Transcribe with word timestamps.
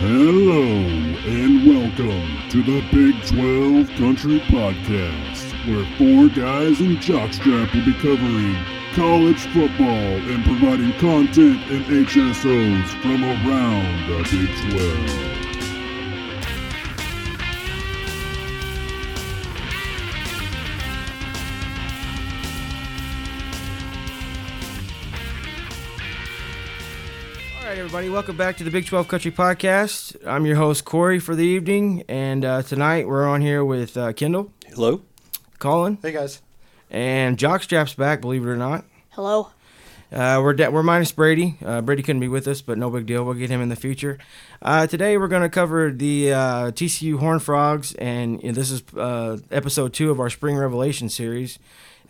Hello 0.00 0.62
and 0.62 1.66
welcome 1.66 2.48
to 2.48 2.62
the 2.62 2.80
Big 2.90 3.22
12 3.26 3.86
Country 3.98 4.40
Podcast, 4.48 5.52
where 5.68 5.84
four 5.98 6.34
guys 6.34 6.80
in 6.80 6.96
jockstrap 6.96 7.74
will 7.74 7.84
be 7.84 7.92
covering 8.00 8.56
college 8.94 9.40
football 9.52 10.16
and 10.32 10.42
providing 10.42 10.94
content 10.94 11.60
and 11.70 11.84
HSOs 11.84 12.88
from 13.02 13.22
around 13.22 14.08
the 14.08 14.22
Big 14.30 14.72
12. 14.72 15.29
Everybody, 27.90 28.08
welcome 28.08 28.36
back 28.36 28.56
to 28.56 28.62
the 28.62 28.70
Big 28.70 28.86
12 28.86 29.08
Country 29.08 29.32
Podcast. 29.32 30.14
I'm 30.24 30.46
your 30.46 30.54
host, 30.54 30.84
Corey, 30.84 31.18
for 31.18 31.34
the 31.34 31.42
evening, 31.44 32.04
and 32.08 32.44
uh, 32.44 32.62
tonight 32.62 33.08
we're 33.08 33.26
on 33.28 33.40
here 33.40 33.64
with 33.64 33.96
uh, 33.96 34.12
Kendall, 34.12 34.52
Hello. 34.68 35.02
Colin, 35.58 35.98
Hey 36.00 36.12
guys. 36.12 36.40
and 36.88 37.36
Jockstrap's 37.36 37.94
back, 37.94 38.20
believe 38.20 38.44
it 38.46 38.48
or 38.48 38.56
not. 38.56 38.84
Hello. 39.08 39.48
Uh, 40.12 40.38
we're 40.40 40.52
de- 40.52 40.70
we're 40.70 40.84
minus 40.84 41.10
Brady. 41.10 41.58
Uh, 41.64 41.80
Brady 41.80 42.04
couldn't 42.04 42.20
be 42.20 42.28
with 42.28 42.46
us, 42.46 42.62
but 42.62 42.78
no 42.78 42.90
big 42.90 43.06
deal. 43.06 43.24
We'll 43.24 43.34
get 43.34 43.50
him 43.50 43.60
in 43.60 43.70
the 43.70 43.76
future. 43.76 44.18
Uh, 44.62 44.86
today 44.86 45.18
we're 45.18 45.26
going 45.26 45.42
to 45.42 45.48
cover 45.48 45.90
the 45.90 46.32
uh, 46.32 46.70
TCU 46.70 47.18
Horn 47.18 47.40
Frogs, 47.40 47.92
and 47.96 48.40
you 48.40 48.50
know, 48.50 48.54
this 48.54 48.70
is 48.70 48.84
uh, 48.96 49.38
episode 49.50 49.92
two 49.94 50.12
of 50.12 50.20
our 50.20 50.30
Spring 50.30 50.56
Revelation 50.56 51.08
series. 51.08 51.58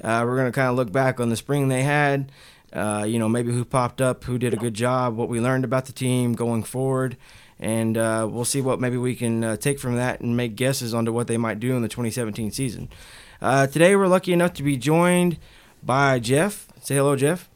Uh, 0.04 0.24
we're 0.26 0.36
going 0.36 0.46
to 0.48 0.52
kind 0.52 0.68
of 0.68 0.76
look 0.76 0.92
back 0.92 1.20
on 1.20 1.30
the 1.30 1.36
spring 1.36 1.68
they 1.68 1.84
had. 1.84 2.30
Uh, 2.72 3.04
you 3.06 3.18
know, 3.18 3.28
maybe 3.28 3.52
who 3.52 3.64
popped 3.64 4.00
up, 4.00 4.24
who 4.24 4.38
did 4.38 4.54
a 4.54 4.56
good 4.56 4.74
job, 4.74 5.16
what 5.16 5.28
we 5.28 5.40
learned 5.40 5.64
about 5.64 5.86
the 5.86 5.92
team 5.92 6.34
going 6.34 6.62
forward, 6.62 7.16
and 7.58 7.98
uh, 7.98 8.28
we'll 8.30 8.44
see 8.44 8.60
what 8.60 8.80
maybe 8.80 8.96
we 8.96 9.16
can 9.16 9.42
uh, 9.42 9.56
take 9.56 9.78
from 9.80 9.96
that 9.96 10.20
and 10.20 10.36
make 10.36 10.54
guesses 10.54 10.94
onto 10.94 11.12
what 11.12 11.26
they 11.26 11.36
might 11.36 11.58
do 11.58 11.74
in 11.74 11.82
the 11.82 11.88
2017 11.88 12.52
season. 12.52 12.88
Uh, 13.42 13.66
today 13.66 13.96
we're 13.96 14.06
lucky 14.06 14.32
enough 14.32 14.52
to 14.54 14.62
be 14.62 14.76
joined 14.76 15.38
by 15.82 16.18
Jeff. 16.18 16.68
Say 16.82 16.94
hello, 16.94 17.16
Jeff. 17.16 17.48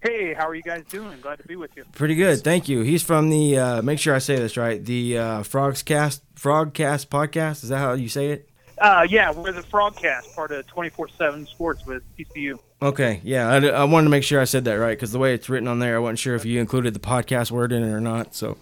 Hey, 0.00 0.34
how 0.34 0.46
are 0.48 0.54
you 0.54 0.62
guys 0.62 0.84
doing? 0.88 1.18
Glad 1.20 1.38
to 1.38 1.48
be 1.48 1.56
with 1.56 1.76
you. 1.76 1.84
Pretty 1.92 2.14
good, 2.14 2.44
thank 2.44 2.68
you. 2.68 2.82
He's 2.82 3.02
from 3.02 3.28
the. 3.30 3.58
Uh, 3.58 3.82
make 3.82 3.98
sure 3.98 4.14
I 4.14 4.18
say 4.18 4.36
this 4.36 4.56
right. 4.56 4.84
The 4.84 5.18
uh, 5.18 5.42
Frogs 5.42 5.82
Cast, 5.82 6.22
Frogcast 6.36 7.08
podcast. 7.08 7.64
Is 7.64 7.70
that 7.70 7.78
how 7.78 7.94
you 7.94 8.08
say 8.08 8.28
it? 8.28 8.48
Uh, 8.78 9.06
yeah, 9.08 9.32
we're 9.32 9.52
the 9.52 9.62
Frogcast, 9.62 10.34
part 10.34 10.52
of 10.52 10.66
24/7 10.66 11.48
Sports 11.48 11.86
with 11.86 12.02
TCU. 12.16 12.58
Okay, 12.82 13.20
yeah. 13.24 13.48
I, 13.48 13.66
I 13.68 13.84
wanted 13.84 14.04
to 14.04 14.10
make 14.10 14.22
sure 14.22 14.40
I 14.40 14.44
said 14.44 14.66
that 14.66 14.74
right 14.74 14.96
because 14.96 15.12
the 15.12 15.18
way 15.18 15.32
it's 15.32 15.48
written 15.48 15.66
on 15.66 15.78
there, 15.78 15.96
I 15.96 15.98
wasn't 15.98 16.18
sure 16.18 16.34
if 16.34 16.44
you 16.44 16.60
included 16.60 16.92
the 16.92 17.00
podcast 17.00 17.50
word 17.50 17.72
in 17.72 17.82
it 17.82 17.90
or 17.90 18.00
not. 18.00 18.34
So, 18.34 18.58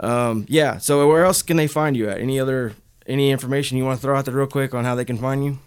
um, 0.00 0.46
yeah. 0.48 0.78
So 0.78 1.06
where 1.06 1.24
else 1.24 1.42
can 1.42 1.58
they 1.58 1.66
find 1.66 1.94
you 1.94 2.08
at? 2.08 2.18
Any 2.18 2.40
other 2.40 2.74
any 3.06 3.30
information 3.30 3.76
you 3.76 3.84
want 3.84 3.98
to 3.98 4.02
throw 4.02 4.16
out 4.16 4.24
there 4.24 4.34
real 4.34 4.46
quick 4.46 4.74
on 4.74 4.84
how 4.84 4.94
they 4.94 5.04
can 5.04 5.18
find 5.18 5.44
you? 5.44 5.58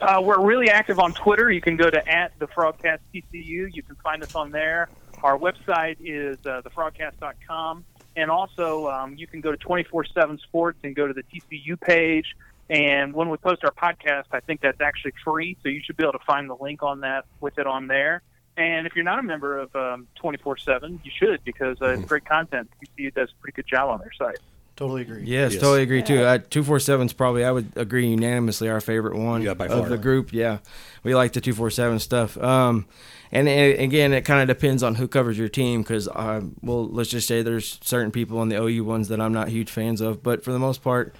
Uh, 0.00 0.20
we're 0.22 0.40
really 0.40 0.68
active 0.68 0.98
on 0.98 1.12
Twitter. 1.12 1.50
You 1.50 1.60
can 1.60 1.76
go 1.76 1.88
to 1.88 2.08
at 2.08 2.38
the 2.38 2.46
Frogcast 2.46 2.98
TCU. 3.14 3.68
You 3.72 3.82
can 3.82 3.96
find 3.96 4.22
us 4.22 4.34
on 4.34 4.50
there. 4.50 4.88
Our 5.22 5.38
website 5.38 5.96
is 6.00 6.36
uh, 6.44 6.62
thefrogcast.com, 6.62 7.84
and 8.16 8.30
also 8.30 8.88
um, 8.88 9.14
you 9.16 9.26
can 9.26 9.40
go 9.40 9.52
to 9.52 9.58
24/7 9.58 10.40
Sports 10.40 10.78
and 10.84 10.94
go 10.94 11.06
to 11.06 11.14
the 11.14 11.22
TCU 11.22 11.80
page. 11.80 12.34
And 12.70 13.12
when 13.12 13.28
we 13.28 13.36
post 13.36 13.62
our 13.64 13.72
podcast, 13.72 14.24
I 14.32 14.40
think 14.40 14.60
that's 14.62 14.80
actually 14.80 15.12
free, 15.22 15.56
so 15.62 15.68
you 15.68 15.80
should 15.84 15.96
be 15.96 16.02
able 16.04 16.12
to 16.14 16.24
find 16.26 16.48
the 16.48 16.56
link 16.58 16.82
on 16.82 17.00
that 17.00 17.26
with 17.40 17.58
it 17.58 17.66
on 17.66 17.88
there. 17.88 18.22
And 18.56 18.86
if 18.86 18.94
you're 18.94 19.04
not 19.04 19.18
a 19.18 19.22
member 19.22 19.58
of 19.58 19.74
um, 19.76 20.06
24/7, 20.22 21.00
you 21.04 21.10
should 21.14 21.44
because 21.44 21.76
uh, 21.82 21.88
it's 21.90 22.04
great 22.06 22.24
content. 22.24 22.70
TCU 22.98 23.12
does 23.12 23.28
a 23.30 23.42
pretty 23.42 23.56
good 23.56 23.66
job 23.66 23.90
on 23.90 23.98
their 23.98 24.12
site. 24.16 24.38
Totally 24.76 25.02
agree. 25.02 25.24
Yes, 25.24 25.52
Yes. 25.52 25.60
totally 25.60 25.82
agree 25.82 26.02
too. 26.02 26.22
Uh, 26.22 26.38
Two 26.38 26.64
four 26.64 26.80
seven 26.80 27.06
is 27.06 27.12
probably 27.12 27.44
I 27.44 27.52
would 27.52 27.72
agree 27.76 28.08
unanimously 28.08 28.68
our 28.68 28.80
favorite 28.80 29.16
one 29.16 29.42
Yeah, 29.42 29.54
by 29.54 29.66
of 29.66 29.72
far. 29.80 29.88
the 29.88 29.98
group. 29.98 30.32
Yeah, 30.32 30.58
we 31.04 31.14
like 31.14 31.32
the 31.32 31.40
two 31.40 31.52
four 31.52 31.70
seven 31.70 31.98
stuff. 32.00 32.36
Um, 32.38 32.86
and, 33.30 33.48
and 33.48 33.80
again, 33.80 34.12
it 34.12 34.22
kind 34.24 34.40
of 34.48 34.56
depends 34.56 34.82
on 34.82 34.94
who 34.96 35.06
covers 35.08 35.36
your 35.38 35.48
team 35.48 35.82
because 35.82 36.08
uh, 36.08 36.40
well, 36.62 36.88
let's 36.88 37.10
just 37.10 37.28
say 37.28 37.42
there's 37.42 37.78
certain 37.82 38.10
people 38.10 38.38
on 38.38 38.48
the 38.48 38.56
OU 38.60 38.84
ones 38.84 39.08
that 39.08 39.20
I'm 39.20 39.32
not 39.32 39.48
huge 39.48 39.70
fans 39.70 40.00
of, 40.00 40.22
but 40.22 40.42
for 40.42 40.52
the 40.52 40.58
most 40.58 40.82
part. 40.82 41.14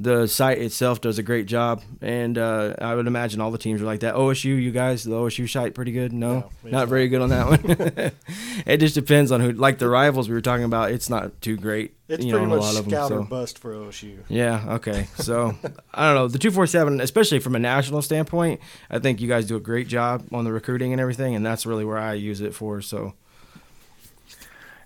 The 0.00 0.26
site 0.26 0.58
itself 0.58 1.00
does 1.00 1.18
a 1.20 1.22
great 1.22 1.46
job, 1.46 1.80
and 2.02 2.36
uh, 2.36 2.74
I 2.80 2.96
would 2.96 3.06
imagine 3.06 3.40
all 3.40 3.52
the 3.52 3.58
teams 3.58 3.80
are 3.80 3.84
like 3.84 4.00
that. 4.00 4.16
OSU, 4.16 4.60
you 4.60 4.72
guys, 4.72 5.04
the 5.04 5.12
OSU 5.12 5.48
site 5.48 5.72
pretty 5.72 5.92
good? 5.92 6.12
No, 6.12 6.50
No, 6.64 6.70
not 6.70 6.88
very 6.88 7.06
good 7.08 7.20
on 7.22 7.28
that 7.28 7.46
one. 7.48 8.12
it 8.66 8.78
just 8.78 8.96
depends 8.96 9.30
on 9.30 9.40
who. 9.40 9.52
Like 9.52 9.78
the 9.78 9.88
rivals 9.88 10.28
we 10.28 10.34
were 10.34 10.40
talking 10.40 10.64
about, 10.64 10.90
it's 10.90 11.08
not 11.08 11.40
too 11.40 11.56
great. 11.56 11.94
It's 12.08 12.24
you 12.24 12.32
know, 12.32 12.38
pretty 12.38 12.52
a 12.52 12.56
much 12.56 12.64
lot 12.64 12.76
of 12.76 12.84
them, 12.84 12.90
scout 12.90 13.08
so. 13.10 13.18
or 13.18 13.22
bust 13.24 13.58
for 13.60 13.72
OSU. 13.72 14.18
Yeah. 14.28 14.74
Okay. 14.74 15.06
So 15.16 15.56
I 15.94 16.06
don't 16.06 16.16
know 16.16 16.28
the 16.28 16.38
two 16.38 16.50
four 16.50 16.66
seven, 16.66 17.00
especially 17.00 17.38
from 17.38 17.54
a 17.54 17.60
national 17.60 18.02
standpoint. 18.02 18.60
I 18.90 18.98
think 18.98 19.20
you 19.20 19.28
guys 19.28 19.46
do 19.46 19.54
a 19.56 19.60
great 19.60 19.86
job 19.86 20.24
on 20.32 20.44
the 20.44 20.52
recruiting 20.52 20.92
and 20.92 21.00
everything, 21.00 21.34
and 21.36 21.46
that's 21.46 21.66
really 21.66 21.84
where 21.84 21.98
I 21.98 22.14
use 22.14 22.40
it 22.40 22.52
for. 22.54 22.82
So 22.82 23.14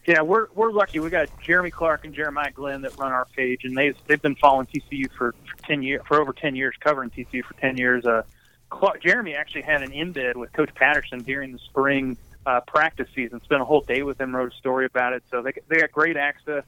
Yeah, 0.09 0.23
we're 0.23 0.47
we're 0.55 0.73
lucky. 0.73 1.01
We 1.01 1.11
got 1.11 1.29
Jeremy 1.43 1.71
Clark 1.71 2.07
and 2.07 2.15
Jeremiah 2.15 2.51
Glenn 2.51 2.81
that 2.81 2.97
run 2.97 3.13
our 3.13 3.27
page, 3.27 3.65
and 3.65 3.77
they've 3.77 3.95
they've 4.07 4.23
been 4.23 4.37
following 4.37 4.67
TCU 4.67 5.13
for, 5.13 5.33
for 5.33 5.67
ten 5.67 5.83
years, 5.83 6.01
for 6.09 6.19
over 6.19 6.33
ten 6.33 6.57
years, 6.57 6.75
covering 6.81 7.11
TCU 7.11 7.45
for 7.45 7.53
ten 7.61 7.77
years. 7.77 8.07
Uh, 8.07 8.23
Clark, 8.71 9.03
Jeremy 9.03 9.35
actually 9.35 9.63
had 9.63 9.83
an 9.83 9.91
embed 9.91 10.37
with 10.37 10.51
Coach 10.55 10.75
Patterson 10.75 11.19
during 11.19 11.53
the 11.53 11.59
spring 11.59 12.17
uh, 12.47 12.61
practice 12.67 13.07
season. 13.15 13.43
Spent 13.43 13.61
a 13.61 13.67
whole 13.67 13.83
day 13.83 14.03
with 14.03 14.19
him, 14.19 14.35
wrote 14.35 14.51
a 14.51 14.57
story 14.57 14.87
about 14.87 15.13
it. 15.13 15.25
So 15.31 15.43
they 15.43 15.53
they 15.69 15.81
got 15.81 15.93
great 15.93 16.17
access. 16.17 16.65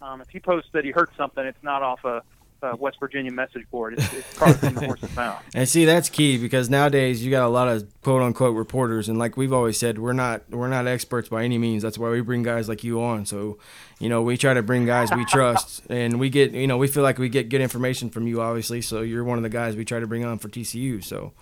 Um, 0.00 0.22
if 0.22 0.30
he 0.30 0.40
posts 0.40 0.70
that 0.72 0.86
he 0.86 0.90
heard 0.90 1.10
something, 1.14 1.44
it's 1.44 1.62
not 1.62 1.82
off 1.82 2.02
a, 2.06 2.22
a 2.62 2.76
West 2.76 2.98
Virginia 3.00 3.32
message 3.32 3.68
board. 3.70 3.94
It's, 3.94 4.12
it's 4.12 4.34
probably 4.36 4.54
from 4.54 4.74
the 4.74 4.86
horse's 4.86 5.16
mouth. 5.16 5.42
and 5.54 5.68
see 5.68 5.84
that's 5.84 6.08
key 6.08 6.38
because 6.38 6.68
nowadays 6.68 7.24
you 7.24 7.30
got 7.30 7.44
a 7.44 7.48
lot 7.48 7.68
of 7.68 7.86
quote 8.02 8.22
unquote 8.22 8.56
reporters, 8.56 9.08
and 9.08 9.18
like 9.18 9.36
we've 9.36 9.52
always 9.52 9.78
said, 9.78 9.98
we're 9.98 10.12
not 10.12 10.48
we're 10.50 10.68
not 10.68 10.86
experts 10.86 11.28
by 11.28 11.44
any 11.44 11.58
means. 11.58 11.82
That's 11.82 11.98
why 11.98 12.10
we 12.10 12.20
bring 12.20 12.42
guys 12.42 12.68
like 12.68 12.84
you 12.84 13.02
on. 13.02 13.26
So 13.26 13.58
you 13.98 14.08
know 14.08 14.22
we 14.22 14.36
try 14.36 14.54
to 14.54 14.62
bring 14.62 14.86
guys 14.86 15.10
we 15.14 15.24
trust, 15.24 15.82
and 15.90 16.18
we 16.18 16.30
get 16.30 16.52
you 16.52 16.66
know 16.66 16.78
we 16.78 16.88
feel 16.88 17.02
like 17.02 17.18
we 17.18 17.28
get 17.28 17.48
good 17.48 17.60
information 17.60 18.10
from 18.10 18.26
you, 18.26 18.40
obviously. 18.40 18.82
So 18.82 19.02
you're 19.02 19.24
one 19.24 19.38
of 19.38 19.42
the 19.42 19.50
guys 19.50 19.76
we 19.76 19.84
try 19.84 20.00
to 20.00 20.06
bring 20.06 20.24
on 20.24 20.38
for 20.38 20.48
TCU. 20.48 21.02
So. 21.02 21.32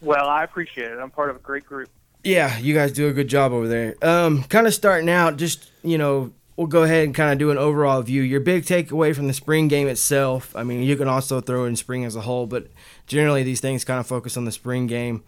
Well, 0.00 0.28
I 0.28 0.42
appreciate 0.42 0.90
it. 0.90 0.98
I'm 0.98 1.10
part 1.10 1.30
of 1.30 1.36
a 1.36 1.38
great 1.38 1.64
group. 1.64 1.88
Yeah, 2.24 2.58
you 2.58 2.74
guys 2.74 2.92
do 2.92 3.08
a 3.08 3.12
good 3.12 3.28
job 3.28 3.52
over 3.52 3.68
there. 3.68 3.94
Um, 4.02 4.42
kind 4.44 4.66
of 4.66 4.74
starting 4.74 5.08
out, 5.08 5.36
just 5.36 5.70
you 5.82 5.98
know, 5.98 6.32
we'll 6.56 6.66
go 6.66 6.82
ahead 6.82 7.04
and 7.04 7.14
kind 7.14 7.32
of 7.32 7.38
do 7.38 7.50
an 7.50 7.58
overall 7.58 8.02
view. 8.02 8.22
Your 8.22 8.40
big 8.40 8.64
takeaway 8.64 9.14
from 9.14 9.26
the 9.26 9.32
spring 9.32 9.68
game 9.68 9.88
itself. 9.88 10.54
I 10.54 10.62
mean, 10.62 10.82
you 10.82 10.96
can 10.96 11.08
also 11.08 11.40
throw 11.40 11.64
in 11.64 11.76
spring 11.76 12.04
as 12.04 12.16
a 12.16 12.20
whole, 12.20 12.46
but 12.46 12.66
generally 13.06 13.42
these 13.42 13.60
things 13.60 13.84
kind 13.84 14.00
of 14.00 14.06
focus 14.06 14.36
on 14.36 14.44
the 14.44 14.52
spring 14.52 14.86
game 14.86 15.24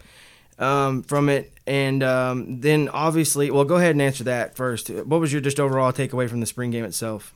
um, 0.59 1.03
from 1.03 1.29
it. 1.29 1.53
And 1.67 2.03
um, 2.03 2.61
then 2.61 2.89
obviously, 2.89 3.51
well, 3.51 3.65
go 3.65 3.77
ahead 3.77 3.93
and 3.93 4.03
answer 4.03 4.25
that 4.25 4.57
first. 4.57 4.91
What 4.91 5.21
was 5.21 5.33
your 5.33 5.41
just 5.41 5.59
overall 5.59 5.93
takeaway 5.93 6.29
from 6.29 6.41
the 6.41 6.47
spring 6.47 6.71
game 6.71 6.85
itself? 6.85 7.35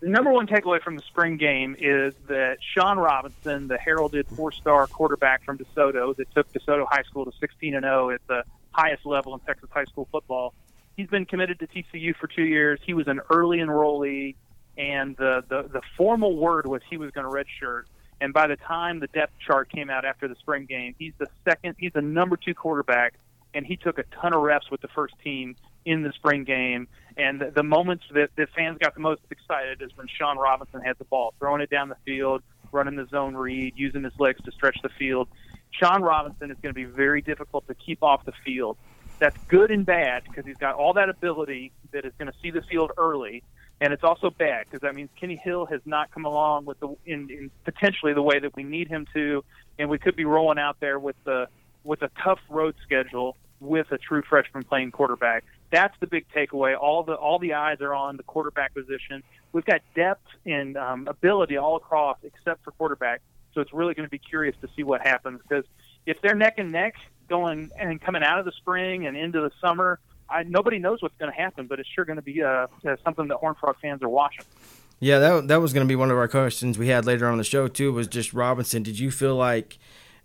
The 0.00 0.08
number 0.08 0.30
one 0.30 0.46
takeaway 0.46 0.80
from 0.82 0.96
the 0.96 1.02
spring 1.02 1.36
game 1.36 1.74
is 1.78 2.14
that 2.28 2.58
Shawn 2.60 2.98
Robinson, 2.98 3.66
the 3.66 3.78
heralded 3.78 4.26
four-star 4.28 4.86
quarterback 4.86 5.42
from 5.42 5.56
DeSoto 5.56 6.14
that 6.16 6.32
took 6.34 6.52
DeSoto 6.52 6.86
High 6.88 7.02
School 7.02 7.24
to 7.24 7.32
16 7.40 7.74
and 7.74 7.82
0 7.82 8.10
at 8.10 8.20
the 8.26 8.44
highest 8.72 9.06
level 9.06 9.32
in 9.34 9.40
Texas 9.40 9.70
high 9.72 9.84
school 9.84 10.06
football, 10.12 10.52
he's 10.96 11.08
been 11.08 11.26
committed 11.26 11.58
to 11.60 11.66
TCU 11.66 12.16
for 12.16 12.26
two 12.26 12.44
years. 12.44 12.80
He 12.84 12.94
was 12.94 13.06
an 13.06 13.20
early 13.30 13.58
enrollee, 13.58 14.34
and 14.76 15.16
the 15.16 15.44
the, 15.48 15.68
the 15.72 15.82
formal 15.96 16.36
word 16.36 16.66
was 16.66 16.82
he 16.88 16.96
was 16.96 17.10
going 17.10 17.26
to 17.26 17.30
redshirt. 17.30 17.84
And 18.20 18.32
by 18.32 18.46
the 18.46 18.56
time 18.56 19.00
the 19.00 19.08
depth 19.08 19.34
chart 19.46 19.70
came 19.70 19.90
out 19.90 20.06
after 20.06 20.26
the 20.26 20.36
spring 20.36 20.64
game, 20.64 20.94
he's 20.98 21.12
the 21.18 21.26
second, 21.44 21.76
he's 21.78 21.92
the 21.92 22.00
number 22.00 22.36
two 22.36 22.54
quarterback, 22.54 23.14
and 23.52 23.66
he 23.66 23.76
took 23.76 23.98
a 23.98 24.04
ton 24.20 24.32
of 24.32 24.40
reps 24.40 24.70
with 24.70 24.80
the 24.80 24.88
first 24.88 25.14
team 25.22 25.54
in 25.84 26.02
the 26.02 26.12
spring 26.12 26.44
game. 26.44 26.88
And 27.18 27.40
the, 27.40 27.50
the 27.50 27.62
moments 27.62 28.04
that 28.12 28.30
the 28.36 28.46
fans 28.56 28.78
got 28.78 28.94
the 28.94 29.00
most 29.00 29.20
excited 29.30 29.82
is 29.82 29.94
when 29.96 30.06
Shawn 30.08 30.38
Robinson 30.38 30.80
had 30.80 30.96
the 30.98 31.04
ball, 31.04 31.34
throwing 31.38 31.60
it 31.60 31.68
down 31.68 31.90
the 31.90 31.96
field, 32.06 32.42
running 32.72 32.96
the 32.96 33.06
zone 33.06 33.34
read, 33.34 33.74
using 33.76 34.02
his 34.02 34.12
legs 34.18 34.42
to 34.44 34.52
stretch 34.52 34.78
the 34.82 34.90
field. 34.98 35.28
Shawn 35.70 36.02
Robinson 36.02 36.50
is 36.50 36.56
going 36.62 36.74
to 36.74 36.74
be 36.74 36.84
very 36.84 37.20
difficult 37.20 37.66
to 37.68 37.74
keep 37.74 38.02
off 38.02 38.24
the 38.24 38.32
field. 38.44 38.78
That's 39.18 39.36
good 39.48 39.70
and 39.70 39.86
bad 39.86 40.24
because 40.24 40.44
he's 40.44 40.58
got 40.58 40.74
all 40.74 40.92
that 40.94 41.08
ability 41.08 41.72
that 41.92 42.04
is 42.04 42.12
going 42.18 42.30
to 42.30 42.38
see 42.42 42.50
the 42.50 42.60
field 42.62 42.92
early, 42.98 43.42
and 43.80 43.92
it's 43.92 44.04
also 44.04 44.30
bad 44.30 44.66
because 44.66 44.82
that 44.82 44.94
means 44.94 45.08
Kenny 45.18 45.40
Hill 45.42 45.66
has 45.66 45.80
not 45.86 46.10
come 46.10 46.26
along 46.26 46.66
with 46.66 46.78
the 46.80 46.88
in, 47.06 47.30
in 47.30 47.50
potentially 47.64 48.12
the 48.12 48.22
way 48.22 48.38
that 48.38 48.54
we 48.54 48.62
need 48.62 48.88
him 48.88 49.06
to, 49.14 49.42
and 49.78 49.88
we 49.88 49.98
could 49.98 50.16
be 50.16 50.24
rolling 50.24 50.58
out 50.58 50.76
there 50.80 50.98
with 50.98 51.16
the 51.24 51.48
with 51.82 52.02
a 52.02 52.10
tough 52.22 52.40
road 52.50 52.74
schedule 52.82 53.36
with 53.60 53.90
a 53.90 53.98
true 53.98 54.22
freshman 54.28 54.64
playing 54.64 54.90
quarterback. 54.90 55.44
That's 55.70 55.94
the 56.00 56.06
big 56.06 56.26
takeaway. 56.34 56.78
All 56.78 57.02
the 57.02 57.14
all 57.14 57.38
the 57.38 57.54
eyes 57.54 57.80
are 57.80 57.94
on 57.94 58.16
the 58.16 58.22
quarterback 58.22 58.74
position. 58.74 59.22
We've 59.52 59.64
got 59.64 59.80
depth 59.94 60.26
and 60.44 60.76
um, 60.76 61.08
ability 61.08 61.56
all 61.56 61.76
across 61.76 62.18
except 62.22 62.64
for 62.64 62.72
quarterback. 62.72 63.22
So 63.54 63.62
it's 63.62 63.72
really 63.72 63.94
going 63.94 64.06
to 64.06 64.10
be 64.10 64.18
curious 64.18 64.54
to 64.60 64.68
see 64.76 64.82
what 64.82 65.00
happens 65.00 65.40
because 65.40 65.64
if 66.04 66.20
they're 66.20 66.34
neck 66.34 66.54
and 66.58 66.70
neck 66.70 66.94
going 67.28 67.70
and 67.78 68.00
coming 68.00 68.22
out 68.22 68.38
of 68.38 68.44
the 68.44 68.52
spring 68.52 69.06
and 69.06 69.16
into 69.16 69.40
the 69.40 69.50
summer, 69.60 69.98
I, 70.28 70.42
nobody 70.42 70.78
knows 70.78 71.02
what's 71.02 71.16
going 71.18 71.30
to 71.30 71.36
happen, 71.36 71.66
but 71.66 71.78
it's 71.78 71.88
sure 71.88 72.04
going 72.04 72.16
to 72.16 72.22
be 72.22 72.42
uh, 72.42 72.66
uh, 72.86 72.96
something 73.04 73.28
that 73.28 73.36
Horn 73.36 73.54
Frog 73.54 73.76
fans 73.80 74.02
are 74.02 74.08
watching. 74.08 74.44
Yeah, 74.98 75.18
that 75.18 75.48
that 75.48 75.60
was 75.60 75.72
going 75.72 75.86
to 75.86 75.88
be 75.88 75.96
one 75.96 76.10
of 76.10 76.16
our 76.16 76.28
questions 76.28 76.78
we 76.78 76.88
had 76.88 77.04
later 77.04 77.28
on 77.28 77.36
the 77.38 77.44
show 77.44 77.68
too. 77.68 77.92
Was 77.92 78.06
just 78.06 78.32
Robinson? 78.32 78.82
Did 78.82 78.98
you 78.98 79.10
feel 79.10 79.36
like, 79.36 79.78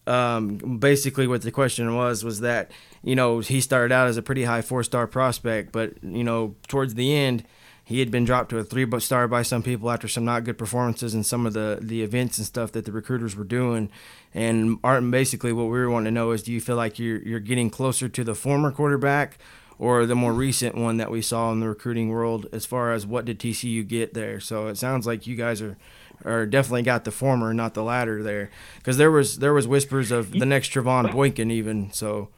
um, 0.07 0.77
basically, 0.79 1.27
what 1.27 1.41
the 1.41 1.51
question 1.51 1.93
was 1.93 2.23
was 2.23 2.39
that 2.39 2.71
you 3.03 3.15
know 3.15 3.39
he 3.39 3.59
started 3.59 3.93
out 3.93 4.07
as 4.07 4.15
a 4.15 4.21
pretty 4.21 4.45
high 4.45 4.61
four 4.61 4.83
star 4.83 5.07
prospect, 5.07 5.73
but 5.73 6.01
you 6.01 6.23
know 6.23 6.55
towards 6.69 6.93
the 6.95 7.13
end 7.13 7.43
he 7.91 7.99
had 7.99 8.09
been 8.09 8.23
dropped 8.23 8.49
to 8.49 8.57
a 8.57 8.63
three 8.63 8.87
star 8.99 9.27
by 9.27 9.41
some 9.41 9.61
people 9.61 9.91
after 9.91 10.07
some 10.07 10.23
not 10.25 10.45
good 10.45 10.57
performances 10.57 11.13
and 11.13 11.25
some 11.25 11.45
of 11.45 11.53
the 11.53 11.77
the 11.81 12.01
events 12.01 12.37
and 12.37 12.47
stuff 12.47 12.71
that 12.71 12.85
the 12.85 12.91
recruiters 12.91 13.35
were 13.35 13.43
doing. 13.43 13.89
And 14.33 14.81
Martin, 14.81 15.11
basically, 15.11 15.51
what 15.51 15.65
we 15.65 15.71
were 15.71 15.89
wanting 15.89 16.05
to 16.05 16.11
know 16.11 16.31
is, 16.31 16.41
do 16.41 16.53
you 16.53 16.61
feel 16.61 16.77
like 16.77 16.97
you're 16.97 17.21
you're 17.21 17.39
getting 17.39 17.69
closer 17.69 18.07
to 18.09 18.23
the 18.23 18.35
former 18.35 18.71
quarterback? 18.71 19.37
or 19.79 20.05
the 20.05 20.13
more 20.13 20.31
recent 20.31 20.75
one 20.75 20.97
that 20.97 21.09
we 21.09 21.23
saw 21.23 21.51
in 21.51 21.59
the 21.59 21.67
recruiting 21.67 22.09
world 22.09 22.45
as 22.51 22.67
far 22.67 22.91
as 22.91 23.03
what 23.03 23.25
did 23.25 23.39
TCU 23.39 23.85
get 23.87 24.13
there. 24.13 24.39
So 24.39 24.67
it 24.67 24.77
sounds 24.77 25.07
like 25.07 25.25
you 25.25 25.35
guys 25.35 25.59
are 25.59 25.75
are 26.23 26.45
definitely 26.45 26.83
got 26.83 27.03
the 27.03 27.09
former, 27.09 27.51
not 27.51 27.73
the 27.73 27.81
latter 27.81 28.21
there, 28.21 28.51
because 28.77 28.97
there 28.97 29.09
was 29.09 29.39
there 29.39 29.53
was 29.53 29.67
whispers 29.67 30.11
of 30.11 30.31
the 30.31 30.45
next 30.45 30.71
Trevone 30.71 31.11
Boykin 31.11 31.49
even. 31.49 31.91
So, 31.93 32.29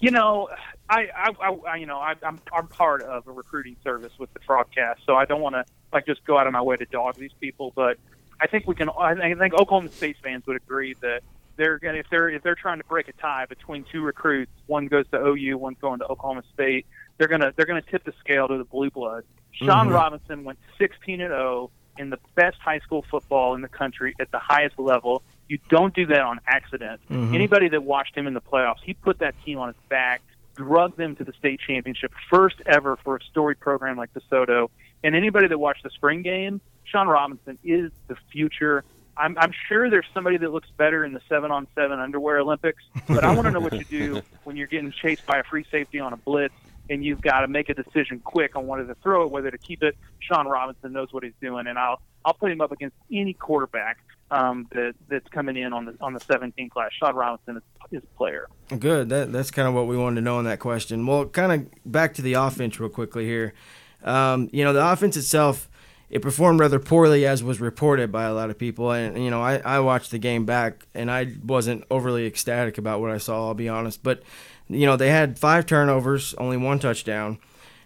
you 0.00 0.10
know, 0.10 0.48
I, 0.88 1.08
I, 1.16 1.56
I 1.68 1.76
you 1.76 1.86
know 1.86 1.98
I, 1.98 2.14
I'm 2.22 2.40
I'm 2.52 2.66
part 2.68 3.02
of 3.02 3.26
a 3.26 3.32
recruiting 3.32 3.76
service 3.82 4.12
with 4.18 4.32
the 4.34 4.40
broadcast, 4.46 5.00
so 5.06 5.14
I 5.14 5.24
don't 5.24 5.40
want 5.40 5.54
to 5.54 5.64
like 5.92 6.06
just 6.06 6.24
go 6.24 6.38
out 6.38 6.46
of 6.46 6.52
my 6.52 6.62
way 6.62 6.76
to 6.76 6.84
dog 6.86 7.16
these 7.16 7.32
people, 7.40 7.72
but 7.74 7.98
I 8.40 8.46
think 8.46 8.66
we 8.66 8.74
can. 8.74 8.90
I 8.90 9.34
think 9.34 9.54
Oklahoma 9.54 9.90
State 9.90 10.16
fans 10.22 10.46
would 10.46 10.56
agree 10.56 10.94
that 11.00 11.22
they're 11.56 11.78
going 11.78 11.96
if 11.96 12.06
they're 12.10 12.28
if 12.28 12.42
they're 12.42 12.54
trying 12.54 12.78
to 12.78 12.84
break 12.84 13.08
a 13.08 13.12
tie 13.12 13.46
between 13.46 13.84
two 13.90 14.02
recruits, 14.02 14.52
one 14.66 14.86
goes 14.86 15.06
to 15.12 15.24
OU, 15.24 15.58
one's 15.58 15.78
going 15.80 16.00
to 16.00 16.06
Oklahoma 16.06 16.42
State. 16.52 16.86
They're 17.18 17.28
gonna 17.28 17.52
they're 17.56 17.66
gonna 17.66 17.82
tip 17.82 18.04
the 18.04 18.12
scale 18.20 18.48
to 18.48 18.58
the 18.58 18.64
blue 18.64 18.90
blood. 18.90 19.24
Shawn 19.52 19.86
mm-hmm. 19.86 19.94
Robinson 19.94 20.44
went 20.44 20.58
16 20.78 21.20
and 21.20 21.30
0 21.30 21.70
in 21.96 22.10
the 22.10 22.18
best 22.34 22.58
high 22.58 22.80
school 22.80 23.04
football 23.08 23.54
in 23.54 23.60
the 23.60 23.68
country 23.68 24.14
at 24.18 24.30
the 24.32 24.38
highest 24.38 24.78
level. 24.78 25.22
You 25.48 25.58
don't 25.68 25.94
do 25.94 26.06
that 26.06 26.20
on 26.20 26.40
accident. 26.46 27.00
Mm-hmm. 27.08 27.34
Anybody 27.34 27.68
that 27.68 27.84
watched 27.84 28.16
him 28.16 28.26
in 28.26 28.34
the 28.34 28.40
playoffs, 28.40 28.80
he 28.82 28.94
put 28.94 29.20
that 29.20 29.34
team 29.44 29.58
on 29.58 29.68
his 29.68 29.76
back, 29.88 30.22
drugged 30.54 30.96
them 30.96 31.16
to 31.16 31.24
the 31.24 31.32
state 31.32 31.60
championship, 31.60 32.12
first 32.30 32.56
ever 32.66 32.96
for 32.96 33.16
a 33.16 33.20
storied 33.30 33.60
program 33.60 33.96
like 33.96 34.10
DeSoto. 34.14 34.68
And 35.02 35.14
anybody 35.14 35.48
that 35.48 35.58
watched 35.58 35.82
the 35.82 35.90
spring 35.90 36.22
game, 36.22 36.60
Shawn 36.84 37.08
Robinson 37.08 37.58
is 37.62 37.90
the 38.08 38.16
future 38.32 38.84
I'm, 39.16 39.36
I'm 39.38 39.52
sure 39.68 39.90
there's 39.90 40.06
somebody 40.12 40.36
that 40.38 40.52
looks 40.52 40.68
better 40.76 41.04
in 41.04 41.12
the 41.12 41.20
seven 41.28 41.50
on 41.50 41.66
seven 41.74 42.00
underwear 42.00 42.40
Olympics, 42.40 42.82
but 43.06 43.24
I 43.24 43.34
want 43.34 43.46
to 43.46 43.52
know 43.52 43.60
what 43.60 43.72
you 43.74 43.84
do 43.84 44.22
when 44.44 44.56
you're 44.56 44.66
getting 44.66 44.92
chased 44.92 45.24
by 45.26 45.38
a 45.38 45.44
free 45.44 45.64
safety 45.70 46.00
on 46.00 46.12
a 46.12 46.16
blitz 46.16 46.54
and 46.90 47.04
you've 47.04 47.20
got 47.20 47.40
to 47.40 47.48
make 47.48 47.68
a 47.68 47.74
decision 47.74 48.20
quick 48.20 48.56
on 48.56 48.66
whether 48.66 48.86
to 48.86 48.94
throw 48.96 49.22
it, 49.24 49.30
whether 49.30 49.50
to 49.50 49.58
keep 49.58 49.82
it. 49.82 49.96
Shawn 50.18 50.46
Robinson 50.46 50.92
knows 50.92 51.12
what 51.12 51.22
he's 51.22 51.32
doing, 51.40 51.66
and 51.66 51.78
I'll 51.78 52.00
I'll 52.24 52.34
put 52.34 52.50
him 52.50 52.60
up 52.60 52.72
against 52.72 52.96
any 53.12 53.34
quarterback 53.34 53.98
um, 54.30 54.66
that 54.72 54.94
that's 55.08 55.28
coming 55.28 55.56
in 55.56 55.72
on 55.72 55.84
the 55.84 55.96
on 56.00 56.14
the 56.14 56.20
17 56.20 56.70
class. 56.70 56.90
Shawn 56.98 57.14
Robinson 57.14 57.60
is 57.90 58.02
player. 58.16 58.48
Good. 58.78 59.08
That 59.08 59.32
that's 59.32 59.50
kind 59.50 59.68
of 59.68 59.74
what 59.74 59.86
we 59.86 59.96
wanted 59.96 60.16
to 60.16 60.20
know 60.22 60.38
in 60.38 60.44
that 60.46 60.60
question. 60.60 61.06
Well, 61.06 61.26
kind 61.26 61.52
of 61.52 61.92
back 61.92 62.14
to 62.14 62.22
the 62.22 62.34
offense 62.34 62.80
real 62.80 62.88
quickly 62.88 63.24
here. 63.24 63.54
Um, 64.02 64.50
you 64.52 64.64
know, 64.64 64.72
the 64.72 64.86
offense 64.86 65.16
itself 65.16 65.68
it 66.10 66.22
performed 66.22 66.60
rather 66.60 66.78
poorly 66.78 67.26
as 67.26 67.42
was 67.42 67.60
reported 67.60 68.12
by 68.12 68.24
a 68.24 68.32
lot 68.32 68.50
of 68.50 68.56
people 68.56 68.92
and 68.92 69.22
you 69.22 69.30
know 69.30 69.42
I, 69.42 69.56
I 69.58 69.80
watched 69.80 70.10
the 70.10 70.18
game 70.18 70.46
back 70.46 70.86
and 70.94 71.10
i 71.10 71.32
wasn't 71.44 71.84
overly 71.90 72.26
ecstatic 72.26 72.78
about 72.78 73.00
what 73.00 73.10
i 73.10 73.18
saw 73.18 73.48
i'll 73.48 73.54
be 73.54 73.68
honest 73.68 74.02
but 74.02 74.22
you 74.68 74.86
know 74.86 74.96
they 74.96 75.10
had 75.10 75.38
five 75.38 75.66
turnovers 75.66 76.32
only 76.34 76.56
one 76.56 76.78
touchdown 76.78 77.38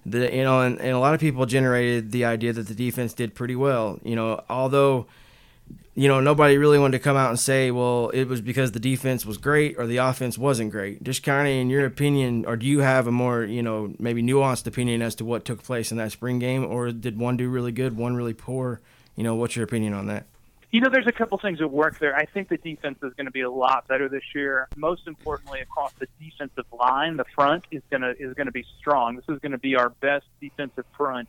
the, 0.04 0.34
you 0.34 0.42
know 0.42 0.60
and, 0.60 0.78
and 0.78 0.90
a 0.90 0.98
lot 0.98 1.14
of 1.14 1.20
people 1.20 1.46
generated 1.46 2.12
the 2.12 2.24
idea 2.24 2.52
that 2.52 2.66
the 2.68 2.74
defense 2.74 3.14
did 3.14 3.34
pretty 3.34 3.56
well 3.56 3.98
you 4.02 4.14
know 4.14 4.42
although 4.50 5.06
you 5.98 6.06
know, 6.06 6.20
nobody 6.20 6.58
really 6.58 6.78
wanted 6.78 6.98
to 6.98 7.02
come 7.02 7.16
out 7.16 7.28
and 7.28 7.40
say, 7.40 7.72
well, 7.72 8.10
it 8.10 8.26
was 8.26 8.40
because 8.40 8.70
the 8.70 8.78
defense 8.78 9.26
was 9.26 9.36
great 9.36 9.76
or 9.78 9.86
the 9.86 9.96
offense 9.96 10.38
wasn't 10.38 10.70
great. 10.70 11.02
Just 11.02 11.24
kind 11.24 11.48
of 11.48 11.52
in 11.52 11.70
your 11.70 11.84
opinion, 11.84 12.44
or 12.46 12.56
do 12.56 12.66
you 12.66 12.78
have 12.78 13.08
a 13.08 13.10
more, 13.10 13.42
you 13.42 13.64
know, 13.64 13.92
maybe 13.98 14.22
nuanced 14.22 14.68
opinion 14.68 15.02
as 15.02 15.16
to 15.16 15.24
what 15.24 15.44
took 15.44 15.60
place 15.64 15.90
in 15.90 15.98
that 15.98 16.12
spring 16.12 16.38
game, 16.38 16.64
or 16.64 16.92
did 16.92 17.18
one 17.18 17.36
do 17.36 17.48
really 17.48 17.72
good, 17.72 17.96
one 17.96 18.14
really 18.14 18.32
poor? 18.32 18.80
You 19.16 19.24
know, 19.24 19.34
what's 19.34 19.56
your 19.56 19.64
opinion 19.64 19.92
on 19.92 20.06
that? 20.06 20.26
You 20.70 20.82
know, 20.82 20.88
there's 20.88 21.08
a 21.08 21.12
couple 21.12 21.36
things 21.38 21.60
at 21.60 21.70
work 21.72 21.98
there. 21.98 22.14
I 22.14 22.26
think 22.26 22.48
the 22.48 22.58
defense 22.58 22.98
is 23.02 23.12
going 23.14 23.26
to 23.26 23.32
be 23.32 23.40
a 23.40 23.50
lot 23.50 23.88
better 23.88 24.08
this 24.08 24.22
year. 24.36 24.68
Most 24.76 25.08
importantly, 25.08 25.60
across 25.62 25.94
the 25.94 26.06
defensive 26.20 26.66
line, 26.78 27.16
the 27.16 27.24
front 27.34 27.64
is 27.72 27.82
going 27.90 28.02
to 28.02 28.10
is 28.10 28.34
going 28.34 28.46
to 28.46 28.52
be 28.52 28.64
strong. 28.78 29.16
This 29.16 29.24
is 29.28 29.40
going 29.40 29.50
to 29.50 29.58
be 29.58 29.74
our 29.74 29.88
best 29.88 30.26
defensive 30.40 30.84
front 30.96 31.28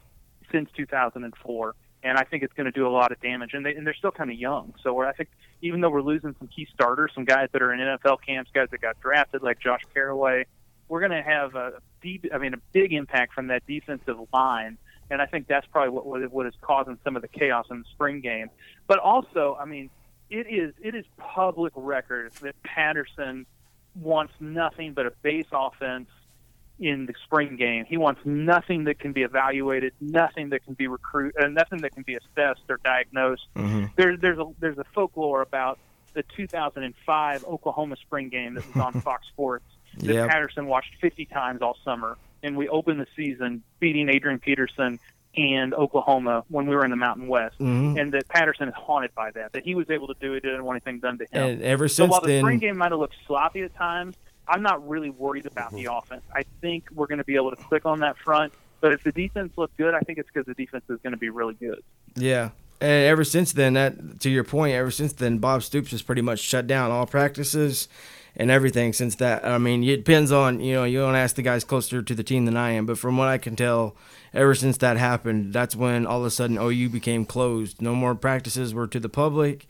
since 0.52 0.70
2004 0.78 1.74
and 2.04 2.18
I 2.18 2.24
think 2.24 2.44
it's 2.44 2.54
going 2.54 2.66
to 2.66 2.72
do 2.72 2.88
a 2.88 2.90
lot 2.90 3.12
of 3.12 3.20
damage. 3.22 3.52
And, 3.54 3.66
they, 3.66 3.76
and 3.76 3.86
they're 3.86 3.94
still 3.94 4.12
kind 4.12 4.30
of 4.30 4.38
young, 4.38 4.74
so 4.84 5.02
I 5.02 5.12
think 5.12 5.30
even 5.62 5.82
though 5.82 5.90
we're 5.90 6.02
losing 6.02 6.36
some 6.40 6.48
key 6.48 6.68
starters, 6.74 7.12
some 7.14 7.26
guys 7.26 7.50
that 7.52 7.62
are 7.62 7.74
in 7.74 7.80
NFL 7.80 8.18
camps, 8.26 8.50
guys 8.54 8.68
that 8.72 8.82
got 8.82 9.00
drafted 9.02 9.44
like 9.44 9.60
Josh 9.60 9.82
Carraway, 9.94 10.46
we're 10.88 11.00
going 11.00 11.12
to 11.12 11.22
have 11.22 11.56
a 11.56 11.74
deep, 12.02 12.26
I 12.34 12.38
mean, 12.38 12.54
a 12.54 12.60
big 12.72 12.94
impact 12.94 13.34
from 13.34 13.48
that 13.48 13.66
defensive 13.68 14.18
line. 14.34 14.78
And 15.12 15.22
I 15.22 15.26
think 15.26 15.48
that's 15.48 15.66
probably 15.68 15.90
what 15.90 16.32
what 16.32 16.46
is 16.46 16.54
causing 16.62 17.00
some 17.04 17.16
of 17.16 17.24
the 17.24 17.28
chaos 17.28 17.66
in 17.72 17.80
the 17.80 17.86
spring 17.94 18.22
game. 18.22 18.50
But 18.88 19.00
also, 19.00 19.58
I 19.60 19.66
mean, 19.66 19.90
it 20.30 20.46
is 20.48 20.74
it 20.80 20.94
is 20.94 21.06
public 21.18 21.74
record 21.76 22.32
that 22.42 22.62
Patterson 22.62 23.48
wants 23.96 24.34
nothing 24.40 24.94
but 24.94 25.08
a 25.08 25.12
base 25.24 25.48
offense 25.52 26.10
in 26.80 27.06
the 27.06 27.14
spring 27.26 27.56
game. 27.56 27.86
He 27.86 27.98
wants 27.98 28.22
nothing 28.26 28.86
that 28.86 29.00
can 29.00 29.12
be 29.12 29.24
evaluated, 29.24 29.94
nothing 30.00 30.50
that 30.50 30.64
can 30.64 30.74
be 30.74 30.88
recruit, 30.88 31.36
uh, 31.42 31.48
nothing 31.48 31.80
that 31.82 31.94
can 31.94 32.04
be 32.04 32.16
assessed 32.16 32.62
or 32.70 32.80
diagnosed. 32.84 33.48
Mm-hmm. 33.56 33.86
There, 33.96 34.18
there's 34.18 34.40
a 34.40 34.46
there's 34.60 34.78
a 34.78 34.86
folklore 34.94 35.42
about 35.42 35.80
the 36.14 36.24
2005 36.36 37.46
Oklahoma 37.46 37.96
spring 37.98 38.30
game 38.30 38.56
that 38.56 38.66
was 38.74 38.84
on 38.84 39.02
Fox 39.02 39.28
Sports 39.28 39.66
that 39.98 40.14
yep. 40.14 40.30
Patterson 40.30 40.68
watched 40.68 40.96
50 41.02 41.26
times 41.26 41.62
all 41.62 41.78
summer, 41.84 42.18
and 42.44 42.56
we 42.56 42.68
opened 42.70 43.00
the 43.00 43.08
season 43.16 43.64
beating 43.80 44.10
Adrian 44.10 44.40
Peterson 44.40 45.00
and 45.36 45.74
Oklahoma 45.74 46.44
when 46.50 46.66
we 46.66 46.76
were 46.76 46.84
in 46.84 46.92
the 46.92 46.98
Mountain 46.98 47.28
West, 47.28 47.60
mm-hmm. 47.60 47.98
and 47.98 48.12
that 48.14 48.28
Patterson 48.28 48.68
is 48.68 48.74
haunted 48.76 49.14
by 49.14 49.32
that. 49.32 49.54
That 49.54 49.64
he 49.64 49.76
was 49.76 49.90
able 49.90 50.08
to 50.08 50.16
do 50.20 50.34
it, 50.34 50.44
didn't 50.44 50.64
want 50.64 50.78
anything 50.78 51.00
done 51.00 51.18
to 51.20 51.26
him. 51.26 51.50
And 51.50 51.62
ever 51.62 51.88
since 51.88 52.08
so 52.08 52.12
while 52.12 52.22
the 52.22 52.28
then, 52.28 52.44
spring 52.44 52.60
game 52.60 52.78
might 52.78 52.92
have 52.92 53.00
looked 53.00 53.16
sloppy 53.28 53.62
at 53.62 53.76
times, 53.76 54.16
I'm 54.50 54.64
not 54.64 54.88
really 54.88 55.10
worried 55.10 55.46
about 55.46 55.72
the 55.72 55.86
mm-hmm. 55.86 55.98
offense. 55.98 56.24
I 56.34 56.44
think 56.62 56.90
we're 56.94 57.08
going 57.08 57.20
to 57.20 57.24
be 57.24 57.36
able 57.36 57.52
to 57.52 57.56
click 57.56 57.86
on 57.86 58.00
that 58.00 58.18
front. 58.18 58.54
But 58.82 58.94
if 58.94 59.04
the 59.04 59.12
defense 59.12 59.54
looks 59.58 59.74
good, 59.78 59.94
I 59.94 60.00
think 60.00 60.20
it's 60.20 60.30
because 60.34 60.46
the 60.46 60.54
defense 60.54 60.86
is 60.90 61.00
going 61.04 61.12
to 61.12 61.18
be 61.18 61.30
really 61.30 61.54
good. 61.54 61.84
Yeah. 62.16 62.50
And 62.82 63.06
ever 63.06 63.24
since 63.24 63.52
then, 63.52 63.74
that 63.74 64.22
to 64.22 64.30
your 64.30 64.46
point, 64.46 64.74
ever 64.74 64.92
since 64.92 65.14
then, 65.14 65.38
Bob 65.40 65.64
Stoops 65.64 65.92
has 65.92 66.02
pretty 66.02 66.22
much 66.22 66.40
shut 66.40 66.66
down 66.66 66.92
all 66.92 67.06
practices 67.06 67.90
and 68.38 68.50
everything 68.50 68.94
since 68.94 69.16
that. 69.16 69.46
I 69.46 69.58
mean, 69.58 69.84
it 69.84 69.98
depends 69.98 70.32
on 70.32 70.62
you 70.62 70.76
know 70.76 70.86
you 70.86 71.00
don't 71.00 71.16
ask 71.16 71.36
the 71.36 71.42
guys 71.42 71.66
closer 71.66 72.02
to 72.02 72.16
the 72.16 72.24
team 72.24 72.46
than 72.46 72.56
I 72.56 72.72
am, 72.72 72.86
but 72.86 72.98
from 72.98 73.18
what 73.18 73.28
I 73.28 73.38
can 73.38 73.58
tell, 73.58 73.98
ever 74.34 74.56
since 74.56 74.78
that 74.78 74.96
happened, 74.96 75.52
that's 75.52 75.76
when 75.76 76.06
all 76.06 76.22
of 76.22 76.26
a 76.26 76.32
sudden 76.32 76.58
OU 76.58 76.88
became 76.90 77.26
closed. 77.26 77.82
No 77.82 77.94
more 77.94 78.16
practices 78.16 78.74
were 78.74 78.88
to 78.88 79.00
the 79.00 79.10
public 79.10 79.68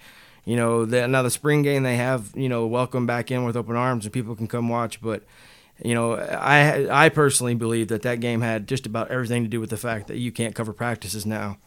you 0.49 0.55
know, 0.55 0.83
the, 0.83 1.07
now 1.07 1.21
the 1.21 1.29
spring 1.29 1.61
game 1.61 1.83
they 1.83 1.95
have, 1.97 2.31
you 2.35 2.49
know, 2.49 2.65
welcome 2.65 3.05
back 3.05 3.29
in 3.29 3.43
with 3.43 3.55
open 3.55 3.75
arms 3.75 4.05
and 4.05 4.11
people 4.11 4.35
can 4.35 4.47
come 4.47 4.67
watch. 4.67 4.99
But, 4.99 5.21
you 5.85 5.93
know, 5.93 6.15
I 6.15 7.05
I 7.05 7.09
personally 7.09 7.53
believe 7.53 7.89
that 7.89 8.01
that 8.01 8.19
game 8.19 8.41
had 8.41 8.67
just 8.67 8.87
about 8.87 9.11
everything 9.11 9.43
to 9.43 9.47
do 9.47 9.59
with 9.59 9.69
the 9.69 9.77
fact 9.77 10.07
that 10.07 10.17
you 10.17 10.31
can't 10.31 10.55
cover 10.55 10.73
practices 10.73 11.23
now. 11.23 11.59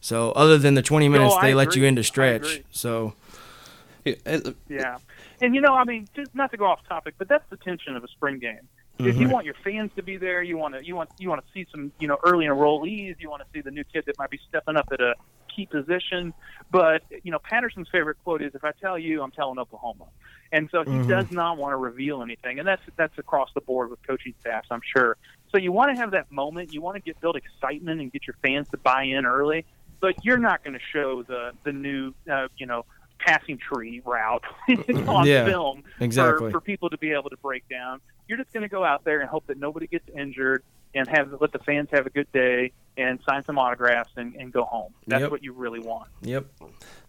So 0.00 0.32
other 0.32 0.58
than 0.58 0.74
the 0.74 0.82
20 0.82 1.08
minutes 1.08 1.36
no, 1.36 1.42
they 1.42 1.54
let 1.54 1.76
you 1.76 1.84
in 1.84 1.94
to 1.94 2.02
stretch. 2.02 2.64
So. 2.72 3.14
Yeah. 4.04 4.98
And, 5.40 5.54
you 5.54 5.60
know, 5.60 5.74
I 5.74 5.84
mean, 5.84 6.08
just 6.16 6.34
not 6.34 6.50
to 6.50 6.56
go 6.56 6.66
off 6.66 6.80
topic, 6.88 7.14
but 7.18 7.28
that's 7.28 7.48
the 7.50 7.56
tension 7.56 7.94
of 7.94 8.02
a 8.02 8.08
spring 8.08 8.40
game. 8.40 8.58
Mm-hmm. 8.98 9.08
If 9.08 9.14
you 9.14 9.22
mm-hmm. 9.22 9.32
want 9.32 9.46
your 9.46 9.54
fans 9.62 9.92
to 9.94 10.02
be 10.02 10.16
there, 10.16 10.42
you 10.42 10.58
want 10.58 10.74
to 10.74 10.84
you 10.84 10.96
want 10.96 11.10
you 11.18 11.28
want 11.28 11.44
to 11.46 11.52
see 11.52 11.66
some 11.70 11.92
you 12.00 12.08
know 12.08 12.18
early 12.24 12.46
enrollees. 12.46 13.14
You 13.20 13.30
want 13.30 13.42
to 13.42 13.48
see 13.54 13.60
the 13.60 13.70
new 13.70 13.84
kid 13.84 14.04
that 14.06 14.18
might 14.18 14.30
be 14.30 14.40
stepping 14.48 14.76
up 14.76 14.88
at 14.90 15.00
a 15.00 15.14
key 15.54 15.66
position. 15.66 16.34
But 16.70 17.02
you 17.22 17.30
know, 17.30 17.38
Patterson's 17.38 17.88
favorite 17.90 18.16
quote 18.24 18.42
is, 18.42 18.54
"If 18.54 18.64
I 18.64 18.72
tell 18.72 18.98
you, 18.98 19.22
I'm 19.22 19.30
telling 19.30 19.58
Oklahoma." 19.58 20.06
And 20.52 20.68
so 20.70 20.84
he 20.84 20.90
mm-hmm. 20.90 21.08
does 21.08 21.30
not 21.30 21.58
want 21.58 21.72
to 21.72 21.76
reveal 21.76 22.22
anything, 22.22 22.58
and 22.58 22.68
that's 22.68 22.82
that's 22.96 23.18
across 23.18 23.50
the 23.54 23.60
board 23.60 23.90
with 23.90 24.04
coaching 24.06 24.34
staffs, 24.40 24.68
I'm 24.70 24.82
sure. 24.96 25.16
So 25.50 25.58
you 25.58 25.72
want 25.72 25.94
to 25.94 25.96
have 25.96 26.12
that 26.12 26.30
moment. 26.30 26.72
You 26.72 26.80
want 26.80 26.96
to 26.96 27.00
get 27.00 27.20
build 27.20 27.36
excitement 27.36 28.00
and 28.00 28.12
get 28.12 28.26
your 28.26 28.36
fans 28.42 28.68
to 28.70 28.76
buy 28.76 29.04
in 29.04 29.26
early. 29.26 29.64
But 30.00 30.24
you're 30.24 30.38
not 30.38 30.62
going 30.62 30.74
to 30.74 30.84
show 30.92 31.22
the 31.22 31.52
the 31.64 31.72
new 31.72 32.14
uh, 32.30 32.48
you 32.56 32.66
know 32.66 32.84
passing 33.24 33.58
tree 33.58 34.02
route 34.04 34.44
mm, 34.68 35.08
on 35.08 35.24
mm, 35.24 35.28
yeah, 35.28 35.44
film 35.44 35.82
exactly. 36.00 36.50
for, 36.50 36.58
for 36.58 36.60
people 36.60 36.90
to 36.90 36.98
be 36.98 37.12
able 37.12 37.30
to 37.30 37.36
break 37.38 37.68
down. 37.68 38.00
You're 38.28 38.38
just 38.38 38.52
going 38.52 38.62
to 38.62 38.68
go 38.68 38.84
out 38.84 39.04
there 39.04 39.20
and 39.20 39.28
hope 39.28 39.46
that 39.46 39.58
nobody 39.58 39.86
gets 39.86 40.08
injured 40.16 40.62
and 40.94 41.08
have 41.08 41.34
let 41.40 41.52
the 41.52 41.58
fans 41.58 41.88
have 41.92 42.06
a 42.06 42.10
good 42.10 42.30
day 42.32 42.72
and 42.96 43.18
sign 43.28 43.42
some 43.44 43.58
autographs 43.58 44.12
and, 44.16 44.34
and 44.36 44.52
go 44.52 44.64
home. 44.64 44.94
That's 45.06 45.22
yep. 45.22 45.30
what 45.30 45.42
you 45.42 45.52
really 45.52 45.80
want. 45.80 46.08
Yep. 46.22 46.46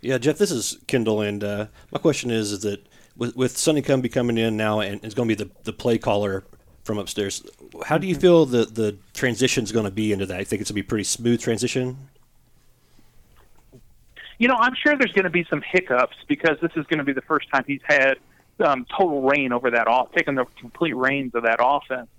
Yeah, 0.02 0.18
Jeff, 0.18 0.38
this 0.38 0.52
is 0.52 0.80
Kendall, 0.88 1.22
and 1.22 1.44
uh, 1.44 1.68
my 1.92 2.00
question 2.00 2.32
is, 2.32 2.52
is 2.52 2.62
that 2.62 2.86
with, 3.16 3.36
with 3.36 3.58
Sonny 3.58 3.82
Cumbie 3.82 4.12
coming 4.12 4.38
in 4.38 4.58
now 4.58 4.80
and 4.80 5.04
is 5.06 5.14
going 5.14 5.30
to 5.30 5.36
be 5.36 5.44
the, 5.44 5.52
the 5.64 5.74
play 5.74 5.98
caller 5.98 6.44
from 6.84 6.98
upstairs. 6.98 7.44
How 7.86 7.98
do 7.98 8.08
you 8.08 8.14
mm-hmm. 8.14 8.22
feel 8.22 8.46
the 8.46 8.66
the 8.66 8.98
transition 9.14 9.64
is 9.64 9.72
going 9.72 9.86
to 9.86 9.92
be 9.92 10.12
into 10.12 10.26
that? 10.28 10.40
I 10.40 10.44
think 10.44 10.62
it's 10.62 10.72
going 10.72 10.82
to 10.82 10.84
be 10.84 10.88
a 10.88 10.90
pretty 10.90 11.04
smooth 11.04 11.42
transition. 11.42 11.98
You 14.38 14.48
know, 14.48 14.56
I'm 14.60 14.76
sure 14.76 14.98
there's 14.98 15.14
going 15.14 15.24
to 15.24 15.30
be 15.30 15.46
some 15.50 15.62
hiccups 15.62 16.18
because 16.28 16.58
this 16.62 16.72
is 16.76 16.86
going 16.88 17.00
to 17.00 17.06
be 17.06 17.14
the 17.14 17.22
first 17.22 17.50
time 17.50 17.64
he's 17.66 17.82
had 17.86 18.16
um, 18.64 18.86
total 18.86 19.22
reign 19.22 19.52
over 19.52 19.72
that 19.72 19.88
off, 19.88 20.12
taking 20.14 20.36
the 20.36 20.46
complete 20.60 20.96
reins 20.96 21.34
of 21.36 21.44
that 21.44 21.58
offense. 21.60 22.10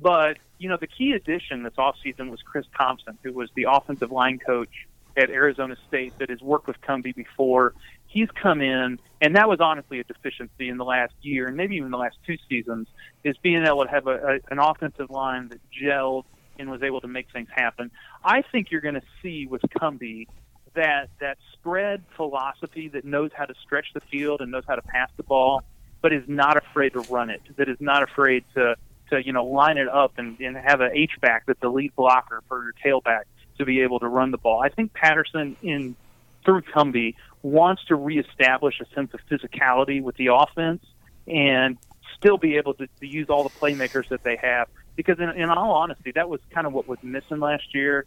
But 0.00 0.38
you 0.58 0.68
know, 0.68 0.76
the 0.76 0.86
key 0.86 1.12
addition 1.12 1.64
this 1.64 1.74
offseason 1.74 2.30
was 2.30 2.40
Chris 2.42 2.66
Thomsen, 2.78 3.18
who 3.22 3.32
was 3.32 3.50
the 3.56 3.66
offensive 3.68 4.12
line 4.12 4.38
coach 4.38 4.86
at 5.16 5.28
Arizona 5.28 5.76
State 5.88 6.16
that 6.18 6.30
has 6.30 6.40
worked 6.40 6.66
with 6.66 6.80
Cumbie 6.80 7.14
before. 7.14 7.74
He's 8.06 8.28
come 8.30 8.60
in, 8.60 8.98
and 9.20 9.36
that 9.36 9.48
was 9.48 9.58
honestly 9.60 9.98
a 9.98 10.04
deficiency 10.04 10.68
in 10.68 10.76
the 10.76 10.84
last 10.84 11.14
year, 11.22 11.48
and 11.48 11.56
maybe 11.56 11.76
even 11.76 11.90
the 11.90 11.98
last 11.98 12.16
two 12.26 12.36
seasons, 12.48 12.86
is 13.24 13.36
being 13.38 13.64
able 13.64 13.84
to 13.84 13.90
have 13.90 14.06
a, 14.06 14.16
a, 14.16 14.38
an 14.50 14.58
offensive 14.58 15.10
line 15.10 15.48
that 15.48 15.60
gelled 15.70 16.24
and 16.58 16.70
was 16.70 16.82
able 16.82 17.00
to 17.00 17.08
make 17.08 17.26
things 17.32 17.48
happen. 17.50 17.90
I 18.24 18.42
think 18.42 18.70
you're 18.70 18.82
going 18.82 18.94
to 18.94 19.02
see 19.22 19.46
with 19.46 19.62
Cumbie 19.62 20.26
that 20.74 21.08
that 21.20 21.38
spread 21.52 22.02
philosophy 22.16 22.88
that 22.88 23.04
knows 23.04 23.30
how 23.34 23.44
to 23.44 23.54
stretch 23.62 23.86
the 23.94 24.00
field 24.00 24.40
and 24.40 24.50
knows 24.50 24.64
how 24.66 24.74
to 24.74 24.82
pass 24.82 25.10
the 25.16 25.22
ball, 25.22 25.62
but 26.00 26.12
is 26.12 26.24
not 26.26 26.56
afraid 26.56 26.92
to 26.94 27.00
run 27.00 27.30
it. 27.30 27.42
That 27.56 27.68
is 27.68 27.78
not 27.80 28.02
afraid 28.02 28.44
to 28.54 28.76
to 29.10 29.24
you 29.24 29.32
know 29.32 29.44
line 29.44 29.78
it 29.78 29.88
up 29.88 30.12
and, 30.16 30.38
and 30.40 30.56
have 30.56 30.80
an 30.80 30.90
H 30.94 31.12
back 31.20 31.44
that's 31.46 31.60
the 31.60 31.68
lead 31.68 31.94
blocker 31.96 32.42
for 32.48 32.64
your 32.64 32.74
tailback 32.84 33.22
to 33.58 33.64
be 33.64 33.80
able 33.80 34.00
to 34.00 34.08
run 34.08 34.30
the 34.30 34.38
ball. 34.38 34.60
I 34.60 34.68
think 34.68 34.92
Patterson 34.92 35.56
in 35.62 35.96
through 36.44 36.62
Cumbie 36.62 37.14
wants 37.42 37.84
to 37.86 37.96
reestablish 37.96 38.80
a 38.80 38.94
sense 38.94 39.12
of 39.14 39.20
physicality 39.30 40.02
with 40.02 40.16
the 40.16 40.28
offense 40.28 40.84
and 41.26 41.78
still 42.16 42.36
be 42.36 42.56
able 42.56 42.74
to, 42.74 42.86
to 43.00 43.06
use 43.06 43.28
all 43.28 43.42
the 43.42 43.50
playmakers 43.50 44.08
that 44.08 44.22
they 44.24 44.36
have. 44.36 44.68
Because 44.96 45.18
in, 45.18 45.28
in 45.30 45.48
all 45.50 45.72
honesty, 45.72 46.12
that 46.12 46.28
was 46.28 46.40
kind 46.50 46.66
of 46.66 46.72
what 46.72 46.86
was 46.86 46.98
missing 47.02 47.40
last 47.40 47.74
year. 47.74 48.06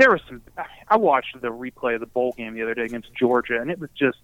There 0.00 0.10
was 0.10 0.20
some. 0.26 0.42
I 0.88 0.96
watched 0.96 1.40
the 1.40 1.48
replay 1.48 1.94
of 1.94 2.00
the 2.00 2.06
bowl 2.06 2.32
game 2.36 2.54
the 2.54 2.62
other 2.62 2.74
day 2.74 2.84
against 2.84 3.14
Georgia, 3.14 3.60
and 3.60 3.70
it 3.70 3.78
was 3.78 3.90
just, 3.96 4.18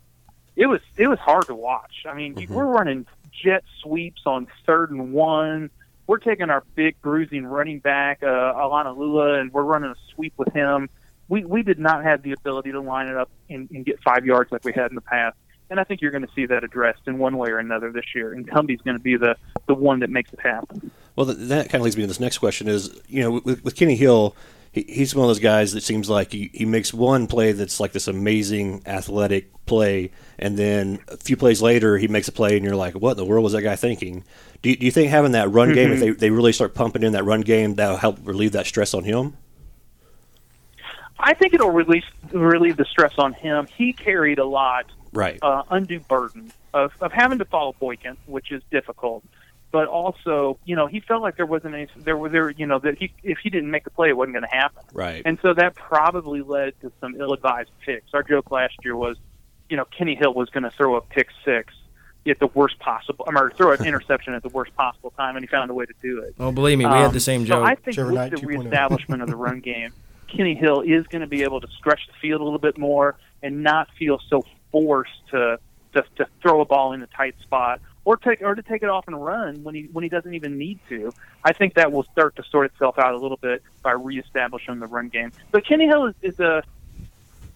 it 0.56 0.66
was 0.66 0.80
it 0.96 1.06
was 1.06 1.18
hard 1.18 1.46
to 1.46 1.54
watch. 1.54 2.04
I 2.08 2.14
mean, 2.14 2.34
mm-hmm. 2.34 2.52
we're 2.52 2.66
running 2.66 3.06
jet 3.30 3.62
sweeps 3.82 4.22
on 4.26 4.48
third 4.66 4.90
and 4.90 5.12
one 5.12 5.70
we're 6.06 6.18
taking 6.18 6.50
our 6.50 6.62
big 6.74 7.00
bruising 7.02 7.46
running 7.46 7.80
back, 7.80 8.22
uh, 8.22 8.26
Olonilua, 8.26 9.40
and 9.40 9.52
we're 9.52 9.62
running 9.62 9.90
a 9.90 9.96
sweep 10.14 10.34
with 10.36 10.52
him. 10.52 10.88
We 11.28 11.44
we 11.44 11.62
did 11.62 11.78
not 11.78 12.04
have 12.04 12.22
the 12.22 12.32
ability 12.32 12.72
to 12.72 12.80
line 12.80 13.08
it 13.08 13.16
up 13.16 13.30
and, 13.50 13.68
and 13.70 13.84
get 13.84 14.00
five 14.02 14.24
yards 14.24 14.52
like 14.52 14.64
we 14.64 14.72
had 14.72 14.90
in 14.90 14.94
the 14.94 15.00
past. 15.00 15.36
And 15.68 15.80
I 15.80 15.84
think 15.84 16.00
you're 16.00 16.12
going 16.12 16.24
to 16.24 16.32
see 16.32 16.46
that 16.46 16.62
addressed 16.62 17.00
in 17.08 17.18
one 17.18 17.36
way 17.36 17.50
or 17.50 17.58
another 17.58 17.90
this 17.90 18.14
year. 18.14 18.32
And 18.32 18.48
Cumbie's 18.48 18.80
going 18.82 18.96
to 18.96 19.02
be 19.02 19.16
the 19.16 19.36
the 19.66 19.74
one 19.74 20.00
that 20.00 20.10
makes 20.10 20.32
it 20.32 20.40
happen. 20.40 20.92
Well, 21.16 21.26
that 21.26 21.70
kind 21.70 21.80
of 21.80 21.82
leads 21.82 21.96
me 21.96 22.04
to 22.04 22.06
this 22.06 22.20
next 22.20 22.38
question: 22.38 22.68
is 22.68 23.00
you 23.08 23.20
know 23.22 23.40
with, 23.44 23.64
with 23.64 23.74
Kenny 23.74 23.96
Hill, 23.96 24.36
he's 24.82 25.14
one 25.14 25.24
of 25.24 25.28
those 25.28 25.40
guys 25.40 25.72
that 25.72 25.82
seems 25.82 26.10
like 26.10 26.32
he, 26.32 26.50
he 26.52 26.66
makes 26.66 26.92
one 26.92 27.26
play 27.26 27.52
that's 27.52 27.80
like 27.80 27.92
this 27.92 28.08
amazing 28.08 28.82
athletic 28.86 29.50
play, 29.64 30.10
and 30.38 30.58
then 30.58 31.00
a 31.08 31.16
few 31.16 31.36
plays 31.36 31.62
later 31.62 31.96
he 31.96 32.08
makes 32.08 32.28
a 32.28 32.32
play, 32.32 32.56
and 32.56 32.64
you're 32.64 32.76
like, 32.76 32.94
what 32.94 33.12
in 33.12 33.16
the 33.16 33.24
world 33.24 33.42
was 33.42 33.52
that 33.54 33.62
guy 33.62 33.76
thinking? 33.76 34.22
Do 34.62 34.70
you, 34.70 34.76
do 34.76 34.84
you 34.84 34.92
think 34.92 35.10
having 35.10 35.32
that 35.32 35.50
run 35.50 35.72
game, 35.72 35.92
if 35.92 35.98
mm-hmm. 35.98 36.06
they, 36.06 36.10
they 36.10 36.30
really 36.30 36.52
start 36.52 36.74
pumping 36.74 37.02
in 37.02 37.12
that 37.12 37.24
run 37.24 37.40
game, 37.40 37.74
that'll 37.76 37.96
help 37.96 38.18
relieve 38.22 38.52
that 38.52 38.66
stress 38.66 38.92
on 38.92 39.04
him? 39.04 39.36
I 41.18 41.32
think 41.32 41.54
it'll 41.54 41.70
release 41.70 42.04
relieve 42.30 42.76
the 42.76 42.84
stress 42.84 43.14
on 43.16 43.32
him. 43.32 43.66
He 43.74 43.94
carried 43.94 44.38
a 44.38 44.44
lot, 44.44 44.86
right? 45.12 45.38
Uh, 45.40 45.62
undue 45.70 46.00
burden 46.00 46.52
of, 46.74 46.92
of 47.00 47.12
having 47.12 47.38
to 47.38 47.46
follow 47.46 47.74
Boykin, 47.80 48.18
which 48.26 48.52
is 48.52 48.62
difficult 48.70 49.24
but 49.76 49.88
also, 49.88 50.58
you 50.64 50.74
know, 50.74 50.86
he 50.86 51.00
felt 51.00 51.20
like 51.20 51.36
there 51.36 51.44
wasn't 51.44 51.74
any, 51.74 51.86
there 51.98 52.16
were 52.16 52.30
there, 52.30 52.48
you 52.48 52.64
know, 52.64 52.78
that 52.78 52.96
he 52.96 53.12
if 53.22 53.36
he 53.42 53.50
didn't 53.50 53.70
make 53.70 53.84
the 53.84 53.90
play, 53.90 54.08
it 54.08 54.16
wasn't 54.16 54.32
going 54.32 54.48
to 54.50 54.56
happen. 54.56 54.82
Right. 54.94 55.20
And 55.26 55.38
so 55.42 55.52
that 55.52 55.74
probably 55.74 56.40
led 56.40 56.80
to 56.80 56.90
some 56.98 57.14
ill-advised 57.20 57.68
picks. 57.84 58.14
Our 58.14 58.22
joke 58.22 58.50
last 58.50 58.72
year 58.82 58.96
was, 58.96 59.18
you 59.68 59.76
know, 59.76 59.84
Kenny 59.84 60.14
Hill 60.14 60.32
was 60.32 60.48
going 60.48 60.62
to 60.62 60.70
throw 60.70 60.96
a 60.96 61.02
pick 61.02 61.28
six 61.44 61.74
at 62.26 62.38
the 62.38 62.46
worst 62.46 62.78
possible, 62.78 63.26
or 63.28 63.50
throw 63.50 63.72
an 63.72 63.84
interception 63.84 64.32
at 64.32 64.42
the 64.42 64.48
worst 64.48 64.74
possible 64.76 65.10
time, 65.10 65.36
and 65.36 65.44
he 65.44 65.46
found 65.46 65.70
a 65.70 65.74
way 65.74 65.84
to 65.84 65.92
do 66.00 66.20
it. 66.20 66.34
Oh, 66.40 66.50
believe 66.52 66.78
me, 66.78 66.86
we 66.86 66.92
um, 66.92 67.02
had 67.02 67.12
the 67.12 67.20
same 67.20 67.44
joke. 67.44 67.66
So 67.66 67.70
I 67.70 67.74
think 67.74 67.96
Trevor 67.96 68.12
with 68.12 68.18
Knight 68.18 68.30
the 68.30 68.38
2. 68.38 68.46
reestablishment 68.46 69.20
of 69.20 69.28
the 69.28 69.36
run 69.36 69.60
game, 69.72 69.92
Kenny 70.26 70.54
Hill 70.54 70.80
is 70.80 71.06
going 71.08 71.20
to 71.20 71.26
be 71.26 71.42
able 71.42 71.60
to 71.60 71.68
stretch 71.76 72.00
the 72.06 72.14
field 72.22 72.40
a 72.40 72.44
little 72.44 72.58
bit 72.58 72.78
more 72.78 73.16
and 73.42 73.62
not 73.62 73.88
feel 73.98 74.22
so 74.30 74.42
forced 74.72 75.28
to 75.32 75.58
to, 75.92 76.02
to 76.16 76.26
throw 76.40 76.62
a 76.62 76.64
ball 76.64 76.94
in 76.94 77.02
a 77.02 77.06
tight 77.08 77.34
spot 77.42 77.82
or 78.06 78.16
take 78.16 78.40
or 78.40 78.54
to 78.54 78.62
take 78.62 78.84
it 78.84 78.88
off 78.88 79.06
and 79.08 79.22
run 79.22 79.64
when 79.64 79.74
he 79.74 79.88
when 79.92 80.04
he 80.04 80.08
doesn't 80.08 80.32
even 80.32 80.56
need 80.56 80.78
to. 80.88 81.12
I 81.44 81.52
think 81.52 81.74
that 81.74 81.90
will 81.92 82.04
start 82.04 82.36
to 82.36 82.44
sort 82.44 82.66
itself 82.72 82.98
out 82.98 83.12
a 83.12 83.18
little 83.18 83.36
bit 83.36 83.62
by 83.82 83.92
reestablishing 83.92 84.78
the 84.78 84.86
run 84.86 85.08
game. 85.08 85.32
But 85.50 85.66
Kenny 85.66 85.86
Hill 85.86 86.06
is, 86.06 86.14
is 86.22 86.40
a 86.40 86.62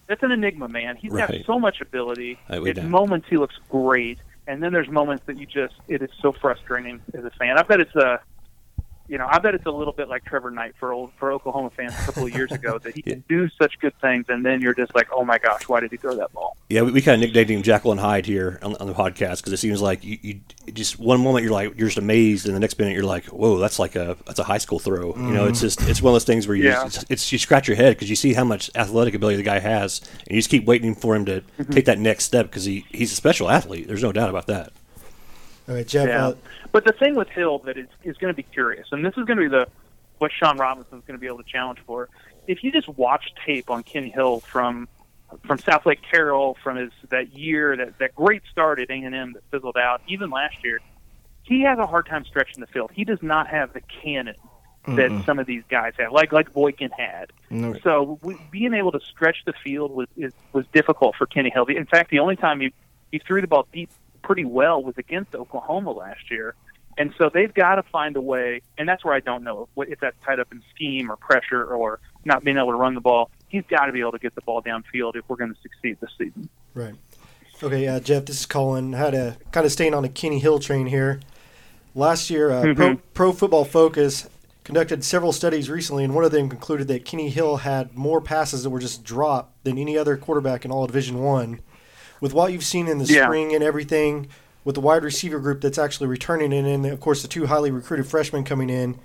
that's 0.08 0.24
an 0.24 0.32
enigma, 0.32 0.68
man. 0.68 0.96
He's 0.96 1.12
right. 1.12 1.30
got 1.30 1.46
so 1.46 1.58
much 1.60 1.80
ability. 1.80 2.36
At 2.48 2.84
moments 2.84 3.28
he 3.30 3.36
looks 3.36 3.54
great, 3.68 4.18
and 4.48 4.60
then 4.60 4.72
there's 4.72 4.88
moments 4.88 5.24
that 5.26 5.38
you 5.38 5.46
just 5.46 5.74
it 5.86 6.02
is 6.02 6.10
so 6.20 6.32
frustrating 6.32 7.00
as 7.14 7.24
a 7.24 7.30
fan. 7.30 7.56
I 7.56 7.62
bet 7.62 7.80
it's 7.80 7.94
a 7.94 8.20
you 9.10 9.18
know, 9.18 9.26
I 9.28 9.40
bet 9.40 9.56
it's 9.56 9.66
a 9.66 9.72
little 9.72 9.92
bit 9.92 10.08
like 10.08 10.24
Trevor 10.24 10.52
Knight 10.52 10.76
for 10.78 10.92
old 10.92 11.10
for 11.18 11.32
Oklahoma 11.32 11.70
fans 11.70 11.92
a 11.94 12.04
couple 12.04 12.22
of 12.22 12.32
years 12.32 12.52
ago 12.52 12.78
that 12.78 12.94
he 12.94 13.02
can 13.10 13.24
do 13.28 13.48
such 13.60 13.76
good 13.80 13.92
things, 14.00 14.26
and 14.28 14.46
then 14.46 14.60
you're 14.60 14.72
just 14.72 14.94
like, 14.94 15.08
oh 15.12 15.24
my 15.24 15.36
gosh, 15.36 15.68
why 15.68 15.80
did 15.80 15.90
he 15.90 15.96
throw 15.96 16.14
that 16.14 16.32
ball? 16.32 16.56
Yeah, 16.68 16.82
we, 16.82 16.92
we 16.92 17.02
kind 17.02 17.20
of 17.20 17.28
nicknamed 17.28 17.66
him 17.66 17.80
and 17.90 17.98
Hyde 17.98 18.24
here 18.24 18.60
on, 18.62 18.76
on 18.76 18.86
the 18.86 18.94
podcast 18.94 19.38
because 19.38 19.52
it 19.52 19.56
seems 19.56 19.82
like 19.82 20.04
you, 20.04 20.16
you, 20.22 20.40
just 20.72 21.00
one 21.00 21.20
moment 21.20 21.42
you're 21.42 21.52
like 21.52 21.76
you're 21.76 21.88
just 21.88 21.98
amazed, 21.98 22.46
and 22.46 22.54
the 22.54 22.60
next 22.60 22.78
minute 22.78 22.94
you're 22.94 23.02
like, 23.02 23.24
whoa, 23.24 23.58
that's 23.58 23.80
like 23.80 23.96
a 23.96 24.16
that's 24.26 24.38
a 24.38 24.44
high 24.44 24.58
school 24.58 24.78
throw. 24.78 25.12
Mm-hmm. 25.12 25.26
You 25.26 25.34
know, 25.34 25.46
it's 25.46 25.58
mm-hmm. 25.58 25.66
just 25.66 25.82
it's 25.88 26.00
one 26.00 26.12
of 26.12 26.14
those 26.14 26.24
things 26.24 26.46
where 26.46 26.56
you 26.56 26.68
yeah. 26.68 26.84
just, 26.84 27.02
it's, 27.02 27.10
it's, 27.10 27.32
you 27.32 27.38
scratch 27.38 27.66
your 27.66 27.76
head 27.76 27.96
because 27.96 28.10
you 28.10 28.16
see 28.16 28.32
how 28.32 28.44
much 28.44 28.70
athletic 28.76 29.14
ability 29.14 29.38
the 29.38 29.42
guy 29.42 29.58
has, 29.58 30.02
and 30.20 30.30
you 30.30 30.36
just 30.36 30.50
keep 30.50 30.66
waiting 30.66 30.94
for 30.94 31.16
him 31.16 31.24
to 31.24 31.40
mm-hmm. 31.40 31.72
take 31.72 31.86
that 31.86 31.98
next 31.98 32.26
step 32.26 32.46
because 32.46 32.64
he 32.64 32.86
he's 32.90 33.10
a 33.10 33.16
special 33.16 33.50
athlete. 33.50 33.88
There's 33.88 34.04
no 34.04 34.12
doubt 34.12 34.30
about 34.30 34.46
that. 34.46 34.72
All 35.70 35.76
right, 35.76 35.86
Jeff. 35.86 36.08
Yeah. 36.08 36.26
Uh, 36.26 36.34
but 36.72 36.84
the 36.84 36.92
thing 36.92 37.14
with 37.14 37.28
Hill 37.28 37.60
that 37.60 37.78
is, 37.78 37.86
is 38.02 38.16
going 38.16 38.32
to 38.32 38.36
be 38.36 38.42
curious, 38.42 38.88
and 38.90 39.04
this 39.04 39.12
is 39.16 39.24
going 39.24 39.36
to 39.36 39.44
be 39.44 39.48
the 39.48 39.68
what 40.18 40.32
Shawn 40.32 40.58
Robinson 40.58 40.98
is 40.98 41.04
going 41.06 41.16
to 41.16 41.20
be 41.20 41.28
able 41.28 41.38
to 41.38 41.48
challenge 41.48 41.78
for. 41.86 42.08
If 42.48 42.64
you 42.64 42.72
just 42.72 42.88
watch 42.88 43.32
tape 43.46 43.70
on 43.70 43.84
Kenny 43.84 44.10
Hill 44.10 44.40
from 44.40 44.88
from 45.46 45.58
Southlake 45.58 46.00
Carroll, 46.10 46.56
from 46.60 46.76
his 46.76 46.90
that 47.10 47.38
year, 47.38 47.76
that 47.76 47.98
that 47.98 48.16
great 48.16 48.42
start 48.50 48.80
at 48.80 48.90
A 48.90 48.94
and 48.94 49.14
M 49.14 49.32
that 49.34 49.44
fizzled 49.52 49.76
out, 49.76 50.02
even 50.08 50.28
last 50.28 50.56
year, 50.64 50.80
he 51.44 51.62
has 51.62 51.78
a 51.78 51.86
hard 51.86 52.06
time 52.06 52.24
stretching 52.24 52.60
the 52.60 52.66
field. 52.66 52.90
He 52.92 53.04
does 53.04 53.22
not 53.22 53.46
have 53.46 53.72
the 53.72 53.80
cannon 54.02 54.34
that 54.86 55.10
mm 55.10 55.24
some 55.24 55.38
of 55.38 55.46
these 55.46 55.62
guys 55.68 55.92
have, 55.98 56.10
like 56.10 56.32
like 56.32 56.52
Boykin 56.52 56.90
had. 56.90 57.32
No. 57.48 57.76
So 57.84 58.18
we, 58.22 58.36
being 58.50 58.74
able 58.74 58.90
to 58.90 59.00
stretch 59.00 59.44
the 59.46 59.52
field 59.52 59.92
was 59.92 60.08
is, 60.16 60.32
was 60.52 60.66
difficult 60.72 61.14
for 61.14 61.26
Kenny 61.26 61.50
Hill. 61.50 61.66
In 61.66 61.86
fact, 61.86 62.10
the 62.10 62.18
only 62.18 62.34
time 62.34 62.60
he 62.60 62.72
he 63.12 63.20
threw 63.20 63.40
the 63.40 63.46
ball 63.46 63.68
deep 63.72 63.90
pretty 64.22 64.44
well 64.44 64.82
was 64.82 64.96
against 64.98 65.34
Oklahoma 65.34 65.92
last 65.92 66.30
year. 66.30 66.54
And 66.98 67.14
so 67.16 67.30
they've 67.32 67.52
got 67.52 67.76
to 67.76 67.82
find 67.84 68.16
a 68.16 68.20
way, 68.20 68.62
and 68.76 68.88
that's 68.88 69.04
where 69.04 69.14
I 69.14 69.20
don't 69.20 69.42
know 69.42 69.68
if 69.76 70.00
that's 70.00 70.16
tied 70.24 70.40
up 70.40 70.52
in 70.52 70.62
scheme 70.74 71.10
or 71.10 71.16
pressure 71.16 71.64
or 71.64 72.00
not 72.24 72.44
being 72.44 72.58
able 72.58 72.72
to 72.72 72.76
run 72.76 72.94
the 72.94 73.00
ball. 73.00 73.30
He's 73.48 73.64
got 73.70 73.86
to 73.86 73.92
be 73.92 74.00
able 74.00 74.12
to 74.12 74.18
get 74.18 74.34
the 74.34 74.42
ball 74.42 74.62
downfield 74.62 75.16
if 75.16 75.24
we're 75.28 75.36
going 75.36 75.54
to 75.54 75.60
succeed 75.62 75.98
this 76.00 76.10
season. 76.18 76.48
Right. 76.74 76.94
Okay, 77.62 77.86
uh, 77.86 78.00
Jeff, 78.00 78.24
this 78.24 78.40
is 78.40 78.46
Colin. 78.46 78.92
Had 78.92 79.14
a 79.14 79.36
kind 79.52 79.66
of 79.66 79.72
staying 79.72 79.94
on 79.94 80.02
the 80.02 80.08
Kenny 80.08 80.38
Hill 80.38 80.58
train 80.58 80.86
here. 80.86 81.20
Last 81.94 82.30
year, 82.30 82.50
uh, 82.50 82.62
mm-hmm. 82.62 82.74
Pro, 82.74 82.96
Pro 83.14 83.32
Football 83.32 83.64
Focus 83.64 84.28
conducted 84.64 85.04
several 85.04 85.32
studies 85.32 85.68
recently, 85.68 86.04
and 86.04 86.14
one 86.14 86.24
of 86.24 86.32
them 86.32 86.48
concluded 86.48 86.88
that 86.88 87.04
Kenny 87.04 87.30
Hill 87.30 87.58
had 87.58 87.96
more 87.96 88.20
passes 88.20 88.62
that 88.62 88.70
were 88.70 88.78
just 88.78 89.04
dropped 89.04 89.64
than 89.64 89.78
any 89.78 89.98
other 89.98 90.16
quarterback 90.16 90.64
in 90.64 90.70
all 90.70 90.84
of 90.84 90.90
Division 90.90 91.18
One. 91.18 91.60
With 92.20 92.34
what 92.34 92.52
you've 92.52 92.64
seen 92.64 92.86
in 92.88 92.98
the 92.98 93.04
yeah. 93.06 93.24
spring 93.24 93.54
and 93.54 93.64
everything, 93.64 94.28
with 94.64 94.74
the 94.74 94.80
wide 94.80 95.02
receiver 95.04 95.38
group 95.38 95.60
that's 95.60 95.78
actually 95.78 96.08
returning, 96.08 96.52
and 96.52 96.84
then 96.84 96.92
of 96.92 97.00
course 97.00 97.22
the 97.22 97.28
two 97.28 97.46
highly 97.46 97.70
recruited 97.70 98.06
freshmen 98.06 98.44
coming 98.44 98.68
in. 98.70 98.98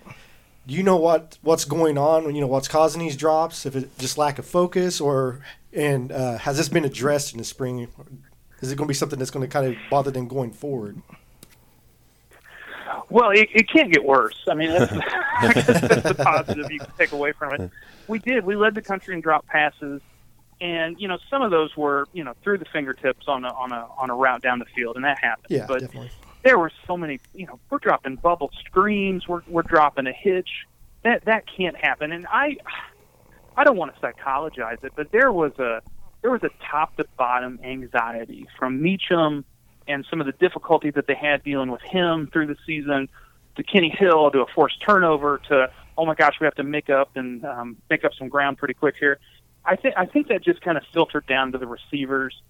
Do 0.68 0.74
you 0.74 0.84
know 0.84 0.98
what 0.98 1.38
what's 1.42 1.64
going 1.64 1.98
on? 1.98 2.34
You 2.34 2.42
know 2.42 2.48
what's 2.48 2.68
causing 2.68 3.00
these 3.00 3.16
drops? 3.16 3.66
If 3.66 3.76
it's 3.76 3.98
just 3.98 4.18
lack 4.18 4.40
of 4.40 4.46
focus, 4.46 5.00
or 5.00 5.40
and 5.72 6.12
uh, 6.12 6.40
has 6.40 6.58
this 6.58 6.70
been 6.70 6.86
addressed 6.86 7.34
in 7.34 7.38
the 7.38 7.46
spring? 7.46 7.88
Is 8.62 8.72
it 8.72 8.76
going 8.76 8.88
to 8.88 8.90
be 8.90 8.96
something 8.96 9.20
that's 9.20 9.32
going 9.32 9.48
to 9.48 9.52
kind 9.52 9.68
of 9.68 9.76
bother 9.90 10.12
them 10.12 10.28
going 10.28 10.52
forward? 10.52 11.02
Well, 13.10 13.30
it, 13.30 13.50
it 13.54 13.70
can't 13.70 13.92
get 13.92 14.04
worse. 14.04 14.44
I 14.48 14.56
mean, 14.56 14.70
that's, 14.70 14.92
that's 15.42 16.04
the 16.10 16.16
positive 16.16 16.72
you 16.72 16.80
can 16.80 16.92
take 16.98 17.12
away 17.12 17.32
from 17.34 17.54
it. 17.54 17.72
We 18.08 18.20
did. 18.20 18.46
We 18.46 18.56
led 18.56 18.76
the 18.76 18.82
country 18.82 19.14
in 19.14 19.22
drop 19.22 19.46
passes 19.48 20.02
and 20.62 21.00
you 21.00 21.08
know 21.08 21.18
some 21.30 21.42
of 21.42 21.52
those 21.52 21.76
were 21.76 22.08
you 22.14 22.24
know 22.24 22.34
through 22.44 22.58
the 22.58 22.66
fingertips 22.66 23.28
on 23.28 23.44
a 23.46 23.54
on 23.54 23.72
a 23.72 23.88
on 23.98 24.10
a 24.10 24.16
route 24.16 24.42
down 24.42 24.60
the 24.60 24.66
field, 24.66 24.96
and 24.96 25.06
that 25.06 25.20
happened. 25.20 25.48
Yeah, 25.50 25.66
but 25.68 25.82
definitely. 25.82 26.12
There 26.44 26.60
were 26.60 26.72
so 26.86 26.96
many. 26.96 27.20
You 27.34 27.48
know, 27.48 27.60
we're 27.70 27.80
dropping 27.80 28.18
bubble 28.18 28.52
screens. 28.66 29.28
We're 29.28 29.42
we're 29.48 29.64
dropping 29.64 30.08
a 30.08 30.14
hitch. 30.14 30.50
That 31.04 31.26
that 31.26 31.44
can't 31.48 31.76
happen. 31.76 32.12
And 32.12 32.26
I, 32.28 32.58
I 33.58 33.64
don't 33.64 33.78
want 33.78 33.94
to 33.94 34.00
psychologize 34.00 34.80
it, 34.84 34.94
but 34.96 35.12
there 35.12 35.32
was 35.32 35.58
a 35.60 35.82
there 36.22 36.32
was 36.32 36.44
a 36.44 36.50
top 36.72 36.96
to 36.98 37.06
bottom 37.18 37.60
anxiety 37.64 38.48
from 38.58 38.82
Meacham 38.82 39.46
and 39.88 40.06
some 40.10 40.20
of 40.20 40.26
the 40.26 40.34
difficulty 40.34 40.90
that 40.92 41.06
they 41.06 41.14
had 41.14 41.44
dealing 41.44 41.70
with 41.70 41.82
him 41.82 42.28
through 42.32 42.48
the 42.48 42.56
season 42.66 43.08
to 43.56 43.64
Kenny 43.64 43.90
Hill 43.90 44.32
to 44.32 44.40
a 44.40 44.46
forced 44.48 44.82
turnover 44.82 45.40
to 45.50 45.72
oh 45.98 46.06
my 46.06 46.16
gosh, 46.16 46.36
we 46.40 46.46
have 46.46 46.56
to 46.56 46.64
make 46.64 46.90
up 46.90 47.16
and 47.16 47.46
um, 47.46 47.78
make 47.90 48.04
up 48.04 48.12
some 48.18 48.28
ground 48.28 48.58
pretty 48.58 48.74
quick 48.74 48.96
here. 49.00 49.20
I 49.66 49.76
think 49.76 49.96
I 49.98 50.06
think 50.06 50.28
that 50.28 50.44
just 50.44 50.62
kind 50.62 50.78
of 50.78 50.84
filtered 50.94 51.26
down 51.28 51.52
to 51.54 51.58
the 51.58 51.68
receivers. 51.68 52.42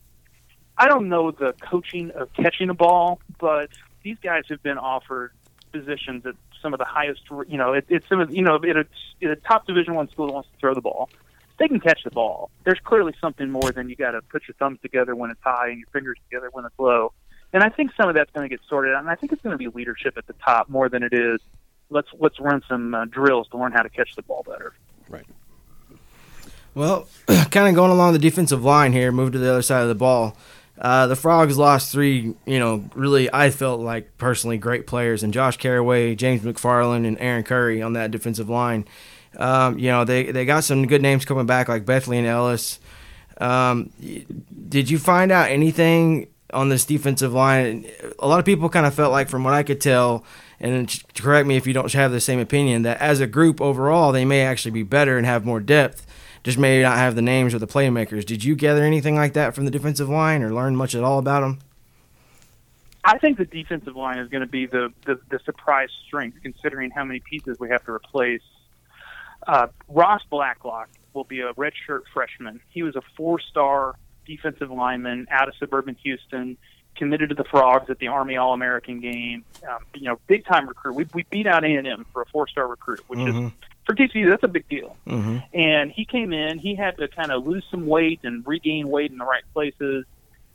I 0.77 0.87
don't 0.87 1.07
know 1.07 1.31
the 1.31 1.53
coaching 1.61 2.11
of 2.11 2.33
catching 2.33 2.69
a 2.69 2.73
ball, 2.73 3.19
but 3.39 3.69
these 4.03 4.17
guys 4.21 4.43
have 4.49 4.61
been 4.61 4.77
offered 4.77 5.31
positions 5.71 6.25
at 6.25 6.35
some 6.61 6.73
of 6.73 6.79
the 6.79 6.85
highest. 6.85 7.21
You 7.47 7.57
know, 7.57 7.73
it, 7.73 7.85
it's 7.89 8.07
some 8.09 8.19
of 8.19 8.33
you 8.33 8.41
know 8.41 8.55
at 8.55 8.75
a, 8.75 8.85
a 9.21 9.35
top 9.37 9.65
Division 9.67 9.95
One 9.95 10.09
school 10.09 10.27
that 10.27 10.33
wants 10.33 10.49
to 10.51 10.57
throw 10.59 10.73
the 10.73 10.81
ball. 10.81 11.09
They 11.57 11.69
can 11.69 11.79
catch 11.79 12.03
the 12.03 12.11
ball. 12.11 12.51
There's 12.65 12.79
clearly 12.83 13.13
something 13.21 13.49
more 13.49 13.71
than 13.71 13.87
you 13.87 13.95
got 13.95 14.11
to 14.11 14.21
put 14.21 14.45
your 14.45 14.55
thumbs 14.55 14.79
together 14.81 15.15
when 15.15 15.31
it's 15.31 15.39
high 15.41 15.69
and 15.69 15.79
your 15.79 15.87
fingers 15.93 16.17
together 16.29 16.49
when 16.51 16.65
it's 16.65 16.77
low. 16.77 17.13
And 17.53 17.63
I 17.63 17.69
think 17.69 17.91
some 17.95 18.09
of 18.09 18.15
that's 18.15 18.29
going 18.31 18.49
to 18.49 18.53
get 18.53 18.59
sorted 18.67 18.93
out. 18.93 18.99
And 18.99 19.09
I 19.09 19.15
think 19.15 19.31
it's 19.31 19.41
going 19.41 19.53
to 19.53 19.57
be 19.57 19.69
leadership 19.69 20.17
at 20.17 20.27
the 20.27 20.33
top 20.45 20.67
more 20.67 20.89
than 20.89 21.01
it 21.01 21.13
is 21.13 21.39
let's 21.89 22.07
let's 22.19 22.39
run 22.39 22.61
some 22.67 22.93
uh, 22.93 23.05
drills 23.05 23.47
to 23.49 23.57
learn 23.57 23.71
how 23.71 23.81
to 23.81 23.89
catch 23.89 24.15
the 24.15 24.21
ball 24.23 24.43
better. 24.47 24.73
Right. 25.09 25.25
Well, 26.75 27.07
kind 27.27 27.69
of 27.69 27.73
going 27.73 27.91
along 27.91 28.13
the 28.13 28.19
defensive 28.19 28.63
line 28.63 28.91
here, 28.91 29.11
move 29.11 29.31
to 29.31 29.39
the 29.39 29.49
other 29.49 29.61
side 29.61 29.81
of 29.81 29.87
the 29.87 29.95
ball. 29.95 30.37
Uh, 30.77 31.07
the 31.07 31.15
Frogs 31.15 31.57
lost 31.57 31.89
three, 31.89 32.35
you 32.45 32.59
know, 32.59 32.83
really, 32.93 33.33
I 33.33 33.49
felt 33.49 33.79
like 33.79 34.17
personally 34.17 34.57
great 34.57 34.85
players, 34.85 35.23
and 35.23 35.33
Josh 35.33 35.55
Carraway, 35.55 36.15
James 36.15 36.41
McFarland, 36.41 37.07
and 37.07 37.17
Aaron 37.21 37.43
Curry 37.43 37.81
on 37.81 37.93
that 37.93 38.11
defensive 38.11 38.49
line. 38.49 38.85
Um, 39.37 39.79
you 39.79 39.89
know, 39.89 40.03
they, 40.03 40.31
they 40.31 40.43
got 40.43 40.65
some 40.65 40.85
good 40.85 41.01
names 41.01 41.23
coming 41.23 41.45
back, 41.45 41.69
like 41.69 41.85
Bethlehem 41.85 42.25
Ellis. 42.25 42.79
Um, 43.37 43.91
did 44.67 44.89
you 44.89 44.99
find 44.99 45.31
out 45.31 45.49
anything 45.49 46.27
on 46.53 46.67
this 46.67 46.83
defensive 46.83 47.31
line? 47.31 47.85
A 48.19 48.27
lot 48.27 48.39
of 48.39 48.45
people 48.45 48.67
kind 48.67 48.85
of 48.85 48.93
felt 48.93 49.13
like, 49.13 49.29
from 49.29 49.45
what 49.45 49.53
I 49.53 49.63
could 49.63 49.79
tell, 49.79 50.25
and 50.59 50.93
correct 51.15 51.47
me 51.47 51.55
if 51.55 51.65
you 51.65 51.73
don't 51.73 51.91
have 51.93 52.11
the 52.11 52.19
same 52.19 52.39
opinion, 52.39 52.81
that 52.81 52.99
as 52.99 53.21
a 53.21 53.27
group 53.27 53.61
overall, 53.61 54.11
they 54.11 54.25
may 54.25 54.41
actually 54.41 54.71
be 54.71 54.83
better 54.83 55.17
and 55.17 55.25
have 55.25 55.45
more 55.45 55.61
depth 55.61 56.05
just 56.45 56.59
maybe 56.59 56.83
not 56.83 56.97
have 56.97 57.15
the 57.15 57.23
names 57.23 57.55
or 57.55 57.59
the 57.59 57.65
playmakers. 57.65 58.23
Did 58.23 58.43
you 58.43 58.55
gather 58.55 58.83
anything 58.83 59.15
like 59.15 59.33
that 59.33 59.55
from 59.55 59.65
the 59.65 59.71
defensive 59.71 60.07
line 60.07 60.43
or 60.43 60.53
learn 60.53 60.75
much 60.75 60.93
at 60.93 61.03
all 61.03 61.17
about 61.17 61.41
them? 61.41 61.59
I 63.03 63.17
think 63.17 63.39
the 63.39 63.45
defensive 63.45 63.95
line 63.95 64.19
is 64.19 64.29
going 64.29 64.41
to 64.41 64.47
be 64.47 64.67
the, 64.67 64.93
the, 65.05 65.19
the 65.29 65.39
surprise 65.43 65.89
strength, 66.05 66.37
considering 66.43 66.91
how 66.91 67.03
many 67.03 67.19
pieces 67.19 67.59
we 67.59 67.69
have 67.69 67.83
to 67.85 67.91
replace. 67.91 68.43
Uh, 69.47 69.67
Ross 69.89 70.21
Blacklock 70.29 70.89
will 71.13 71.23
be 71.23 71.39
a 71.39 71.51
redshirt 71.53 72.01
freshman. 72.13 72.61
He 72.69 72.83
was 72.83 72.95
a 72.95 73.01
four-star 73.17 73.95
defensive 74.27 74.69
lineman 74.69 75.25
out 75.31 75.47
of 75.47 75.55
suburban 75.55 75.95
Houston, 76.03 76.57
committed 76.95 77.29
to 77.29 77.35
the 77.35 77.43
Frogs 77.43 77.89
at 77.89 77.97
the 77.97 78.07
Army 78.07 78.37
All-American 78.37 78.99
game. 78.99 79.43
Um, 79.67 79.79
you 79.95 80.03
know, 80.03 80.19
big-time 80.27 80.67
recruit. 80.67 80.93
We, 80.93 81.07
we 81.11 81.25
beat 81.31 81.47
out 81.47 81.63
A&M 81.63 82.05
for 82.13 82.21
a 82.21 82.25
four-star 82.27 82.67
recruit, 82.67 83.01
which 83.07 83.19
mm-hmm. 83.19 83.47
is 83.47 83.51
for 83.85 83.93
TCU, 83.93 84.29
that's 84.29 84.43
a 84.43 84.47
big 84.47 84.67
deal. 84.67 84.97
Mm-hmm. 85.07 85.37
And 85.53 85.91
he 85.91 86.05
came 86.05 86.33
in, 86.33 86.57
he 86.59 86.75
had 86.75 86.97
to 86.97 87.07
kind 87.07 87.31
of 87.31 87.45
lose 87.45 87.63
some 87.69 87.85
weight 87.85 88.21
and 88.23 88.45
regain 88.45 88.89
weight 88.89 89.11
in 89.11 89.17
the 89.17 89.25
right 89.25 89.43
places. 89.53 90.05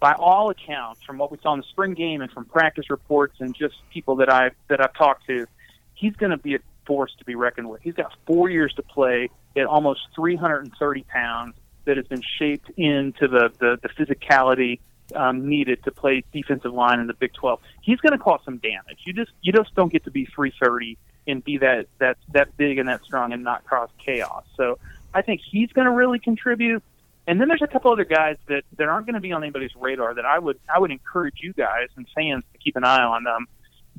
By 0.01 0.13
all 0.13 0.51
accounts, 0.51 1.03
from 1.03 1.19
what 1.19 1.31
we 1.31 1.39
saw 1.43 1.53
in 1.53 1.61
the 1.61 1.67
spring 1.67 1.93
game 1.93 2.23
and 2.23 2.33
from 2.33 2.47
practice 2.47 2.89
reports 2.89 3.37
and 3.39 3.55
just 3.55 3.75
people 3.91 4.17
that 4.17 4.33
I've 4.33 4.55
that 4.69 4.81
I've 4.81 4.95
talked 4.95 5.27
to, 5.27 5.47
he's 5.95 6.17
going 6.17 6.31
to 6.31 6.39
be 6.39 6.55
a 6.55 6.59
force 6.87 7.15
to 7.19 7.25
be 7.25 7.35
reckoned 7.35 7.69
with. 7.69 7.83
He's 7.83 7.95
got 7.95 8.13
four 8.27 8.49
years 8.49 8.73
to 8.75 8.83
play 8.83 9.29
at 9.57 9.67
almost 9.67 10.01
330 10.15 11.03
pounds. 11.05 11.55
That 11.87 11.97
has 11.97 12.07
been 12.07 12.23
shaped 12.39 12.71
into 12.77 13.29
the 13.29 13.53
the, 13.59 13.79
the 13.83 13.89
physicality 13.91 14.81
um, 15.15 15.49
needed 15.49 15.83
to 15.85 15.91
play 15.91 16.25
defensive 16.33 16.73
line 16.73 17.01
in 17.01 17.07
the 17.07 17.15
Big 17.15 17.33
12. 17.35 17.61
He's 17.83 17.99
going 18.01 18.13
to 18.13 18.19
cause 18.19 18.41
some 18.45 18.59
damage. 18.59 19.01
You 19.05 19.13
just 19.13 19.33
you 19.43 19.53
just 19.53 19.75
don't 19.75 19.93
get 19.93 20.05
to 20.05 20.11
be 20.11 20.25
330 20.25 20.99
and 21.27 21.45
be 21.45 21.59
that 21.59 21.87
that 21.99 22.17
that 22.33 22.57
big 22.57 22.79
and 22.79 22.89
that 22.89 23.05
strong 23.05 23.33
and 23.33 23.45
not 23.45 23.66
cause 23.66 23.88
chaos. 24.05 24.44
So 24.57 24.79
I 25.12 25.23
think 25.23 25.40
he's 25.44 25.71
going 25.73 25.87
to 25.87 25.92
really 25.92 26.18
contribute. 26.18 26.83
And 27.27 27.40
then 27.40 27.49
there's 27.49 27.62
a 27.62 27.66
couple 27.66 27.92
other 27.92 28.05
guys 28.05 28.37
that 28.49 28.64
that 28.77 28.88
aren't 28.88 29.07
going 29.07 29.14
to 29.14 29.21
be 29.21 29.33
on 29.33 29.42
anybody's 29.42 29.75
radar 29.77 30.14
that 30.14 30.25
I 30.25 30.38
would 30.38 30.59
I 30.73 30.79
would 30.79 30.90
encourage 30.90 31.40
you 31.42 31.53
guys 31.53 31.88
and 31.97 32.07
fans 32.14 32.44
to 32.53 32.59
keep 32.59 32.77
an 32.77 32.85
eye 32.85 33.03
on. 33.03 33.27
Um, 33.27 33.47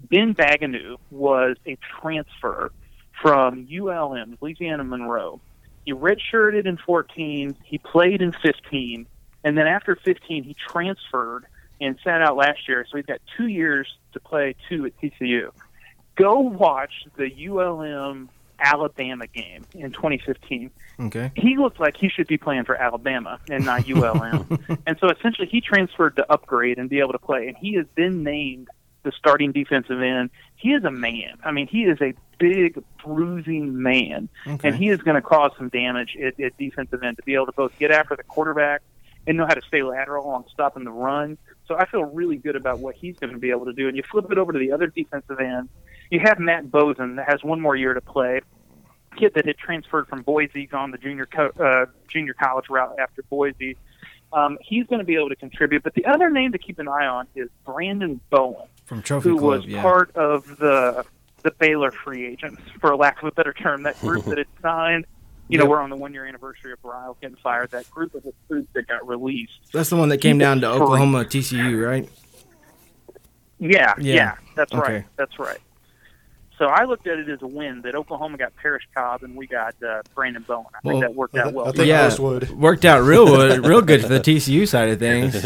ben 0.09 0.33
Banogu 0.33 0.97
was 1.09 1.57
a 1.65 1.77
transfer 2.01 2.71
from 3.21 3.67
ULM, 3.71 4.37
Louisiana 4.41 4.83
Monroe. 4.83 5.39
He 5.85 5.93
redshirted 5.93 6.65
in 6.65 6.77
14. 6.77 7.55
He 7.63 7.77
played 7.77 8.21
in 8.21 8.33
15, 8.33 9.07
and 9.43 9.57
then 9.57 9.67
after 9.67 9.95
15, 9.95 10.43
he 10.43 10.55
transferred 10.55 11.45
and 11.79 11.97
sat 12.03 12.21
out 12.21 12.35
last 12.35 12.67
year. 12.67 12.85
So 12.89 12.97
he's 12.97 13.05
got 13.05 13.19
two 13.37 13.47
years 13.47 13.87
to 14.13 14.19
play 14.19 14.55
two 14.69 14.85
at 14.85 14.93
TCU 15.01 15.51
go 16.21 16.39
watch 16.39 17.05
the 17.15 17.49
ULM 17.49 18.29
Alabama 18.59 19.27
game 19.27 19.65
in 19.73 19.91
2015. 19.91 20.71
Okay. 20.99 21.31
He 21.35 21.57
looked 21.57 21.79
like 21.79 21.97
he 21.97 22.09
should 22.09 22.27
be 22.27 22.37
playing 22.37 22.65
for 22.65 22.75
Alabama 22.75 23.39
and 23.49 23.65
not 23.65 23.89
ULM. 23.89 24.59
and 24.85 24.97
so 24.99 25.09
essentially 25.09 25.47
he 25.47 25.61
transferred 25.61 26.15
to 26.17 26.31
upgrade 26.31 26.77
and 26.77 26.89
be 26.89 26.99
able 26.99 27.13
to 27.13 27.19
play 27.19 27.47
and 27.47 27.57
he 27.57 27.73
has 27.75 27.87
been 27.95 28.23
named 28.23 28.67
the 29.03 29.11
starting 29.17 29.51
defensive 29.51 29.99
end. 29.99 30.29
He 30.55 30.73
is 30.73 30.83
a 30.83 30.91
man. 30.91 31.39
I 31.43 31.51
mean, 31.51 31.65
he 31.65 31.85
is 31.85 31.99
a 32.01 32.13
big 32.37 32.83
bruising 33.03 33.81
man 33.81 34.29
okay. 34.45 34.67
and 34.67 34.77
he 34.77 34.89
is 34.89 34.99
going 34.99 35.15
to 35.15 35.21
cause 35.21 35.51
some 35.57 35.69
damage 35.69 36.15
at, 36.23 36.39
at 36.39 36.55
defensive 36.57 37.01
end 37.01 37.17
to 37.17 37.23
be 37.23 37.33
able 37.33 37.47
to 37.47 37.51
both 37.51 37.77
get 37.79 37.89
after 37.89 38.15
the 38.15 38.23
quarterback 38.23 38.83
and 39.25 39.37
know 39.37 39.45
how 39.47 39.55
to 39.55 39.61
stay 39.67 39.81
lateral 39.81 40.27
on 40.27 40.45
stopping 40.53 40.83
the 40.83 40.91
run. 40.91 41.37
So 41.67 41.75
I 41.75 41.85
feel 41.85 42.03
really 42.03 42.37
good 42.37 42.55
about 42.55 42.79
what 42.79 42.95
he's 42.95 43.17
going 43.17 43.33
to 43.33 43.39
be 43.39 43.49
able 43.49 43.65
to 43.65 43.73
do. 43.73 43.87
And 43.87 43.97
you 43.97 44.03
flip 44.03 44.31
it 44.31 44.37
over 44.37 44.51
to 44.51 44.59
the 44.59 44.71
other 44.71 44.87
defensive 44.87 45.39
end 45.39 45.69
you 46.11 46.19
have 46.19 46.37
Matt 46.39 46.65
Boesen 46.65 47.15
that 47.15 47.27
has 47.29 47.43
one 47.43 47.59
more 47.59 47.75
year 47.75 47.93
to 47.95 48.01
play. 48.01 48.41
Kid 49.17 49.33
that 49.35 49.45
had 49.45 49.57
transferred 49.57 50.07
from 50.07 50.21
Boise, 50.21 50.67
gone 50.67 50.91
the 50.91 50.97
junior 50.97 51.25
co- 51.25 51.51
uh, 51.59 51.85
junior 52.07 52.33
college 52.33 52.69
route 52.69 52.95
after 52.99 53.23
Boise. 53.23 53.77
Um, 54.31 54.57
he's 54.61 54.85
going 54.87 54.99
to 54.99 55.05
be 55.05 55.15
able 55.15 55.29
to 55.29 55.35
contribute. 55.35 55.83
But 55.83 55.93
the 55.95 56.05
other 56.05 56.29
name 56.29 56.51
to 56.53 56.57
keep 56.57 56.79
an 56.79 56.87
eye 56.87 57.05
on 57.07 57.27
is 57.35 57.49
Brandon 57.65 58.21
Bowen, 58.29 58.67
from 58.85 59.01
Trophy 59.01 59.29
who 59.29 59.39
Club, 59.39 59.59
was 59.61 59.65
yeah. 59.65 59.81
part 59.81 60.15
of 60.15 60.45
the 60.57 61.05
the 61.43 61.51
Baylor 61.51 61.91
free 61.91 62.25
agents, 62.27 62.61
for 62.79 62.95
lack 62.95 63.17
of 63.21 63.27
a 63.27 63.31
better 63.31 63.51
term, 63.51 63.83
that 63.83 63.99
group 63.99 64.23
that 64.25 64.37
had 64.37 64.47
signed. 64.61 65.05
You 65.49 65.57
know, 65.57 65.65
Yep. 65.65 65.69
we're 65.71 65.81
on 65.81 65.89
the 65.89 65.95
one 65.97 66.13
year 66.13 66.25
anniversary 66.25 66.71
of 66.71 66.81
Briles 66.81 67.19
getting 67.19 67.35
fired. 67.37 67.71
That 67.71 67.89
group 67.91 68.15
of 68.15 68.23
recruits 68.25 68.69
that 68.73 68.87
got 68.87 69.05
released. 69.05 69.59
That's 69.73 69.89
the 69.89 69.97
one 69.97 70.07
that 70.09 70.19
came 70.19 70.37
down 70.37 70.61
to. 70.61 70.69
Oklahoma 70.69 71.25
TCU, 71.25 71.85
right? 71.85 72.07
Yeah, 73.59 73.93
Yeah. 73.97 74.13
yeah, 74.15 74.35
that's 74.55 74.71
Okay. 74.73 74.93
right. 74.93 75.05
That's 75.17 75.37
right. 75.39 75.57
So 76.61 76.67
I 76.67 76.83
looked 76.83 77.07
at 77.07 77.17
it 77.17 77.27
as 77.27 77.41
a 77.41 77.47
win 77.47 77.81
that 77.81 77.95
Oklahoma 77.95 78.37
got 78.37 78.55
Parrish 78.55 78.83
Cobb 78.95 79.23
and 79.23 79.35
we 79.35 79.47
got 79.47 79.73
uh, 79.81 80.03
Brandon 80.13 80.43
Bowen. 80.47 80.67
I 80.75 80.79
Well, 80.83 80.93
think 80.93 81.05
that 81.05 81.15
worked 81.15 81.35
I, 81.35 81.39
out 81.39 81.43
th- 81.45 81.55
well. 81.55 81.67
I 81.67 81.71
think 81.71 81.87
Yeah. 81.87 82.03
most 82.03 82.19
would. 82.19 82.49
Worked 82.51 82.85
out 82.85 83.01
real 83.01 83.25
wood- 83.25 83.65
real 83.65 83.81
good 83.81 84.01
for 84.03 84.09
the 84.09 84.19
TCU 84.19 84.67
side 84.67 84.89
of 84.89 84.99
things. 84.99 85.41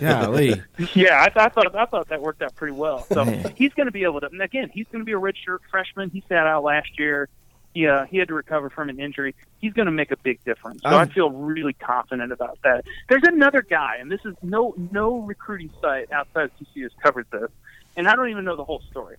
Golly. 0.00 0.62
Yeah, 0.94 1.20
I, 1.20 1.26
th- 1.28 1.36
I 1.36 1.48
thought 1.50 1.76
I 1.76 1.84
thought 1.84 2.08
that 2.08 2.22
worked 2.22 2.40
out 2.40 2.54
pretty 2.56 2.72
well. 2.74 3.04
So 3.12 3.24
he's 3.54 3.74
going 3.74 3.84
to 3.84 3.92
be 3.92 4.04
able 4.04 4.20
to. 4.20 4.28
And 4.28 4.40
again, 4.40 4.70
he's 4.72 4.86
going 4.90 5.00
to 5.00 5.04
be 5.04 5.12
a 5.12 5.20
redshirt 5.20 5.58
freshman. 5.70 6.08
He 6.08 6.24
sat 6.26 6.46
out 6.46 6.64
last 6.64 6.98
year. 6.98 7.28
He 7.74 7.86
uh, 7.86 8.06
he 8.06 8.16
had 8.16 8.28
to 8.28 8.34
recover 8.34 8.70
from 8.70 8.88
an 8.88 8.98
injury. 8.98 9.34
He's 9.58 9.74
going 9.74 9.84
to 9.84 9.92
make 9.92 10.10
a 10.10 10.16
big 10.16 10.42
difference. 10.46 10.80
So 10.84 10.88
i 10.88 10.94
I'm- 11.00 11.10
feel 11.10 11.30
really 11.30 11.74
confident 11.74 12.32
about 12.32 12.58
that. 12.64 12.86
There's 13.10 13.24
another 13.24 13.60
guy, 13.60 13.96
and 14.00 14.10
this 14.10 14.20
is 14.24 14.34
no 14.42 14.74
no 14.90 15.18
recruiting 15.18 15.68
site 15.82 16.10
outside 16.12 16.44
of 16.44 16.50
TCU 16.58 16.84
has 16.84 16.92
covered 17.02 17.26
this, 17.30 17.50
and 17.94 18.08
I 18.08 18.16
don't 18.16 18.30
even 18.30 18.46
know 18.46 18.56
the 18.56 18.64
whole 18.64 18.80
story. 18.90 19.16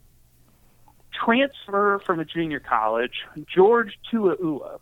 Transfer 1.23 1.99
from 2.05 2.19
a 2.19 2.25
junior 2.25 2.59
college, 2.59 3.13
George 3.53 3.97
Tuaua. 4.11 4.79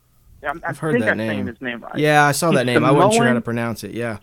I'm, 0.48 0.62
I 0.64 0.70
I've 0.70 0.78
heard 0.80 0.94
think 0.94 1.06
that 1.06 1.12
I'm 1.12 1.18
name. 1.18 1.48
his 1.48 1.60
name 1.62 1.82
right. 1.82 1.98
Yeah, 1.98 2.26
I 2.26 2.32
saw 2.32 2.52
that 2.52 2.68
He's 2.68 2.76
name. 2.76 2.86
I 2.86 2.92
wasn't 2.92 3.14
sure 3.16 3.28
how 3.28 3.34
to 3.34 3.42
pronounce 3.42 3.84
it. 3.84 3.92
Yeah. 3.92 4.18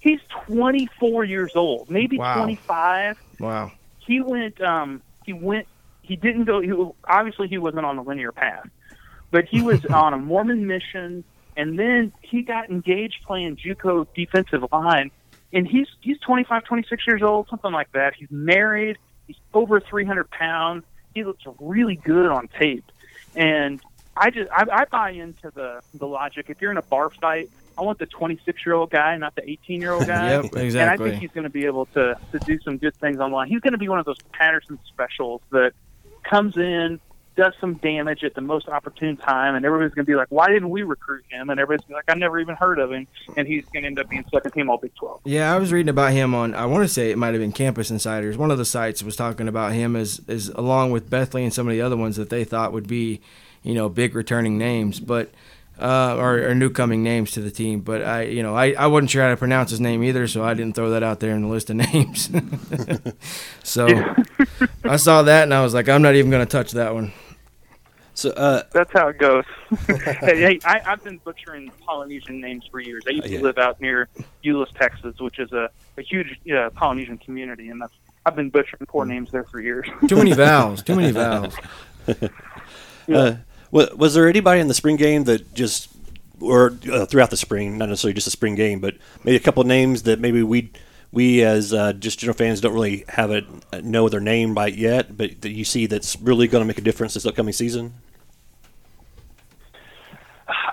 He's 0.00 0.20
24 0.46 1.24
years 1.24 1.52
old, 1.56 1.90
maybe 1.90 2.16
Wow. 2.16 2.36
25. 2.36 3.18
Wow. 3.38 3.72
he 3.98 4.20
went 4.22 4.60
um 4.62 5.02
he 5.26 5.32
went 5.34 5.66
he 6.02 6.16
didn't 6.16 6.44
go 6.44 6.60
he 6.60 6.72
obviously 7.08 7.48
he 7.48 7.58
wasn't 7.58 7.84
on 7.84 7.96
the 7.96 8.02
linear 8.02 8.32
path 8.32 8.68
but 9.30 9.44
he 9.44 9.62
was 9.62 9.84
on 9.90 10.12
a 10.14 10.18
mormon 10.18 10.66
mission 10.66 11.22
and 11.56 11.78
then 11.78 12.12
he 12.22 12.42
got 12.42 12.68
engaged 12.70 13.22
playing 13.26 13.56
juco 13.56 14.06
defensive 14.14 14.64
line 14.72 15.10
and 15.52 15.66
he's 15.66 15.86
he's 16.00 16.18
25 16.20 16.64
26 16.64 17.06
years 17.06 17.22
old 17.22 17.46
something 17.48 17.72
like 17.72 17.90
that 17.92 18.14
he's 18.14 18.30
married 18.30 18.98
he's 19.26 19.36
over 19.54 19.80
300 19.80 20.28
pounds 20.30 20.84
he 21.14 21.24
looks 21.24 21.42
really 21.58 21.96
good 21.96 22.26
on 22.26 22.48
tape 22.58 22.84
and 23.34 23.80
i 24.16 24.30
just 24.30 24.50
i, 24.50 24.64
I 24.70 24.84
buy 24.90 25.10
into 25.10 25.50
the 25.54 25.80
the 25.94 26.06
logic 26.06 26.46
if 26.48 26.60
you're 26.60 26.70
in 26.70 26.76
a 26.76 26.82
bar 26.82 27.10
fight 27.20 27.50
i 27.78 27.82
want 27.82 27.98
the 27.98 28.06
26 28.06 28.66
year 28.66 28.74
old 28.74 28.90
guy 28.90 29.16
not 29.16 29.34
the 29.34 29.48
18 29.48 29.80
year 29.80 29.92
old 29.92 30.06
guy 30.06 30.30
Yep, 30.42 30.44
exactly. 30.56 30.80
and 30.80 30.90
I 30.90 30.96
think 30.96 31.20
he's 31.20 31.30
going 31.30 31.44
to 31.44 31.50
be 31.50 31.66
able 31.66 31.86
to, 31.86 32.16
to 32.32 32.38
do 32.40 32.58
some 32.60 32.78
good 32.78 32.94
things 32.96 33.18
online. 33.18 33.48
He's 33.48 33.60
going 33.60 33.72
to 33.72 33.78
be 33.78 33.88
one 33.88 33.98
of 33.98 34.04
those 34.04 34.18
Patterson 34.32 34.78
specials 34.88 35.40
that 35.50 35.72
comes 36.28 36.56
in, 36.56 37.00
does 37.36 37.54
some 37.60 37.74
damage 37.74 38.24
at 38.24 38.34
the 38.34 38.40
most 38.40 38.68
opportune 38.68 39.16
time, 39.16 39.54
and 39.54 39.64
everybody's 39.64 39.94
going 39.94 40.04
to 40.04 40.10
be 40.10 40.16
like, 40.16 40.28
"Why 40.30 40.48
didn't 40.48 40.70
we 40.70 40.82
recruit 40.82 41.24
him?" 41.30 41.50
And 41.50 41.58
everybody's 41.60 41.88
like, 41.90 42.04
"I 42.08 42.14
never 42.14 42.38
even 42.38 42.56
heard 42.56 42.78
of 42.78 42.92
him," 42.92 43.06
and 43.36 43.46
he's 43.46 43.64
going 43.66 43.82
to 43.82 43.86
end 43.88 43.98
up 43.98 44.08
being 44.08 44.24
second 44.32 44.52
team 44.52 44.68
All 44.70 44.78
Big 44.78 44.94
Twelve. 44.94 45.20
Yeah, 45.24 45.54
I 45.54 45.58
was 45.58 45.72
reading 45.72 45.90
about 45.90 46.12
him 46.12 46.34
on. 46.34 46.54
I 46.54 46.66
want 46.66 46.84
to 46.84 46.88
say 46.88 47.10
it 47.10 47.18
might 47.18 47.34
have 47.34 47.40
been 47.40 47.52
Campus 47.52 47.90
Insiders. 47.90 48.36
One 48.36 48.50
of 48.50 48.58
the 48.58 48.64
sites 48.64 49.02
was 49.02 49.16
talking 49.16 49.48
about 49.48 49.72
him 49.72 49.96
as 49.96 50.20
as 50.28 50.48
along 50.48 50.90
with 50.90 51.08
Bethley 51.10 51.42
and 51.42 51.52
some 51.52 51.66
of 51.66 51.72
the 51.72 51.80
other 51.80 51.96
ones 51.96 52.16
that 52.16 52.30
they 52.30 52.44
thought 52.44 52.72
would 52.72 52.88
be, 52.88 53.20
you 53.62 53.74
know, 53.74 53.88
big 53.88 54.14
returning 54.14 54.58
names, 54.58 55.00
but. 55.00 55.30
Uh, 55.80 56.14
or, 56.18 56.50
or 56.50 56.54
new 56.54 56.68
coming 56.68 57.02
names 57.02 57.30
to 57.30 57.40
the 57.40 57.50
team, 57.50 57.80
but 57.80 58.02
I, 58.04 58.24
you 58.24 58.42
know, 58.42 58.54
I, 58.54 58.72
I 58.72 58.86
wasn't 58.86 59.08
sure 59.10 59.22
how 59.22 59.30
to 59.30 59.36
pronounce 59.38 59.70
his 59.70 59.80
name 59.80 60.04
either, 60.04 60.28
so 60.28 60.44
I 60.44 60.52
didn't 60.52 60.74
throw 60.74 60.90
that 60.90 61.02
out 61.02 61.20
there 61.20 61.34
in 61.34 61.40
the 61.40 61.48
list 61.48 61.70
of 61.70 61.76
names. 61.92 62.28
so 63.64 63.86
I 64.84 64.96
saw 64.96 65.22
that 65.22 65.44
and 65.44 65.54
I 65.54 65.62
was 65.62 65.72
like, 65.72 65.88
I'm 65.88 66.02
not 66.02 66.16
even 66.16 66.30
going 66.30 66.44
to 66.46 66.50
touch 66.50 66.72
that 66.72 66.92
one. 66.92 67.12
So 68.12 68.28
uh, 68.32 68.64
That's 68.72 68.92
how 68.92 69.08
it 69.08 69.16
goes. 69.16 69.44
hey, 69.86 70.14
hey 70.20 70.60
I, 70.66 70.82
I've 70.84 71.02
been 71.02 71.16
butchering 71.24 71.70
Polynesian 71.86 72.42
names 72.42 72.66
for 72.70 72.80
years. 72.80 73.04
I 73.08 73.12
used 73.12 73.28
to 73.28 73.32
Yeah. 73.32 73.40
live 73.40 73.56
out 73.56 73.80
near 73.80 74.08
Euless, 74.44 74.70
Texas, 74.74 75.18
which 75.18 75.38
is 75.38 75.50
a, 75.52 75.70
a 75.96 76.02
huge 76.02 76.38
uh, 76.54 76.68
Polynesian 76.74 77.16
community, 77.16 77.70
and 77.70 77.80
that's 77.80 77.94
I've 78.26 78.36
been 78.36 78.50
butchering 78.50 78.84
poor 78.86 79.06
names 79.06 79.30
there 79.30 79.44
for 79.44 79.62
years. 79.62 79.86
Too 80.06 80.16
many 80.16 80.34
vowels. 80.34 80.82
Too 80.82 80.94
many 80.96 81.10
vowels. 81.12 81.56
Uh, 83.10 83.36
wa- 83.70 83.88
was 83.96 84.14
there 84.14 84.28
anybody 84.28 84.60
in 84.60 84.68
the 84.68 84.74
spring 84.74 84.96
game 84.96 85.24
that 85.24 85.54
just, 85.54 85.88
or 86.40 86.76
uh, 86.90 87.06
throughout 87.06 87.30
the 87.30 87.36
spring, 87.36 87.78
not 87.78 87.88
necessarily 87.88 88.14
just 88.14 88.26
a 88.26 88.30
spring 88.30 88.54
game, 88.54 88.80
but 88.80 88.96
maybe 89.24 89.36
a 89.36 89.40
couple 89.40 89.62
names 89.64 90.04
that 90.04 90.20
maybe 90.20 90.42
we, 90.42 90.70
we 91.12 91.42
as 91.42 91.72
uh, 91.72 91.92
just 91.92 92.18
general 92.18 92.36
fans 92.36 92.60
don't 92.60 92.72
really 92.72 93.04
have 93.08 93.30
a 93.30 93.42
know 93.82 94.08
their 94.08 94.20
name 94.20 94.54
by 94.54 94.68
yet, 94.68 95.16
but 95.16 95.40
that 95.42 95.50
you 95.50 95.64
see 95.64 95.86
that's 95.86 96.16
really 96.20 96.46
going 96.46 96.62
to 96.62 96.66
make 96.66 96.78
a 96.78 96.82
difference 96.82 97.14
this 97.14 97.26
upcoming 97.26 97.52
season? 97.52 97.94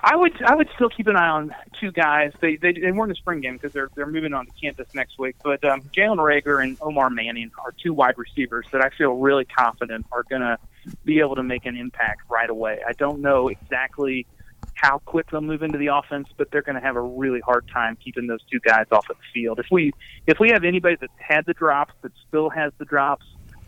I 0.04 0.16
would 0.16 0.42
I 0.44 0.56
would 0.56 0.70
still 0.76 0.90
keep 0.90 1.08
an 1.08 1.16
eye 1.16 1.30
on 1.30 1.54
two 1.80 1.92
guys. 1.92 2.32
They 2.42 2.56
they, 2.56 2.74
they 2.74 2.92
weren't 2.92 3.10
in 3.10 3.10
the 3.10 3.16
spring 3.16 3.42
game 3.42 3.54
because 3.54 3.74
they're 3.74 3.90
they're 3.96 4.08
moving 4.08 4.34
on 4.34 4.46
to 4.46 4.52
campus 4.60 4.88
next 4.94 5.18
week. 5.20 5.36
But 5.44 5.64
um, 5.64 5.82
Jalen 5.96 6.18
Reagor 6.18 6.64
and 6.64 6.78
Omar 6.82 7.10
Manning 7.10 7.52
are 7.64 7.74
two 7.82 7.94
wide 7.94 8.18
receivers 8.18 8.66
that 8.72 8.82
I 8.82 8.90
feel 8.90 9.14
really 9.14 9.46
confident 9.46 10.06
are 10.12 10.24
going 10.24 10.42
to 10.42 10.58
be 11.04 11.20
able 11.20 11.36
to 11.36 11.44
make 11.44 11.66
an 11.66 11.76
impact 11.76 12.22
right 12.30 12.50
away. 12.50 12.80
I 12.88 12.94
don't 12.94 13.22
know 13.22 13.50
exactly 13.50 14.26
how 14.74 15.00
quick 15.00 15.30
they'll 15.32 15.42
move 15.42 15.64
into 15.64 15.78
the 15.78 15.88
offense, 15.88 16.28
but 16.38 16.52
they're 16.52 16.62
going 16.62 16.76
to 16.76 16.82
have 16.82 16.96
a 16.96 17.02
really 17.02 17.40
hard 17.40 17.68
time 17.68 17.98
keeping 18.04 18.28
those 18.28 18.44
two 18.52 18.60
guys 18.60 18.86
off 18.92 19.10
of 19.10 19.18
the 19.18 19.42
field. 19.42 19.60
If 19.60 19.68
we 19.72 19.92
if 20.28 20.40
we 20.40 20.50
have 20.50 20.64
anybody 20.64 20.98
that's 21.00 21.14
had 21.18 21.46
the 21.46 21.54
drops 21.54 21.94
that 22.02 22.12
still 22.28 22.50
has 22.50 22.72
the 22.78 22.86
drops, 22.86 23.26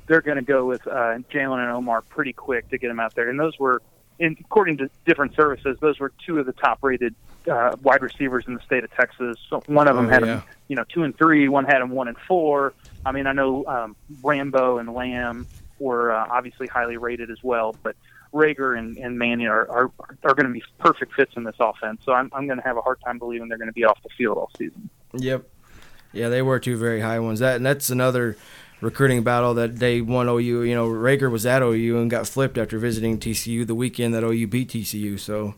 they're 0.08 0.22
going 0.22 0.38
to 0.38 0.43
go 0.43 0.65
with 0.65 0.86
uh, 0.88 1.19
Jalen 1.32 1.60
and 1.60 1.72
Omar 1.72 2.02
pretty 2.02 2.34
quick 2.34 2.69
to 2.69 2.78
get 2.78 2.88
them 2.88 3.00
out 3.00 3.15
there. 3.15 3.30
And 3.30 3.39
those 3.39 3.58
were, 3.60 3.82
in, 4.19 4.38
according 4.39 4.77
to 4.77 4.89
different 5.05 5.34
services, 5.36 5.77
those 5.79 5.99
were 5.99 6.12
two 6.25 6.39
of 6.39 6.45
the 6.45 6.53
top-rated 6.53 7.15
uh, 7.49 7.75
wide 7.82 8.01
receivers 8.01 8.45
in 8.47 8.53
the 8.53 8.62
state 8.62 8.84
of 8.84 8.91
Texas. 8.91 9.38
So 9.49 9.62
one 9.67 9.88
of 9.88 9.95
them 9.95 10.08
Oh, 10.08 10.10
had 10.10 10.21
yeah. 10.21 10.36
them, 10.36 10.43
you 10.67 10.75
know, 10.75 10.84
two 10.93 11.03
and 11.03 11.17
three. 11.17 11.47
One 11.47 11.65
had 11.65 11.79
them 11.79 11.89
one 11.89 12.08
and 12.08 12.17
four. 12.27 12.73
I 13.05 13.12
mean, 13.12 13.27
I 13.27 13.32
know 13.34 13.65
um, 13.65 13.95
Rambo 14.21 14.77
and 14.77 14.93
Lamb 14.93 15.47
were 15.79 16.12
uh, 16.12 16.27
obviously 16.29 16.67
highly 16.67 16.97
rated 16.97 17.32
as 17.32 17.41
well, 17.41 17.75
but 17.82 17.95
Reagor 18.34 18.77
and, 18.77 18.97
and 18.97 19.17
Manning 19.17 19.47
are 19.47 19.67
are, 19.71 19.91
are 20.23 20.34
going 20.36 20.45
to 20.45 20.53
be 20.53 20.62
perfect 20.77 21.13
fits 21.15 21.32
in 21.36 21.43
this 21.45 21.55
offense. 21.60 22.01
So 22.05 22.12
I'm 22.12 22.29
I'm 22.34 22.45
going 22.45 22.60
to 22.60 22.63
have 22.65 22.77
a 22.77 22.82
hard 22.82 22.99
time 23.03 23.17
believing 23.17 23.47
they're 23.47 23.58
going 23.58 23.69
to 23.69 23.73
be 23.73 23.86
off 23.86 23.97
the 24.03 24.10
field 24.17 24.38
all 24.38 24.51
season. 24.58 24.89
Yep. 25.13 25.47
Yeah, 26.12 26.29
they 26.29 26.41
were 26.41 26.60
two 26.60 26.75
very 26.77 27.01
high 27.01 27.19
ones. 27.19 27.39
That 27.39 27.55
and 27.55 27.65
that's 27.65 27.89
another 27.89 28.36
recruiting 28.82 29.24
battle 29.24 29.54
that 29.56 29.78
they 29.78 30.02
won 30.02 30.28
OU. 30.28 30.63
You 30.63 30.76
know, 30.76 30.88
Reagor 30.88 31.32
was 31.32 31.46
at 31.46 31.62
OU 31.62 31.98
and 32.00 32.10
got 32.10 32.28
flipped 32.28 32.58
after 32.58 32.78
visiting 32.78 33.20
TCU 33.20 33.65
the 33.65 33.76
weekend 33.76 34.13
that 34.13 34.24
OU 34.24 34.48
beat 34.48 34.70
TCU. 34.70 35.20
So 35.20 35.56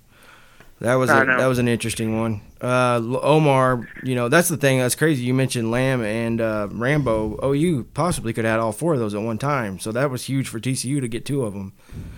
that 0.80 0.96
was 0.96 1.10
I 1.10 1.22
a, 1.22 1.26
know. 1.26 1.38
that 1.38 1.46
was 1.48 1.60
an 1.60 1.68
interesting 1.68 2.20
one. 2.20 2.42
Uh, 2.60 3.00
Omar, 3.22 3.88
you 4.04 4.16
know, 4.16 4.30
that's 4.30 4.50
the 4.50 4.58
thing 4.58 4.80
that's 4.80 4.96
crazy. 4.96 5.24
You 5.24 5.34
mentioned 5.34 5.70
Lamb 5.70 6.02
and 6.02 6.42
uh, 6.42 6.68
Rambo. 6.72 7.40
OU 7.44 7.86
possibly 7.94 8.34
could 8.34 8.46
have 8.46 8.54
had 8.54 8.60
all 8.60 8.72
four 8.72 8.94
of 8.94 9.00
those 9.00 9.14
at 9.14 9.22
one 9.22 9.38
time. 9.38 9.80
So 9.80 9.92
that 9.92 10.10
was 10.10 10.26
huge 10.26 10.48
for 10.48 10.60
TCU 10.60 11.00
to 11.00 11.08
get 11.08 11.26
two 11.26 11.44
of 11.44 11.54
them 11.54 11.74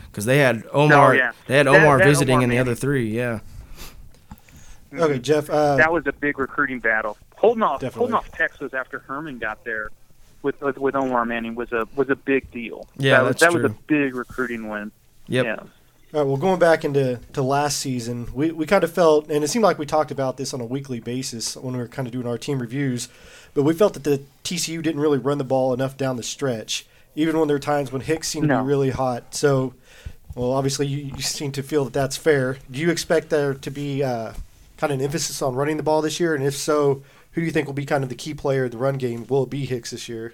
because 0.10 0.26
they 0.26 0.38
had 0.38 0.64
Omar. 0.72 1.12
Oh, 1.12 1.14
yeah. 1.14 1.32
They 1.48 1.58
had 1.58 1.68
Omar 1.68 1.98
that 1.98 2.06
visiting 2.06 2.36
Omar 2.36 2.44
and 2.44 2.52
the 2.52 2.60
other 2.60 2.76
three. 2.76 3.10
Yeah. 3.10 3.40
Okay, 4.94 5.20
Jeff. 5.20 5.50
Uh, 5.50 5.76
that 5.76 5.92
was 5.92 6.06
a 6.08 6.14
big 6.14 6.38
recruiting 6.38 6.80
battle. 6.80 7.18
Holding 7.36 7.64
off, 7.64 7.82
Definitely. 7.82 8.12
holding 8.12 8.16
off 8.16 8.32
Texas 8.32 8.74
after 8.74 9.00
Herman 9.00 9.40
got 9.40 9.66
there 9.66 9.90
with 10.44 10.62
with, 10.62 10.78
with 10.78 10.96
Omar 10.96 11.26
Manning 11.26 11.56
was 11.56 11.72
a 11.72 11.88
was 11.96 12.10
a 12.10 12.16
big 12.16 12.52
deal. 12.52 12.88
Yeah, 12.98 13.18
that 13.18 13.24
was, 13.24 13.30
that's 13.38 13.54
that 13.54 13.54
was 13.54 13.72
a 13.72 13.76
big 13.88 14.16
recruiting 14.16 14.70
win. 14.70 14.92
Yep. 15.28 15.46
Yeah. 15.46 15.56
All 16.14 16.20
right, 16.20 16.28
well, 16.28 16.38
going 16.38 16.60
back 16.60 16.86
into 16.86 17.20
to 17.34 17.42
last 17.42 17.80
season, 17.80 18.28
we, 18.36 18.52
we 18.52 18.68
kind 18.68 18.84
of 18.84 18.92
felt, 18.92 19.32
and 19.32 19.44
it 19.44 19.48
seemed 19.48 19.64
like 19.64 19.80
we 19.80 19.88
talked 19.88 20.12
about 20.12 20.38
this 20.38 20.54
on 20.54 20.62
a 20.62 20.66
weekly 20.66 21.00
basis 21.00 21.56
when 21.56 21.74
we 21.74 21.80
were 21.80 21.88
kind 21.88 22.08
of 22.08 22.12
doing 22.12 22.28
our 22.28 22.38
team 22.38 22.60
reviews, 22.60 23.10
but 23.56 23.64
we 23.64 23.74
felt 23.74 23.96
that 23.96 24.04
the 24.04 24.22
TCU 24.44 24.84
didn't 24.84 25.02
really 25.02 25.18
run 25.18 25.40
the 25.40 25.44
ball 25.44 25.74
enough 25.74 25.98
down 25.98 26.16
the 26.16 26.22
stretch, 26.22 26.86
even 27.16 27.40
when 27.40 27.48
there 27.48 27.56
were 27.56 27.60
times 27.60 27.92
when 27.92 28.04
Hicks 28.04 28.28
seemed 28.28 28.48
to 28.50 28.60
be 28.60 28.64
really 28.64 28.92
hot. 28.92 29.34
So, 29.34 29.74
well, 30.36 30.52
obviously, 30.52 30.86
you, 30.86 31.12
you 31.16 31.22
seem 31.24 31.52
to 31.54 31.64
feel 31.64 31.84
that 31.86 31.94
that's 31.94 32.16
fair. 32.16 32.60
Do 32.70 32.80
you 32.80 32.92
expect 32.92 33.32
there 33.32 33.56
to 33.56 33.72
be 33.72 34.04
uh, 34.04 34.34
kind 34.78 34.94
of 34.94 35.00
an 35.00 35.06
emphasis 35.06 35.42
on 35.42 35.56
running 35.56 35.78
the 35.78 35.84
ball 35.84 36.04
this 36.04 36.20
year? 36.20 36.36
And 36.36 36.46
if 36.46 36.56
so, 36.56 37.02
who 37.34 37.42
do 37.42 37.46
you 37.46 37.52
think 37.52 37.68
will 37.68 37.74
be 37.74 37.86
kind 37.86 38.04
of 38.04 38.10
the 38.10 38.16
key 38.16 38.34
player 38.34 38.66
in 38.66 38.72
the 38.72 38.78
run 38.78 38.98
game? 38.98 39.26
Will 39.28 39.44
it 39.44 39.50
be 39.50 39.66
Hicks 39.66 39.92
this 39.92 40.10
year? 40.10 40.34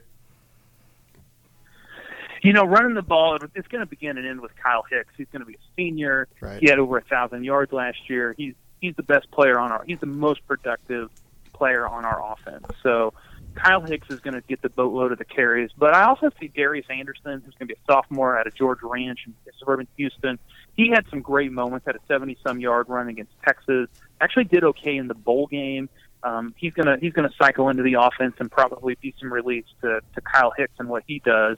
You 2.42 2.54
know, 2.54 2.64
running 2.64 2.94
the 2.94 3.02
ball, 3.02 3.38
it's 3.54 3.68
going 3.68 3.82
to 3.82 3.86
begin 3.86 4.18
and 4.18 4.26
end 4.26 4.40
with 4.40 4.56
Kyle 4.56 4.86
Hicks. 4.90 5.14
He's 5.18 5.28
going 5.32 5.42
to 5.42 5.46
be 5.46 5.56
a 5.56 5.66
senior. 5.76 6.28
Right. 6.40 6.62
He 6.62 6.70
had 6.70 6.80
over 6.80 6.98
a 6.98 7.02
thousand 7.02 7.44
yards 7.44 7.74
last 7.74 8.10
year. 8.10 8.34
He's 8.38 8.54
he's 8.80 8.96
the 8.96 9.04
best 9.04 9.30
player 9.32 9.60
on 9.60 9.74
our. 9.74 9.84
He's 9.84 10.00
the 10.00 10.06
most 10.06 10.48
productive 10.48 11.10
player 11.52 11.86
on 11.86 12.06
our 12.06 12.32
offense. 12.32 12.66
So 12.82 13.14
Kyle 13.56 13.82
Hicks 13.82 14.10
is 14.10 14.22
going 14.22 14.36
to 14.36 14.42
get 14.42 14.62
the 14.62 14.70
boatload 14.70 15.12
of 15.12 15.18
the 15.18 15.26
carries. 15.26 15.72
But 15.78 15.94
I 15.94 16.04
also 16.04 16.30
see 16.40 16.48
Darius 16.48 16.86
Anderson, 16.90 17.42
who's 17.46 17.56
going 17.56 17.68
to 17.68 17.74
be 17.74 17.74
a 17.74 17.92
sophomore 17.92 18.40
out 18.40 18.48
of 18.48 18.56
George 18.56 18.80
Ranch 18.84 19.20
in 19.26 19.34
suburban 19.58 19.88
Houston. 19.98 20.40
He 20.78 20.90
had 20.90 21.06
some 21.10 21.20
great 21.20 21.52
moments. 21.52 21.86
Had 21.86 21.98
a 21.98 22.00
seventy-some 22.08 22.62
yard 22.62 22.88
run 22.88 23.10
against 23.10 23.34
Texas. 23.46 23.90
Actually, 24.22 24.46
did 24.46 24.64
okay 24.64 24.96
in 24.96 25.10
the 25.10 25.14
bowl 25.14 25.48
game. 25.48 25.90
Um, 26.24 26.54
he's 26.58 26.74
gonna 26.74 26.98
he's 27.00 27.14
gonna 27.14 27.32
cycle 27.38 27.70
into 27.70 27.84
the 27.84 27.94
offense 27.94 28.36
and 28.40 28.52
probably 28.52 28.98
be 29.02 29.14
some 29.20 29.32
relief 29.32 29.66
to, 29.82 30.02
to 30.16 30.22
Kyle 30.22 30.52
Hicks 30.56 30.74
and 30.80 30.90
what 30.90 31.04
he 31.08 31.20
does. 31.20 31.58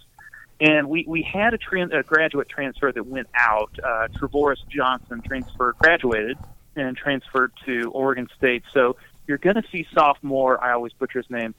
And 0.62 0.90
we, 0.90 1.04
we 1.08 1.24
had 1.24 1.56
a, 1.56 1.58
tran- 1.58 1.92
a 1.92 2.04
graduate 2.04 2.48
transfer 2.48 2.92
that 2.92 3.08
went 3.08 3.28
out. 3.34 3.72
Uh, 3.84 4.08
Trevorris 4.10 4.60
Johnson 4.70 5.20
transferred, 5.24 5.76
graduated, 5.80 6.38
and 6.76 6.96
transferred 6.96 7.52
to 7.66 7.90
Oregon 7.90 8.30
State. 8.38 8.64
So 8.72 8.96
you're 9.26 9.40
going 9.40 9.56
to 9.56 9.64
see 9.72 9.88
sophomore. 9.92 10.64
I 10.64 10.74
always 10.74 10.94
butcher 10.94 11.18
his 11.20 11.30
name. 11.32 11.56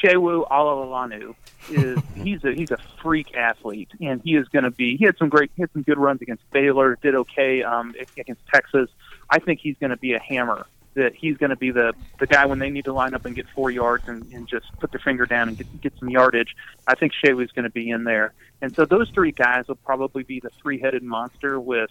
Sewo 0.00 0.48
Olonilua 0.48 1.34
is 1.70 1.98
he's 2.14 2.44
a 2.44 2.52
he's 2.52 2.70
a 2.70 2.78
freak 3.02 3.34
athlete, 3.34 3.88
and 4.00 4.20
he 4.22 4.36
is 4.36 4.46
going 4.48 4.64
to 4.64 4.70
be. 4.70 4.96
He 4.96 5.04
had 5.04 5.18
some 5.18 5.28
great, 5.28 5.50
he 5.56 5.62
had 5.62 5.72
some 5.72 5.82
good 5.82 5.98
runs 5.98 6.22
against 6.22 6.48
Baylor. 6.52 6.98
Did 7.02 7.16
okay 7.16 7.64
um, 7.64 7.94
against 8.16 8.46
Texas. 8.52 8.90
I 9.28 9.40
think 9.40 9.58
he's 9.60 9.76
going 9.80 9.90
to 9.90 9.96
be 9.96 10.12
a 10.12 10.20
hammer. 10.20 10.66
That 10.96 11.14
he's 11.14 11.36
going 11.36 11.50
to 11.50 11.56
be 11.56 11.70
the 11.70 11.92
the 12.18 12.26
guy 12.26 12.44
when 12.46 12.58
they 12.58 12.70
need 12.70 12.86
to 12.86 12.92
line 12.92 13.14
up 13.14 13.24
and 13.26 13.36
get 13.36 13.46
four 13.54 13.70
yards 13.70 14.08
and, 14.08 14.24
and 14.32 14.48
just 14.48 14.66
put 14.80 14.90
their 14.90 14.98
finger 15.00 15.24
down 15.26 15.48
and 15.48 15.56
get 15.56 15.80
get 15.80 15.92
some 15.98 16.08
yardage. 16.08 16.56
I 16.88 16.94
think 16.94 17.12
Sewo's 17.22 17.52
going 17.52 17.64
to 17.64 17.70
be 17.70 17.90
in 17.90 18.04
there, 18.04 18.32
and 18.60 18.74
so 18.74 18.84
those 18.84 19.10
three 19.10 19.30
guys 19.32 19.68
will 19.68 19.76
probably 19.76 20.22
be 20.24 20.40
the 20.40 20.50
three 20.50 20.78
headed 20.80 21.02
monster 21.02 21.60
with 21.60 21.90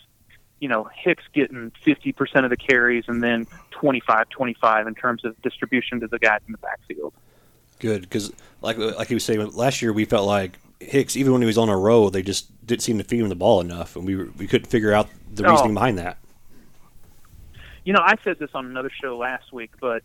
you 0.61 0.69
know, 0.69 0.85
Hicks 0.95 1.23
getting 1.33 1.69
50% 1.85 2.45
of 2.45 2.49
the 2.49 2.55
carries 2.55 3.03
and 3.09 3.21
then 3.21 3.45
25 3.71 4.29
25 4.29 4.87
in 4.87 4.95
terms 4.95 5.25
of 5.25 5.39
distribution 5.41 5.99
to 5.99 6.07
the 6.07 6.17
guys 6.17 6.39
in 6.47 6.53
the 6.53 6.57
backfield. 6.59 7.13
Good, 7.79 8.01
because 8.03 8.31
like 8.61 8.77
like 8.77 9.09
he 9.09 9.13
was 9.13 9.25
saying 9.25 9.45
last 9.51 9.81
year, 9.81 9.91
we 9.91 10.05
felt 10.05 10.25
like 10.25 10.57
Hicks, 10.79 11.17
even 11.17 11.33
when 11.33 11.41
he 11.41 11.45
was 11.45 11.57
on 11.57 11.67
a 11.69 11.77
row, 11.77 12.09
they 12.09 12.21
just 12.21 12.65
didn't 12.65 12.83
seem 12.83 12.97
to 12.99 13.03
feed 13.03 13.19
him 13.19 13.29
the 13.29 13.35
ball 13.35 13.59
enough, 13.61 13.95
and 13.97 14.05
we 14.05 14.15
were, 14.15 14.29
we 14.37 14.47
couldn't 14.47 14.67
figure 14.69 14.93
out 14.93 15.09
the 15.33 15.45
Oh. 15.45 15.51
reasoning 15.51 15.73
behind 15.73 15.97
that. 15.97 16.17
You 17.85 17.93
know, 17.93 18.01
I 18.03 18.15
said 18.23 18.39
this 18.39 18.49
on 18.53 18.65
another 18.65 18.89
show 18.89 19.17
last 19.17 19.53
week, 19.53 19.71
but 19.79 20.03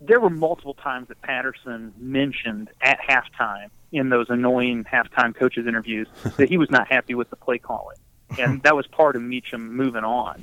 there 0.00 0.18
were 0.18 0.30
multiple 0.30 0.74
times 0.74 1.08
that 1.08 1.20
Patterson 1.22 1.92
mentioned 1.98 2.70
at 2.80 2.98
halftime 3.00 3.68
in 3.92 4.08
those 4.08 4.26
annoying 4.28 4.84
halftime 4.84 5.34
coaches 5.34 5.66
interviews 5.66 6.08
that 6.36 6.48
he 6.48 6.58
was 6.58 6.70
not 6.70 6.88
happy 6.88 7.14
with 7.14 7.30
the 7.30 7.36
play 7.36 7.58
calling, 7.58 7.96
and 8.38 8.62
that 8.62 8.74
was 8.74 8.86
part 8.86 9.14
of 9.14 9.22
Meacham 9.22 9.76
moving 9.76 10.04
on. 10.04 10.42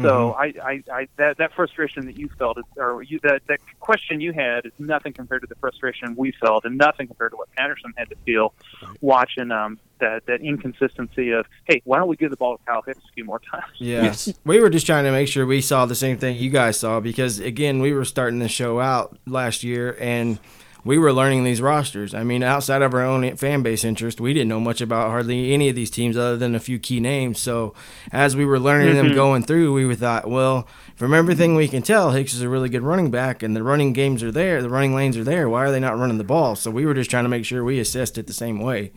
So 0.00 0.32
I, 0.32 0.54
I, 0.62 0.82
I 0.90 1.08
that 1.16 1.36
that 1.36 1.52
frustration 1.52 2.06
that 2.06 2.16
you 2.16 2.30
felt, 2.38 2.56
is, 2.56 2.64
or 2.76 3.02
you, 3.02 3.20
that 3.24 3.42
that 3.48 3.60
question 3.80 4.20
you 4.20 4.32
had, 4.32 4.64
is 4.64 4.72
nothing 4.78 5.12
compared 5.12 5.42
to 5.42 5.46
the 5.46 5.54
frustration 5.56 6.16
we 6.16 6.32
felt, 6.32 6.64
and 6.64 6.78
nothing 6.78 7.06
compared 7.06 7.32
to 7.32 7.36
what 7.36 7.52
Patterson 7.52 7.92
had 7.96 8.08
to 8.08 8.16
feel 8.24 8.54
watching 9.02 9.50
um, 9.50 9.78
that 10.02 10.26
that 10.26 10.42
inconsistency 10.42 11.30
of, 11.30 11.46
hey, 11.64 11.80
why 11.84 11.98
don't 11.98 12.08
we 12.08 12.16
give 12.16 12.30
the 12.30 12.36
ball 12.36 12.58
to 12.58 12.64
Kyle 12.64 12.82
Hicks 12.82 12.98
a 12.98 13.12
few 13.14 13.24
more 13.24 13.40
times? 13.50 13.72
Yeah. 13.78 14.02
Yes. 14.02 14.32
We 14.44 14.60
were 14.60 14.70
just 14.70 14.86
trying 14.86 15.04
to 15.04 15.12
make 15.12 15.28
sure 15.28 15.46
we 15.46 15.60
saw 15.60 15.86
the 15.86 15.94
same 15.94 16.18
thing 16.18 16.36
you 16.36 16.50
guys 16.50 16.78
saw 16.78 17.00
because 17.00 17.38
again, 17.38 17.80
we 17.80 17.92
were 17.92 18.04
starting 18.04 18.40
the 18.40 18.48
show 18.48 18.80
out 18.80 19.16
last 19.24 19.62
year 19.62 19.96
and 20.00 20.38
we 20.84 20.98
were 20.98 21.12
learning 21.12 21.44
these 21.44 21.62
rosters. 21.62 22.12
I 22.12 22.24
mean, 22.24 22.42
outside 22.42 22.82
of 22.82 22.92
our 22.92 23.02
own 23.02 23.36
fan 23.36 23.62
base 23.62 23.84
interest, 23.84 24.20
we 24.20 24.32
didn't 24.32 24.48
know 24.48 24.58
much 24.58 24.80
about 24.80 25.10
hardly 25.10 25.52
any 25.52 25.68
of 25.68 25.76
these 25.76 25.90
teams 25.90 26.16
other 26.16 26.36
than 26.36 26.54
a 26.54 26.60
few 26.60 26.78
key 26.78 26.98
names. 26.98 27.40
So 27.40 27.74
as 28.10 28.34
we 28.34 28.44
were 28.44 28.58
learning 28.58 28.88
mm-hmm. 28.94 29.08
them 29.08 29.14
going 29.14 29.44
through, 29.44 29.72
we 29.72 29.94
thought, 29.94 30.28
well, 30.28 30.66
from 30.96 31.14
everything 31.14 31.54
we 31.54 31.68
can 31.68 31.82
tell, 31.82 32.10
Hicks 32.10 32.34
is 32.34 32.42
a 32.42 32.48
really 32.48 32.68
good 32.68 32.82
running 32.82 33.10
back, 33.10 33.42
and 33.42 33.54
the 33.54 33.62
running 33.62 33.92
games 33.92 34.22
are 34.22 34.32
there, 34.32 34.60
the 34.60 34.68
running 34.68 34.94
lanes 34.94 35.16
are 35.16 35.24
there. 35.24 35.48
Why 35.48 35.64
are 35.64 35.70
they 35.70 35.80
not 35.80 35.98
running 35.98 36.18
the 36.18 36.24
ball? 36.24 36.56
So 36.56 36.70
we 36.70 36.84
were 36.84 36.94
just 36.94 37.10
trying 37.10 37.24
to 37.24 37.30
make 37.30 37.44
sure 37.44 37.62
we 37.62 37.78
assessed 37.78 38.18
it 38.18 38.26
the 38.26 38.32
same 38.32 38.60
way. 38.60 38.92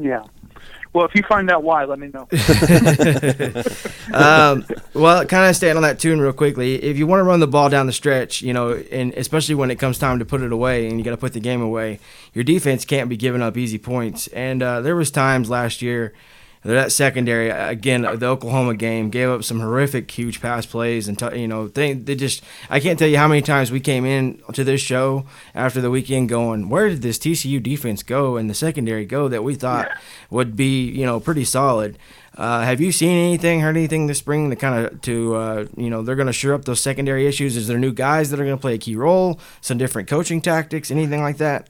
Yeah. 0.00 0.24
Well, 0.92 1.06
if 1.06 1.14
you 1.14 1.22
find 1.22 1.48
out 1.50 1.62
why, 1.62 1.84
let 1.84 2.00
me 2.00 2.08
know. 2.08 2.26
um, 4.12 4.66
well, 4.92 5.24
kind 5.24 5.48
of 5.48 5.54
staying 5.54 5.76
on 5.76 5.82
that 5.82 6.00
tune 6.00 6.20
real 6.20 6.32
quickly. 6.32 6.82
If 6.82 6.98
you 6.98 7.06
want 7.06 7.20
to 7.20 7.24
run 7.24 7.38
the 7.38 7.46
ball 7.46 7.70
down 7.70 7.86
the 7.86 7.92
stretch, 7.92 8.42
you 8.42 8.52
know, 8.52 8.72
and 8.90 9.14
especially 9.14 9.54
when 9.54 9.70
it 9.70 9.76
comes 9.76 9.98
time 9.98 10.18
to 10.18 10.24
put 10.24 10.42
it 10.42 10.50
away 10.50 10.88
and 10.88 10.98
you 10.98 11.04
got 11.04 11.12
to 11.12 11.16
put 11.16 11.32
the 11.32 11.40
game 11.40 11.62
away, 11.62 12.00
your 12.34 12.42
defense 12.42 12.84
can't 12.84 13.08
be 13.08 13.16
giving 13.16 13.40
up 13.40 13.56
easy 13.56 13.78
points. 13.78 14.26
And 14.28 14.64
uh, 14.64 14.80
there 14.80 14.96
was 14.96 15.12
times 15.12 15.48
last 15.48 15.80
year 15.80 16.12
that 16.62 16.92
secondary 16.92 17.48
again 17.48 18.02
the 18.02 18.26
Oklahoma 18.26 18.74
game 18.74 19.08
gave 19.08 19.28
up 19.28 19.44
some 19.44 19.60
horrific 19.60 20.10
huge 20.10 20.40
pass 20.40 20.66
plays 20.66 21.08
and 21.08 21.18
t- 21.18 21.40
you 21.40 21.48
know 21.48 21.68
they 21.68 21.94
they 21.94 22.14
just 22.14 22.42
I 22.68 22.80
can't 22.80 22.98
tell 22.98 23.08
you 23.08 23.16
how 23.16 23.28
many 23.28 23.40
times 23.40 23.70
we 23.70 23.80
came 23.80 24.04
in 24.04 24.42
to 24.52 24.62
this 24.62 24.80
show 24.80 25.24
after 25.54 25.80
the 25.80 25.90
weekend 25.90 26.28
going 26.28 26.68
where 26.68 26.88
did 26.88 27.02
this 27.02 27.18
TCU 27.18 27.62
defense 27.62 28.02
go 28.02 28.36
and 28.36 28.50
the 28.50 28.54
secondary 28.54 29.06
go 29.06 29.28
that 29.28 29.42
we 29.42 29.54
thought 29.54 29.88
yeah. 29.88 29.98
would 30.28 30.54
be 30.56 30.90
you 30.90 31.06
know 31.06 31.18
pretty 31.18 31.44
solid. 31.44 31.98
Uh, 32.36 32.62
have 32.62 32.80
you 32.80 32.92
seen 32.92 33.18
anything, 33.18 33.60
heard 33.60 33.76
anything 33.76 34.06
this 34.06 34.18
spring 34.18 34.50
to 34.50 34.56
kind 34.56 34.86
of 34.86 35.00
to 35.02 35.34
uh, 35.34 35.66
you 35.76 35.90
know 35.90 36.02
they're 36.02 36.16
going 36.16 36.26
to 36.26 36.32
shore 36.32 36.54
up 36.54 36.64
those 36.64 36.80
secondary 36.80 37.26
issues? 37.26 37.56
Is 37.56 37.66
there 37.66 37.78
new 37.78 37.92
guys 37.92 38.30
that 38.30 38.40
are 38.40 38.44
going 38.44 38.56
to 38.56 38.60
play 38.60 38.74
a 38.74 38.78
key 38.78 38.96
role? 38.96 39.40
Some 39.60 39.78
different 39.78 40.08
coaching 40.08 40.40
tactics, 40.40 40.90
anything 40.90 41.20
like 41.22 41.38
that? 41.38 41.68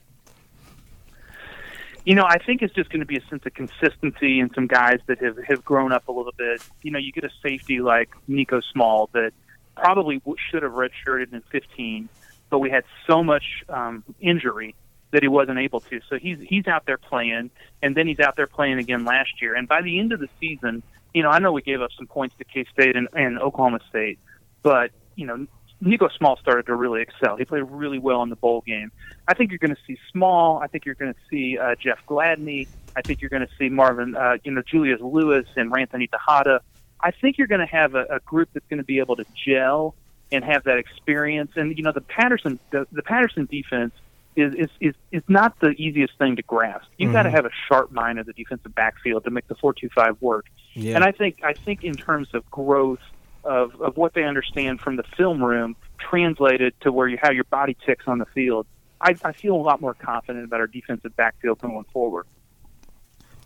You 2.04 2.14
know, 2.14 2.24
I 2.24 2.38
think 2.38 2.62
it's 2.62 2.74
just 2.74 2.90
going 2.90 3.00
to 3.00 3.06
be 3.06 3.18
a 3.18 3.24
sense 3.28 3.44
of 3.44 3.52
consistency 3.52 4.40
and 4.40 4.50
some 4.54 4.66
guys 4.66 5.00
that 5.06 5.22
have 5.22 5.36
have 5.46 5.64
grown 5.64 5.92
up 5.92 6.08
a 6.08 6.12
little 6.12 6.32
bit. 6.36 6.62
You 6.82 6.90
know, 6.90 6.98
you 6.98 7.12
get 7.12 7.24
a 7.24 7.30
safety 7.42 7.80
like 7.80 8.10
Niko 8.28 8.62
Small 8.72 9.10
that 9.12 9.32
probably 9.76 10.20
should 10.50 10.62
have 10.62 10.72
redshirted 10.72 11.32
in 11.32 11.42
15, 11.50 12.08
but 12.48 12.58
we 12.58 12.70
had 12.70 12.84
so 13.06 13.22
much 13.22 13.64
um, 13.68 14.04
injury 14.20 14.74
that 15.10 15.22
he 15.22 15.28
wasn't 15.28 15.58
able 15.58 15.80
to. 15.80 16.00
So 16.08 16.18
he's 16.18 16.38
he's 16.40 16.66
out 16.66 16.86
there 16.86 16.98
playing, 16.98 17.50
and 17.82 17.96
then 17.96 18.06
he's 18.06 18.20
out 18.20 18.36
there 18.36 18.46
playing 18.46 18.78
again 18.78 19.04
last 19.04 19.42
year. 19.42 19.54
And 19.54 19.68
by 19.68 19.82
the 19.82 19.98
end 19.98 20.12
of 20.12 20.20
the 20.20 20.28
season, 20.40 20.82
you 21.12 21.22
know, 21.22 21.28
I 21.28 21.38
know 21.38 21.52
we 21.52 21.62
gave 21.62 21.82
up 21.82 21.90
some 21.96 22.06
points 22.06 22.34
to 22.38 22.44
K 22.44 22.64
State 22.72 22.96
and, 22.96 23.08
and 23.12 23.38
Oklahoma 23.38 23.80
State, 23.88 24.18
but 24.62 24.90
you 25.16 25.26
know, 25.26 25.46
Niko 25.83 26.11
Small 26.16 26.37
started 26.37 26.66
to 26.66 26.75
really 26.75 27.03
excel. 27.03 27.37
He 27.37 27.45
played 27.45 27.62
really 27.62 27.99
well 27.99 28.23
in 28.23 28.29
the 28.29 28.37
bowl 28.37 28.62
game. 28.66 28.93
I 29.27 29.35
think 29.35 29.51
you're 29.51 29.59
going 29.59 29.75
to 29.75 29.81
see 29.87 29.99
Small. 30.12 30.59
I 30.59 30.66
think 30.66 30.85
you're 30.85 30.95
going 30.95 31.14
to 31.14 31.21
see 31.31 31.59
uh, 31.59 31.75
Jeff 31.77 31.99
Gladney. 32.07 32.69
I 32.97 33.03
think 33.03 33.21
you're 33.21 33.31
going 33.31 33.47
to 33.47 33.53
see 33.59 33.69
Marvin, 33.69 34.14
uh, 34.14 34.37
you 34.45 34.53
know, 34.53 34.62
Julius 34.62 35.01
Lewis 35.01 35.47
and 35.57 35.73
Ranthony 35.73 36.09
Texada. 36.11 36.61
I 37.01 37.12
think 37.12 37.38
you're 37.38 37.47
going 37.47 37.61
to 37.61 37.66
have 37.66 37.95
a, 37.95 38.05
a 38.11 38.21
group 38.21 38.51
that's 38.53 38.66
going 38.69 38.79
to 38.79 38.85
be 38.85 38.99
able 38.99 39.16
to 39.16 39.25
gel 39.47 39.95
and 40.33 40.45
have 40.45 40.64
that 40.64 40.79
experience. 40.79 41.53
And 41.57 41.77
you 41.77 41.83
know, 41.83 41.93
the 41.93 42.01
Patterson, 42.03 42.59
the, 42.71 42.87
the 42.93 43.03
Patterson 43.03 43.47
defense 43.51 43.95
is, 44.37 44.55
is 44.55 44.69
is 44.81 44.95
is 45.11 45.23
not 45.29 45.59
the 45.61 45.71
easiest 45.71 46.16
thing 46.19 46.37
to 46.37 46.43
grasp. 46.43 46.87
You've 46.99 47.09
mm-hmm. 47.09 47.14
got 47.14 47.23
to 47.25 47.31
have 47.31 47.47
a 47.47 47.51
sharp 47.69 47.90
mind 47.90 48.19
of 48.19 48.27
the 48.27 48.33
defensive 48.33 48.75
backfield 48.75 49.25
to 49.25 49.31
make 49.31 49.49
the 49.49 49.55
four 49.55 49.73
two 49.73 49.88
five 49.95 50.16
work. 50.21 50.47
Yeah. 50.75 50.95
And 50.95 51.05
I 51.05 51.12
think 51.12 51.40
I 51.43 51.53
think 51.53 51.85
in 51.85 51.95
terms 51.95 52.29
of 52.35 52.49
growth 52.51 53.01
of, 53.44 53.81
of 53.81 53.96
what 53.96 54.14
they 54.14 54.24
understand 54.24 54.81
from 54.81 54.96
the 54.96 55.05
film 55.16 55.42
room 55.42 55.76
translated 55.98 56.74
to 56.81 56.92
where 56.92 57.09
you 57.09 57.18
how 57.20 57.31
your 57.31 57.44
body 57.44 57.76
ticks 57.87 58.05
on 58.07 58.18
the 58.18 58.26
field. 58.26 58.66
I, 59.00 59.14
I 59.24 59.33
feel 59.33 59.55
a 59.55 59.62
lot 59.62 59.81
more 59.81 59.94
confident 59.94 60.44
about 60.44 60.61
our 60.61 60.66
defensive 60.66 61.16
backfield 61.16 61.59
going 61.61 61.85
forward. 61.92 62.26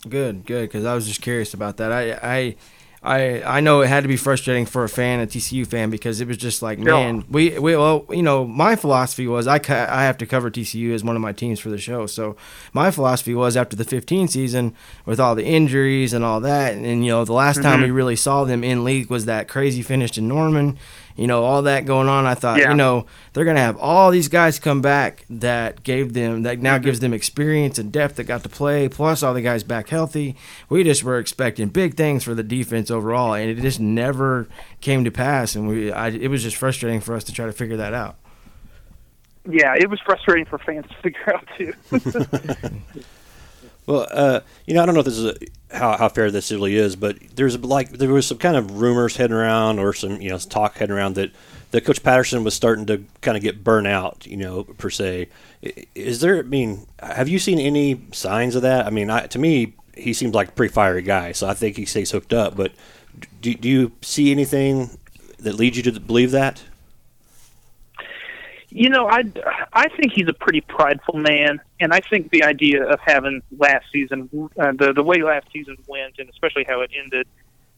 Good, 0.08 0.44
good. 0.44 0.62
Because 0.62 0.84
I 0.84 0.94
was 0.94 1.06
just 1.06 1.22
curious 1.22 1.54
about 1.54 1.76
that. 1.78 1.92
I, 1.92 2.18
I 2.22 2.56
I 3.04 3.42
I 3.42 3.60
know 3.60 3.82
it 3.82 3.88
had 3.88 4.02
to 4.02 4.08
be 4.08 4.16
frustrating 4.16 4.64
for 4.64 4.82
a 4.82 4.88
fan, 4.88 5.20
a 5.20 5.26
TCU 5.26 5.66
fan, 5.66 5.90
because 5.90 6.22
it 6.22 6.26
was 6.26 6.38
just 6.38 6.62
like, 6.62 6.78
man, 6.78 7.24
we 7.28 7.58
we 7.58 7.76
well, 7.76 8.06
you 8.08 8.22
know, 8.22 8.46
my 8.46 8.76
philosophy 8.76 9.26
was 9.26 9.46
I 9.46 9.58
ca- 9.58 9.88
I 9.90 10.04
have 10.04 10.16
to 10.18 10.26
cover 10.26 10.50
TCU 10.50 10.94
as 10.94 11.04
one 11.04 11.14
of 11.14 11.20
my 11.20 11.32
teams 11.32 11.60
for 11.60 11.68
the 11.68 11.76
show. 11.76 12.06
So 12.06 12.34
my 12.72 12.90
philosophy 12.90 13.34
was 13.34 13.58
after 13.58 13.76
the 13.76 13.84
15 13.84 14.28
season, 14.28 14.74
with 15.04 15.20
all 15.20 15.34
the 15.34 15.44
injuries 15.44 16.14
and 16.14 16.24
all 16.24 16.40
that, 16.40 16.72
and, 16.72 16.86
and 16.86 17.04
you 17.04 17.10
know, 17.10 17.26
the 17.26 17.34
last 17.34 17.56
mm-hmm. 17.56 17.68
time 17.68 17.82
we 17.82 17.90
really 17.90 18.16
saw 18.16 18.44
them 18.44 18.64
in 18.64 18.84
league 18.84 19.10
was 19.10 19.26
that 19.26 19.48
crazy 19.48 19.82
finish 19.82 20.16
in 20.16 20.26
Norman 20.26 20.78
you 21.16 21.26
know, 21.26 21.44
all 21.44 21.62
that 21.62 21.84
going 21.84 22.08
on. 22.08 22.26
I 22.26 22.34
thought, 22.34 22.58
yeah. 22.58 22.70
you 22.70 22.76
know, 22.76 23.06
they're 23.32 23.44
going 23.44 23.56
to 23.56 23.62
have 23.62 23.76
all 23.78 24.10
these 24.10 24.28
guys 24.28 24.58
come 24.58 24.80
back 24.80 25.24
that 25.30 25.82
gave 25.82 26.12
them, 26.12 26.42
that 26.42 26.58
now 26.58 26.78
gives 26.78 27.00
them 27.00 27.12
experience 27.12 27.78
and 27.78 27.92
depth 27.92 28.16
that 28.16 28.24
got 28.24 28.42
to 28.42 28.48
play, 28.48 28.88
plus 28.88 29.22
all 29.22 29.34
the 29.34 29.42
guys 29.42 29.62
back 29.62 29.88
healthy. 29.88 30.36
We 30.68 30.82
just 30.82 31.04
were 31.04 31.18
expecting 31.18 31.68
big 31.68 31.94
things 31.94 32.24
for 32.24 32.34
the 32.34 32.42
defense 32.42 32.90
overall, 32.90 33.34
and 33.34 33.50
it 33.50 33.60
just 33.60 33.80
never 33.80 34.48
came 34.80 35.04
to 35.04 35.10
pass. 35.10 35.54
And 35.54 35.68
we, 35.68 35.92
I, 35.92 36.08
it 36.08 36.28
was 36.28 36.42
just 36.42 36.56
frustrating 36.56 37.00
for 37.00 37.14
us 37.14 37.24
to 37.24 37.32
try 37.32 37.46
to 37.46 37.52
figure 37.52 37.76
that 37.76 37.94
out. 37.94 38.16
Yeah, 39.48 39.74
it 39.76 39.90
was 39.90 40.00
frustrating 40.00 40.46
for 40.46 40.58
fans 40.58 40.86
to 40.88 40.94
figure 41.02 41.34
out 41.34 41.48
too. 41.56 41.74
Well, 43.86 44.06
uh, 44.10 44.40
you 44.66 44.74
know, 44.74 44.82
I 44.82 44.86
don't 44.86 44.94
know 44.94 45.00
if 45.00 45.06
this 45.06 45.18
is 45.18 45.26
a, 45.26 45.34
how 45.74 45.96
how 45.96 46.08
fair 46.08 46.30
this 46.30 46.50
really 46.50 46.76
is, 46.76 46.96
but 46.96 47.18
there's 47.34 47.58
like 47.58 47.90
there 47.90 48.12
was 48.12 48.26
some 48.26 48.38
kind 48.38 48.56
of 48.56 48.80
rumors 48.80 49.16
heading 49.16 49.36
around 49.36 49.78
or 49.78 49.92
some 49.92 50.20
you 50.20 50.30
know 50.30 50.38
talk 50.38 50.76
heading 50.76 50.94
around 50.94 51.14
that 51.16 51.32
that 51.74 51.84
Coach 51.84 52.04
Patterson 52.04 52.44
was 52.44 52.54
starting 52.54 52.86
to 52.86 53.04
kind 53.20 53.36
of 53.36 53.42
get 53.42 53.64
burnt 53.64 53.88
out, 53.88 54.26
you 54.28 54.36
know, 54.36 54.62
per 54.62 54.90
se. 54.90 55.28
Is 55.96 56.20
there? 56.20 56.38
I 56.38 56.42
mean, 56.42 56.86
have 57.00 57.28
you 57.28 57.40
seen 57.40 57.58
any 57.58 58.00
signs 58.12 58.54
of 58.54 58.62
that? 58.62 58.86
I 58.86 58.90
mean, 58.90 59.10
I, 59.10 59.26
to 59.26 59.38
me, 59.40 59.74
he 59.96 60.12
seems 60.12 60.34
like 60.34 60.50
a 60.50 60.52
pretty 60.52 60.72
fiery 60.72 61.02
guy, 61.02 61.32
so 61.32 61.48
I 61.48 61.54
think 61.54 61.76
he 61.76 61.84
stays 61.84 62.12
hooked 62.12 62.32
up. 62.32 62.56
But 62.56 62.72
do, 63.40 63.54
do 63.54 63.68
you 63.68 63.90
see 64.02 64.30
anything 64.30 64.98
that 65.40 65.56
leads 65.56 65.76
you 65.76 65.82
to 65.82 65.98
believe 65.98 66.30
that? 66.30 66.62
You 68.76 68.88
know, 68.88 69.06
I 69.06 69.22
I 69.72 69.86
think 69.90 70.12
he's 70.12 70.26
a 70.26 70.32
pretty 70.32 70.60
prideful 70.60 71.16
man, 71.16 71.60
and 71.78 71.92
I 71.92 72.00
think 72.00 72.30
the 72.32 72.42
idea 72.42 72.84
of 72.84 72.98
having 72.98 73.40
last 73.56 73.86
season, 73.92 74.28
uh, 74.58 74.72
the 74.72 74.92
the 74.92 75.02
way 75.04 75.22
last 75.22 75.46
season 75.52 75.76
went, 75.86 76.18
and 76.18 76.28
especially 76.28 76.64
how 76.64 76.80
it 76.80 76.90
ended, 76.92 77.28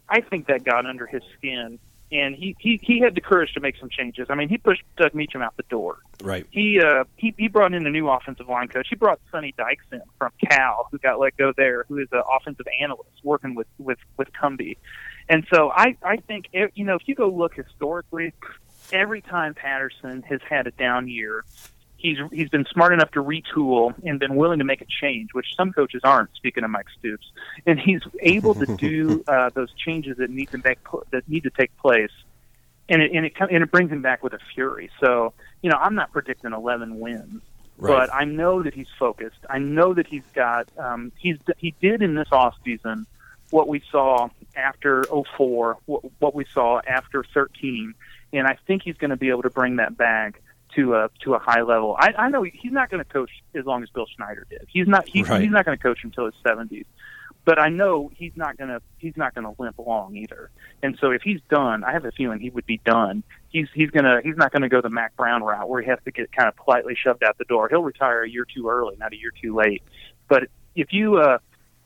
I 0.08 0.22
think 0.22 0.46
that 0.46 0.64
got 0.64 0.86
under 0.86 1.06
his 1.06 1.22
skin, 1.36 1.78
and 2.10 2.34
he 2.34 2.56
he 2.58 2.80
he 2.82 2.98
had 3.00 3.14
the 3.14 3.20
courage 3.20 3.52
to 3.52 3.60
make 3.60 3.76
some 3.76 3.90
changes. 3.90 4.28
I 4.30 4.36
mean, 4.36 4.48
he 4.48 4.56
pushed 4.56 4.84
Doug 4.96 5.14
Meacham 5.14 5.42
out 5.42 5.54
the 5.58 5.64
door. 5.68 5.98
Right. 6.22 6.46
He 6.50 6.80
uh 6.80 7.04
he 7.16 7.34
he 7.36 7.48
brought 7.48 7.74
in 7.74 7.86
a 7.86 7.90
new 7.90 8.08
offensive 8.08 8.48
line 8.48 8.68
coach. 8.68 8.86
He 8.88 8.96
brought 8.96 9.20
Sonny 9.30 9.52
Dykes 9.58 9.84
in 9.92 10.00
from 10.18 10.32
Cal, 10.48 10.88
who 10.90 10.96
got 10.96 11.20
let 11.20 11.36
go 11.36 11.52
there, 11.58 11.84
who 11.90 11.98
is 11.98 12.08
an 12.12 12.22
offensive 12.34 12.66
analyst 12.80 13.10
working 13.22 13.54
with 13.54 13.66
with 13.78 13.98
with 14.16 14.32
Cumbie, 14.32 14.78
and 15.28 15.46
so 15.52 15.70
I 15.70 15.94
I 16.02 16.16
think 16.16 16.48
you 16.52 16.86
know 16.86 16.94
if 16.94 17.02
you 17.04 17.14
go 17.14 17.28
look 17.28 17.54
historically 17.54 18.32
every 18.92 19.20
time 19.20 19.54
Patterson 19.54 20.22
has 20.22 20.40
had 20.48 20.66
a 20.66 20.70
down 20.72 21.08
year, 21.08 21.44
he's 21.96 22.18
he's 22.32 22.48
been 22.48 22.66
smart 22.72 22.92
enough 22.92 23.10
to 23.12 23.22
retool 23.22 23.94
and 24.04 24.18
been 24.18 24.36
willing 24.36 24.58
to 24.58 24.64
make 24.64 24.80
a 24.80 24.86
change, 24.86 25.30
which 25.32 25.46
some 25.56 25.72
coaches 25.72 26.02
aren't. 26.04 26.34
Speaking 26.34 26.64
of 26.64 26.70
Mike 26.70 26.86
Stoops, 26.98 27.26
and 27.66 27.78
he's 27.78 28.02
able 28.20 28.54
to 28.54 28.66
do 28.76 29.24
uh, 29.28 29.50
those 29.50 29.72
changes 29.74 30.16
that 30.18 30.30
need 30.30 30.50
to 30.50 30.58
make 30.58 30.78
that 31.10 31.28
need 31.28 31.44
to 31.44 31.50
take 31.50 31.76
place, 31.78 32.12
and 32.88 33.02
it 33.02 33.12
and 33.12 33.26
it 33.26 33.32
and 33.38 33.62
it 33.62 33.70
brings 33.70 33.90
him 33.90 34.02
back 34.02 34.22
with 34.22 34.32
a 34.32 34.38
fury. 34.54 34.90
So 35.00 35.32
you 35.62 35.70
know, 35.70 35.78
I'm 35.78 35.94
not 35.94 36.12
predicting 36.12 36.52
11 36.52 36.98
wins. 36.98 37.42
Right. 37.78 38.08
But 38.08 38.14
I 38.14 38.24
know 38.24 38.62
that 38.62 38.72
he's 38.72 38.88
focused. 38.98 39.40
I 39.50 39.58
know 39.58 39.92
that 39.92 40.06
he's 40.06 40.24
got. 40.34 40.66
Um, 40.78 41.12
he's 41.18 41.36
he 41.58 41.74
did 41.80 42.00
in 42.00 42.14
this 42.14 42.28
off 42.32 42.54
season 42.64 43.06
what 43.50 43.68
we 43.68 43.82
saw 43.90 44.28
after 44.56 45.04
04, 45.04 45.78
what, 45.86 46.02
what 46.18 46.34
we 46.34 46.44
saw 46.52 46.80
after 46.86 47.24
13, 47.34 47.94
and 48.36 48.46
I 48.46 48.58
think 48.66 48.82
he's 48.82 48.96
going 48.96 49.10
to 49.10 49.16
be 49.16 49.30
able 49.30 49.42
to 49.42 49.50
bring 49.50 49.76
that 49.76 49.96
back 49.96 50.42
to 50.74 50.94
a 50.94 51.10
to 51.20 51.34
a 51.34 51.38
high 51.38 51.62
level. 51.62 51.96
I, 51.98 52.12
I 52.16 52.28
know 52.28 52.42
he's 52.42 52.72
not 52.72 52.90
going 52.90 53.02
to 53.02 53.10
coach 53.10 53.30
as 53.54 53.64
long 53.64 53.82
as 53.82 53.90
Bill 53.90 54.06
Snyder 54.16 54.46
did. 54.48 54.66
He's 54.68 54.86
not 54.86 55.08
he's, 55.08 55.28
right. 55.28 55.40
he's 55.40 55.50
not 55.50 55.64
going 55.64 55.76
to 55.76 55.82
coach 55.82 56.00
until 56.04 56.26
his 56.26 56.34
seventies. 56.42 56.86
But 57.44 57.60
I 57.60 57.68
know 57.68 58.10
he's 58.12 58.32
not 58.36 58.58
going 58.58 58.70
to 58.70 58.82
he's 58.98 59.16
not 59.16 59.34
going 59.34 59.44
to 59.44 59.62
limp 59.62 59.78
long 59.78 60.16
either. 60.16 60.50
And 60.82 60.98
so 61.00 61.12
if 61.12 61.22
he's 61.22 61.40
done, 61.48 61.84
I 61.84 61.92
have 61.92 62.04
a 62.04 62.10
feeling 62.10 62.40
he 62.40 62.50
would 62.50 62.66
be 62.66 62.80
done. 62.84 63.22
He's 63.48 63.68
he's 63.72 63.90
gonna 63.90 64.20
he's 64.22 64.36
not 64.36 64.50
going 64.50 64.62
to 64.62 64.68
go 64.68 64.80
the 64.80 64.90
Mack 64.90 65.16
Brown 65.16 65.42
route 65.42 65.68
where 65.68 65.80
he 65.80 65.88
has 65.88 66.00
to 66.04 66.10
get 66.10 66.32
kind 66.32 66.48
of 66.48 66.56
politely 66.56 66.96
shoved 66.96 67.22
out 67.22 67.38
the 67.38 67.44
door. 67.44 67.68
He'll 67.68 67.84
retire 67.84 68.24
a 68.24 68.28
year 68.28 68.44
too 68.44 68.68
early, 68.68 68.96
not 68.98 69.12
a 69.12 69.16
year 69.16 69.32
too 69.40 69.54
late. 69.54 69.82
But 70.28 70.48
if 70.74 70.92
you 70.92 71.18
uh, 71.18 71.38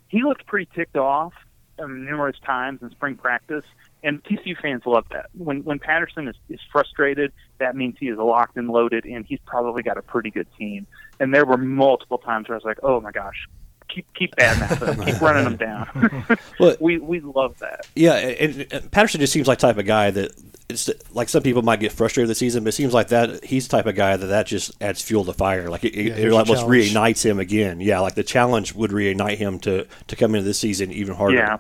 he 0.09 0.23
looked 0.23 0.47
pretty 0.47 0.69
ticked 0.75 0.97
off 0.97 1.35
um, 1.79 2.07
numerous 2.07 2.37
times 2.45 2.81
in 2.83 2.91
spring 2.91 3.17
practice 3.17 3.65
and 4.03 4.23
TCU 4.25 4.57
fans 4.61 4.83
love 4.87 5.05
that. 5.11 5.27
When 5.37 5.63
when 5.65 5.79
Patterson 5.79 6.29
is, 6.29 6.37
is 6.49 6.61
frustrated, 6.73 7.33
that 7.59 7.77
means 7.77 7.97
he 8.01 8.09
is 8.09 8.19
locked 8.19 8.57
and 8.57 8.69
loaded, 8.69 9.05
and 9.05 9.25
he's 9.27 9.41
probably 9.47 9.83
got 9.83 9.97
a 9.99 10.03
pretty 10.03 10.31
good 10.31 10.47
team. 10.59 10.87
And 11.19 11.35
there 11.35 11.45
were 11.45 11.59
multiple 11.59 12.19
times 12.19 12.49
where 12.49 12.57
I 12.57 12.59
was 12.59 12.65
like, 12.65 12.79
"Oh 12.83 13.01
my 13.01 13.11
gosh, 13.13 13.47
keep 13.89 14.07
keep 14.15 14.33
adding 14.39 14.79
that, 14.79 15.07
keep 15.07 15.21
running 15.23 15.45
them 15.45 15.57
down." 15.57 16.25
well, 16.61 16.77
we 16.81 16.99
we 16.99 17.21
love 17.21 17.59
that. 17.59 17.87
Yeah, 17.95 18.15
and, 18.15 18.67
and 18.73 18.91
Patterson 18.91 19.21
just 19.21 19.33
seems 19.33 19.47
like 19.47 19.59
type 19.59 19.77
of 19.79 19.87
guy 19.87 20.11
that 20.11 20.31
it's 20.71 20.89
like 21.13 21.29
some 21.29 21.43
people 21.43 21.63
might 21.63 21.81
get 21.81 21.91
frustrated 21.91 22.31
this 22.31 22.39
season, 22.39 22.63
but 22.65 22.69
it 22.69 22.73
seems 22.77 22.95
like 22.95 23.09
that 23.09 23.45
he's 23.45 23.67
the 23.67 23.77
type 23.77 23.87
of 23.87 23.97
guy 23.97 24.17
that 24.17 24.27
that 24.27 24.47
just 24.47 24.71
adds 24.81 25.03
fuel 25.03 25.25
to 25.25 25.33
fire. 25.33 25.69
Like 25.69 25.85
it, 25.85 25.95
Yeah, 25.95 26.13
it, 26.13 26.19
here's 26.19 26.33
it 26.33 26.37
a 26.37 26.39
almost 26.39 26.61
challenge. 26.61 26.93
reignites 26.95 27.23
him 27.25 27.39
again. 27.41 27.81
Yeah, 27.81 27.99
like 28.01 28.15
the 28.15 28.23
challenge 28.23 28.73
would 28.75 28.93
reignite 28.93 29.37
him 29.39 29.59
to 29.61 29.87
to 30.07 30.17
come 30.17 30.35
into 30.35 30.45
this 30.45 30.59
season 30.61 30.93
even 30.93 31.15
harder. 31.17 31.37
Yeah. 31.37 31.57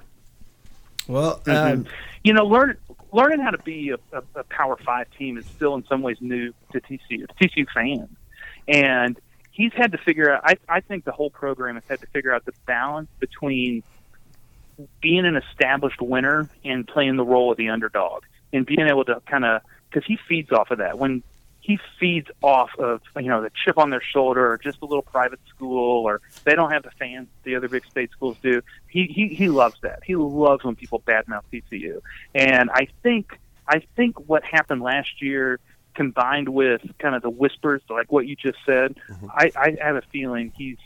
Well, 1.08 1.40
Mhm. 1.44 1.72
um, 1.72 1.86
you 2.22 2.32
know, 2.32 2.44
learn, 2.44 2.76
learning 3.12 3.40
how 3.40 3.50
to 3.50 3.58
be 3.58 3.90
a, 3.90 4.16
a, 4.16 4.22
a 4.40 4.44
Power 4.44 4.76
Five 4.84 5.06
team 5.18 5.38
is 5.38 5.44
still 5.56 5.74
in 5.74 5.84
some 5.88 6.02
ways 6.02 6.18
new 6.20 6.52
to 6.72 6.80
TCU, 6.80 7.26
to 7.26 7.34
TCU 7.48 7.66
fans, 7.72 8.16
and 8.68 9.18
he's 9.50 9.72
had 9.74 9.92
to 9.92 9.98
figure 9.98 10.32
out. 10.32 10.42
I, 10.44 10.54
I 10.68 10.80
think 10.80 11.04
the 11.04 11.12
whole 11.12 11.30
program 11.30 11.76
has 11.76 11.84
had 11.88 12.00
to 12.00 12.06
figure 12.12 12.34
out 12.34 12.44
the 12.44 12.52
balance 12.66 13.08
between 13.20 13.82
being 15.00 15.26
an 15.26 15.36
established 15.36 16.00
winner 16.00 16.50
and 16.64 16.86
playing 16.86 17.16
the 17.16 17.24
role 17.24 17.50
of 17.50 17.56
the 17.58 17.70
underdog, 17.70 18.22
and 18.52 18.66
being 18.66 18.86
able 18.88 19.04
to 19.04 19.20
kind 19.28 19.44
of 19.44 19.62
because 19.90 20.06
he 20.06 20.18
feeds 20.28 20.50
off 20.52 20.70
of 20.70 20.78
that 20.78 20.98
when. 20.98 21.22
He 21.70 21.78
feeds 22.00 22.28
off 22.42 22.70
of 22.80 23.00
you 23.14 23.28
know 23.28 23.42
the 23.42 23.50
chip 23.64 23.78
on 23.78 23.90
their 23.90 24.02
shoulder, 24.02 24.50
or 24.50 24.58
just 24.58 24.78
a 24.82 24.84
little 24.84 25.02
private 25.02 25.38
school, 25.48 26.04
or 26.04 26.20
they 26.42 26.56
don't 26.56 26.72
have 26.72 26.82
the 26.82 26.90
fans 26.90 27.28
the 27.44 27.54
other 27.54 27.68
big 27.68 27.84
state 27.86 28.10
schools 28.10 28.36
do. 28.42 28.60
He 28.88 29.04
he 29.04 29.28
he 29.28 29.48
loves 29.48 29.76
that. 29.82 30.00
He 30.04 30.16
loves 30.16 30.64
when 30.64 30.74
people 30.74 31.00
badmouth 31.06 31.42
TCU, 31.52 32.00
and 32.34 32.70
I 32.70 32.88
think 33.04 33.38
I 33.68 33.82
think 33.94 34.28
what 34.28 34.42
happened 34.42 34.82
last 34.82 35.22
year, 35.22 35.60
combined 35.94 36.48
with 36.48 36.82
kind 36.98 37.14
of 37.14 37.22
the 37.22 37.30
whispers, 37.30 37.82
like 37.88 38.10
what 38.10 38.26
you 38.26 38.34
just 38.34 38.58
said, 38.66 38.96
mm-hmm. 39.08 39.26
I, 39.30 39.52
I 39.54 39.76
have 39.80 39.96
a 39.96 40.02
feeling 40.10 40.52
he's 40.56 40.78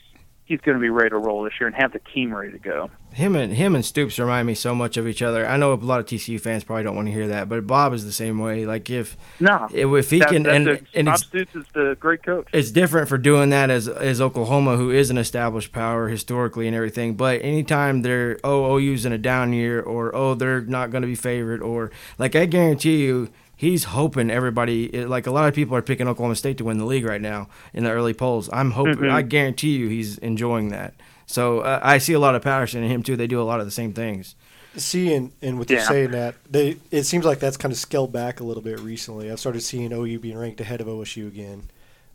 he's 0.44 0.60
going 0.60 0.76
to 0.76 0.80
be 0.80 0.90
ready 0.90 1.10
to 1.10 1.16
roll 1.18 1.42
this 1.42 1.54
year 1.58 1.66
and 1.66 1.74
have 1.76 1.92
the 1.92 2.00
team 2.12 2.34
ready 2.34 2.52
to 2.52 2.58
go. 2.58 2.90
him 3.14 3.34
and 3.34 3.52
him 3.54 3.74
and 3.74 3.84
Stoops 3.84 4.18
remind 4.18 4.46
me 4.46 4.54
so 4.54 4.74
much 4.74 4.96
of 4.96 5.06
each 5.08 5.22
other. 5.22 5.46
I 5.46 5.56
know 5.56 5.72
a 5.72 5.76
lot 5.76 6.00
of 6.00 6.06
TCU 6.06 6.40
fans 6.40 6.64
probably 6.64 6.82
don't 6.84 6.94
want 6.96 7.08
to 7.08 7.12
hear 7.12 7.28
that, 7.28 7.48
but 7.48 7.66
Bob 7.66 7.92
is 7.94 8.04
the 8.04 8.12
same 8.12 8.38
way. 8.38 8.66
Like 8.66 8.90
if 8.90 9.16
No, 9.40 9.66
if, 9.72 10.10
he 10.10 10.18
that, 10.18 10.28
can, 10.28 10.46
and, 10.46 10.68
a- 10.68 10.80
and 10.94 11.06
Bob 11.06 11.18
Stoops 11.18 11.54
is 11.54 11.64
the 11.74 11.96
great 11.98 12.22
coach. 12.22 12.48
it's 12.52 12.70
different 12.70 13.08
for 13.08 13.16
doing 13.18 13.50
that 13.50 13.70
as 13.70 13.88
as 13.88 14.20
Oklahoma, 14.20 14.76
who 14.76 14.90
is 14.90 15.08
an 15.10 15.16
established 15.18 15.72
power 15.72 16.08
historically 16.08 16.66
and 16.66 16.76
everything. 16.76 17.14
But 17.14 17.42
anytime 17.42 18.02
they're 18.02 18.38
oh 18.44 18.76
OU's 18.78 19.06
in 19.06 19.12
a 19.12 19.18
down 19.18 19.52
year, 19.52 19.80
or 19.80 20.14
oh 20.14 20.34
they're 20.34 20.60
not 20.60 20.90
going 20.90 21.02
to 21.02 21.08
be 21.08 21.14
favored, 21.14 21.62
or 21.62 21.90
like 22.18 22.36
I 22.36 22.44
guarantee 22.46 23.02
you, 23.04 23.30
he's 23.56 23.84
hoping 23.84 24.30
everybody 24.30 25.04
like 25.06 25.26
a 25.26 25.30
lot 25.30 25.48
of 25.48 25.54
people 25.54 25.76
are 25.76 25.82
picking 25.82 26.08
Oklahoma 26.08 26.36
State 26.36 26.58
to 26.58 26.64
win 26.64 26.78
the 26.78 26.84
league 26.84 27.04
right 27.04 27.20
now 27.20 27.48
in 27.72 27.84
the 27.84 27.90
early 27.90 28.14
polls. 28.14 28.48
I'm 28.52 28.72
hoping, 28.72 28.96
Mhm. 28.96 29.10
I 29.10 29.22
guarantee 29.22 29.76
you, 29.76 29.88
he's 29.88 30.18
enjoying 30.18 30.68
that. 30.70 30.94
So 31.26 31.60
uh, 31.60 31.80
I 31.82 31.98
see 31.98 32.12
a 32.12 32.18
lot 32.18 32.34
of 32.34 32.42
passion 32.42 32.82
in 32.82 32.90
him 32.90 33.02
too. 33.02 33.16
They 33.16 33.26
do 33.26 33.40
a 33.40 33.44
lot 33.44 33.60
of 33.60 33.66
the 33.66 33.72
same 33.72 33.92
things. 33.92 34.34
See, 34.76 35.14
and, 35.14 35.30
and 35.40 35.58
with 35.58 35.70
you 35.70 35.78
saying 35.80 36.10
that, 36.10 36.34
they 36.50 36.76
it 36.90 37.04
seems 37.04 37.24
like 37.24 37.38
that's 37.38 37.56
kind 37.56 37.70
of 37.70 37.78
scaled 37.78 38.12
back 38.12 38.40
a 38.40 38.44
little 38.44 38.62
bit 38.62 38.80
recently. 38.80 39.30
I've 39.30 39.38
started 39.38 39.60
seeing 39.62 39.92
OU 39.92 40.18
being 40.18 40.36
ranked 40.36 40.60
ahead 40.60 40.80
of 40.80 40.88
OSU 40.88 41.28
again. 41.28 41.70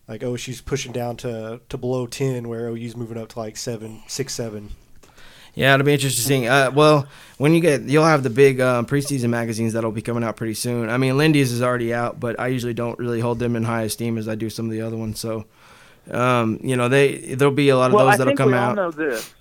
Like 0.10 0.22
OSU's 0.22 0.60
pushing 0.60 0.92
down 0.92 1.18
to, 1.18 1.62
to 1.70 1.78
below 1.78 2.06
ten, 2.06 2.50
where 2.50 2.68
OU's 2.68 2.98
moving 2.98 3.18
up 3.18 3.30
to 3.30 3.40
like 3.40 3.56
seven, 3.56 4.02
six, 4.08 4.34
seven. 4.34 4.72
Yeah, 5.56 5.74
it'll 5.74 5.86
be 5.86 5.94
interesting. 5.94 6.48
Uh, 6.48 6.72
well, 6.74 7.08
when 7.38 7.54
you 7.54 7.60
get, 7.62 7.82
you'll 7.82 8.06
have 8.06 8.24
the 8.24 8.30
big 8.30 8.62
um, 8.62 8.86
preseason 8.86 9.30
magazines 9.30 9.74
that'll 9.74 9.92
be 9.92 10.02
coming 10.02 10.24
out 10.24 10.36
pretty 10.36 10.54
soon. 10.54 10.90
I 10.90 10.98
mean, 10.98 11.18
Lindy's 11.18 11.52
is 11.52 11.62
already 11.62 11.94
out, 11.94 12.20
but 12.20 12.40
I 12.40 12.48
usually 12.48 12.74
don't 12.74 12.98
really 13.00 13.20
hold 13.20 13.40
them 13.40 13.56
in 13.56 13.64
high 13.64 13.84
esteem 13.84 14.18
as 14.18 14.28
I 14.28 14.36
do 14.36 14.50
some 14.50 14.66
of 14.66 14.72
the 14.72 14.82
other 14.82 14.98
ones. 14.98 15.20
So, 15.20 15.46
um, 16.12 16.60
you 16.64 16.76
know, 16.76 16.88
they 16.90 17.36
there'll 17.36 17.54
be 17.54 17.70
a 17.70 17.78
lot 17.78 17.88
of 17.88 17.94
well, 17.94 18.06
those 18.06 18.16
I 18.16 18.18
that'll 18.18 18.34
I 18.34 18.36
think 18.36 18.38
come 18.40 18.52
we 18.52 18.56
out. 18.56 18.70
all 18.80 18.86
know 18.86 18.92
this. 18.92 19.34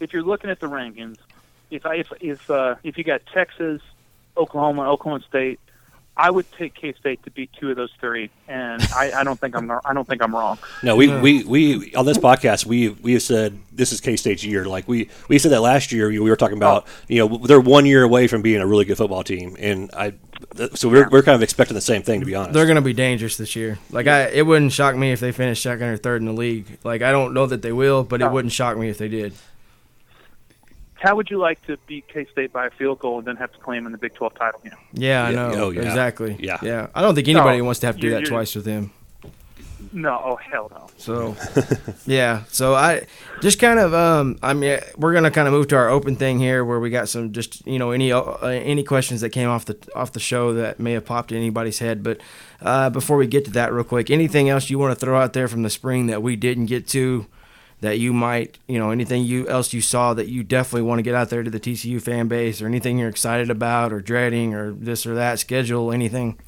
if 0.00 0.12
you're 0.12 0.22
looking 0.22 0.50
at 0.50 0.60
the 0.60 0.68
rankings, 0.68 1.16
if 1.70 1.86
I, 1.86 1.96
if 1.96 2.12
if 2.20 2.50
uh, 2.50 2.76
if 2.82 2.98
you 2.98 3.04
got 3.04 3.22
Texas, 3.32 3.80
Oklahoma, 4.36 4.88
Oklahoma 4.90 5.24
State, 5.28 5.60
I 6.16 6.30
would 6.30 6.50
take 6.52 6.74
K 6.74 6.92
State 6.92 7.22
to 7.24 7.30
beat 7.30 7.50
two 7.58 7.70
of 7.70 7.76
those 7.76 7.90
three, 7.98 8.30
and 8.46 8.82
I, 8.94 9.12
I 9.12 9.24
don't 9.24 9.40
think 9.40 9.56
I'm 9.56 9.70
I 9.70 9.94
don't 9.94 10.06
think 10.06 10.22
I'm 10.22 10.34
wrong. 10.34 10.58
No, 10.82 10.94
we, 10.94 11.08
we, 11.08 11.42
we 11.44 11.94
on 11.94 12.04
this 12.04 12.18
podcast 12.18 12.66
we 12.66 12.90
we 12.90 13.14
have 13.14 13.22
said 13.22 13.58
this 13.72 13.92
is 13.92 14.00
K 14.00 14.16
State's 14.16 14.44
year. 14.44 14.66
Like 14.66 14.86
we, 14.86 15.08
we 15.28 15.38
said 15.38 15.52
that 15.52 15.62
last 15.62 15.90
year. 15.90 16.08
We 16.08 16.20
were 16.20 16.36
talking 16.36 16.58
about 16.58 16.86
you 17.08 17.18
know 17.18 17.38
they're 17.38 17.60
one 17.60 17.86
year 17.86 18.02
away 18.02 18.26
from 18.26 18.42
being 18.42 18.60
a 18.60 18.66
really 18.66 18.84
good 18.84 18.98
football 18.98 19.24
team, 19.24 19.56
and 19.58 19.90
I 19.94 20.14
so 20.74 20.88
we're, 20.88 21.08
we're 21.08 21.22
kind 21.22 21.36
of 21.36 21.42
expecting 21.42 21.74
the 21.74 21.80
same 21.80 22.02
thing 22.02 22.20
to 22.20 22.26
be 22.26 22.34
honest. 22.34 22.52
They're 22.52 22.66
going 22.66 22.76
to 22.76 22.82
be 22.82 22.92
dangerous 22.92 23.36
this 23.36 23.56
year. 23.56 23.78
Like 23.90 24.06
I, 24.06 24.28
it 24.28 24.44
wouldn't 24.46 24.72
shock 24.72 24.96
me 24.96 25.12
if 25.12 25.20
they 25.20 25.32
finished 25.32 25.62
second 25.62 25.86
or 25.86 25.96
third 25.96 26.20
in 26.20 26.26
the 26.26 26.32
league. 26.32 26.78
Like 26.84 27.00
I 27.02 27.10
don't 27.10 27.32
know 27.32 27.46
that 27.46 27.62
they 27.62 27.72
will, 27.72 28.04
but 28.04 28.20
it 28.20 28.30
wouldn't 28.30 28.52
shock 28.52 28.76
me 28.76 28.88
if 28.90 28.98
they 28.98 29.08
did. 29.08 29.32
How 31.02 31.16
would 31.16 31.30
you 31.30 31.38
like 31.38 31.64
to 31.66 31.76
beat 31.88 32.06
K 32.06 32.26
State 32.26 32.52
by 32.52 32.66
a 32.66 32.70
field 32.70 33.00
goal 33.00 33.18
and 33.18 33.26
then 33.26 33.34
have 33.36 33.52
to 33.52 33.58
claim 33.58 33.86
in 33.86 33.92
the 33.92 33.98
Big 33.98 34.14
12 34.14 34.34
title 34.34 34.60
game? 34.62 34.72
Yeah, 34.92 35.24
I 35.24 35.30
Yeah, 35.30 35.34
know 35.48 35.64
oh, 35.64 35.70
yeah. 35.70 35.82
exactly. 35.82 36.36
Yeah. 36.38 36.58
yeah. 36.62 36.86
I 36.94 37.02
don't 37.02 37.16
think 37.16 37.26
anybody 37.26 37.58
No, 37.58 37.64
wants 37.64 37.80
to 37.80 37.86
have 37.86 37.96
to 37.96 38.00
do 38.00 38.10
that 38.10 38.26
twice 38.26 38.54
with 38.54 38.66
him. 38.66 38.92
No, 39.92 40.22
oh 40.24 40.36
hell 40.36 40.70
no. 40.70 40.86
So, 40.96 41.36
yeah. 42.06 42.44
So 42.48 42.74
I 42.74 43.06
just 43.40 43.58
kind 43.58 43.78
of 43.80 43.92
um 43.92 44.38
I 44.42 44.54
mean 44.54 44.78
we're 44.96 45.12
gonna 45.12 45.30
kind 45.32 45.48
of 45.48 45.52
move 45.52 45.68
to 45.68 45.76
our 45.76 45.88
open 45.90 46.14
thing 46.14 46.38
here 46.38 46.64
where 46.64 46.78
we 46.78 46.88
got 46.88 47.08
some 47.08 47.32
just 47.32 47.66
you 47.66 47.78
know 47.80 47.90
any 47.90 48.12
uh, 48.12 48.22
any 48.46 48.84
questions 48.84 49.20
that 49.22 49.30
came 49.30 49.48
off 49.48 49.64
the 49.64 49.76
off 49.94 50.12
the 50.12 50.20
show 50.20 50.54
that 50.54 50.78
may 50.78 50.92
have 50.92 51.04
popped 51.04 51.32
in 51.32 51.36
anybody's 51.36 51.80
head. 51.80 52.02
But 52.02 52.20
uh, 52.62 52.90
before 52.90 53.16
we 53.16 53.26
get 53.26 53.44
to 53.46 53.50
that, 53.50 53.72
real 53.72 53.84
quick, 53.84 54.08
anything 54.08 54.48
else 54.48 54.70
you 54.70 54.78
want 54.78 54.96
to 54.96 55.04
throw 55.04 55.20
out 55.20 55.32
there 55.32 55.48
from 55.48 55.62
the 55.62 55.70
spring 55.70 56.06
that 56.06 56.22
we 56.22 56.36
didn't 56.36 56.66
get 56.66 56.86
to? 56.88 57.26
That 57.82 57.98
you 57.98 58.12
might, 58.12 58.58
you 58.66 58.78
know, 58.78 58.90
anything 58.90 59.24
you 59.24 59.48
else 59.48 59.72
you 59.72 59.80
saw 59.80 60.14
that 60.14 60.28
you 60.28 60.42
definitely 60.42 60.82
want 60.82 61.00
to 61.00 61.02
get 61.02 61.14
out 61.14 61.30
there 61.30 61.42
to 61.42 61.50
the 61.50 61.60
TCU 61.60 62.00
fan 62.00 62.28
base, 62.28 62.62
or 62.62 62.66
anything 62.66 62.96
you're 62.96 63.08
excited 63.08 63.50
about, 63.50 63.92
or 63.92 64.00
dreading, 64.00 64.54
or 64.54 64.72
this 64.72 65.04
or 65.04 65.14
that 65.16 65.38
schedule, 65.40 65.92
anything. 65.92 66.38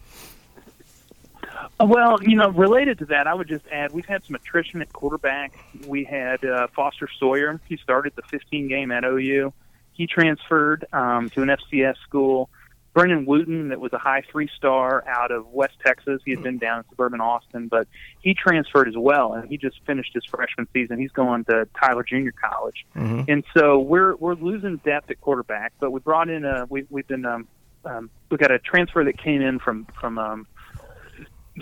Uh, 1.80 1.86
Well, 1.86 2.22
you 2.22 2.36
know, 2.36 2.50
related 2.50 2.98
to 3.00 3.06
that, 3.06 3.26
I 3.26 3.34
would 3.34 3.48
just 3.48 3.66
add 3.72 3.92
we've 3.92 4.06
had 4.06 4.22
some 4.24 4.36
attrition 4.36 4.80
at 4.80 4.92
quarterback. 4.92 5.58
We 5.86 6.04
had 6.04 6.44
uh, 6.44 6.68
Foster 6.68 7.08
Sawyer. 7.18 7.60
He 7.68 7.76
started 7.76 8.12
the 8.14 8.22
15 8.22 8.68
game 8.68 8.92
at 8.92 9.04
OU. 9.04 9.52
He 9.92 10.06
transferred 10.06 10.86
um, 10.92 11.30
to 11.30 11.42
an 11.42 11.48
FCS 11.48 11.96
school. 11.98 12.48
Brendan 12.94 13.26
Wooten, 13.26 13.70
that 13.70 13.80
was 13.80 13.92
a 13.92 13.98
high 13.98 14.22
three 14.30 14.48
star 14.56 15.04
out 15.08 15.32
of 15.32 15.48
West 15.48 15.74
Texas. 15.84 16.22
He 16.24 16.30
had 16.30 16.44
been 16.44 16.58
down 16.58 16.78
in 16.78 16.84
suburban 16.88 17.20
Austin, 17.20 17.66
but 17.66 17.88
he 18.20 18.34
transferred 18.34 18.86
as 18.86 18.96
well, 18.96 19.32
and 19.34 19.48
he 19.48 19.58
just 19.58 19.80
finished 19.84 20.12
his 20.14 20.24
freshman 20.24 20.68
season. 20.72 21.00
He's 21.00 21.10
going 21.10 21.44
to 21.46 21.66
Tyler 21.78 22.04
Junior 22.04 22.32
College, 22.32 22.86
hmm 22.94 23.22
and 23.26 23.42
so 23.56 23.80
we're 23.80 24.14
we're 24.16 24.34
losing 24.34 24.76
depth 24.78 25.10
at 25.10 25.20
quarterback. 25.20 25.72
But 25.80 25.90
we 25.90 26.00
brought 26.00 26.28
in 26.30 26.44
a 26.44 26.66
we 26.70 26.86
we've 26.88 27.06
been 27.06 27.26
um, 27.26 27.48
um, 27.84 28.10
we 28.30 28.36
got 28.36 28.52
a 28.52 28.60
transfer 28.60 29.02
that 29.02 29.18
came 29.18 29.42
in 29.42 29.58
from 29.58 29.86
from 30.00 30.18
um, 30.18 30.46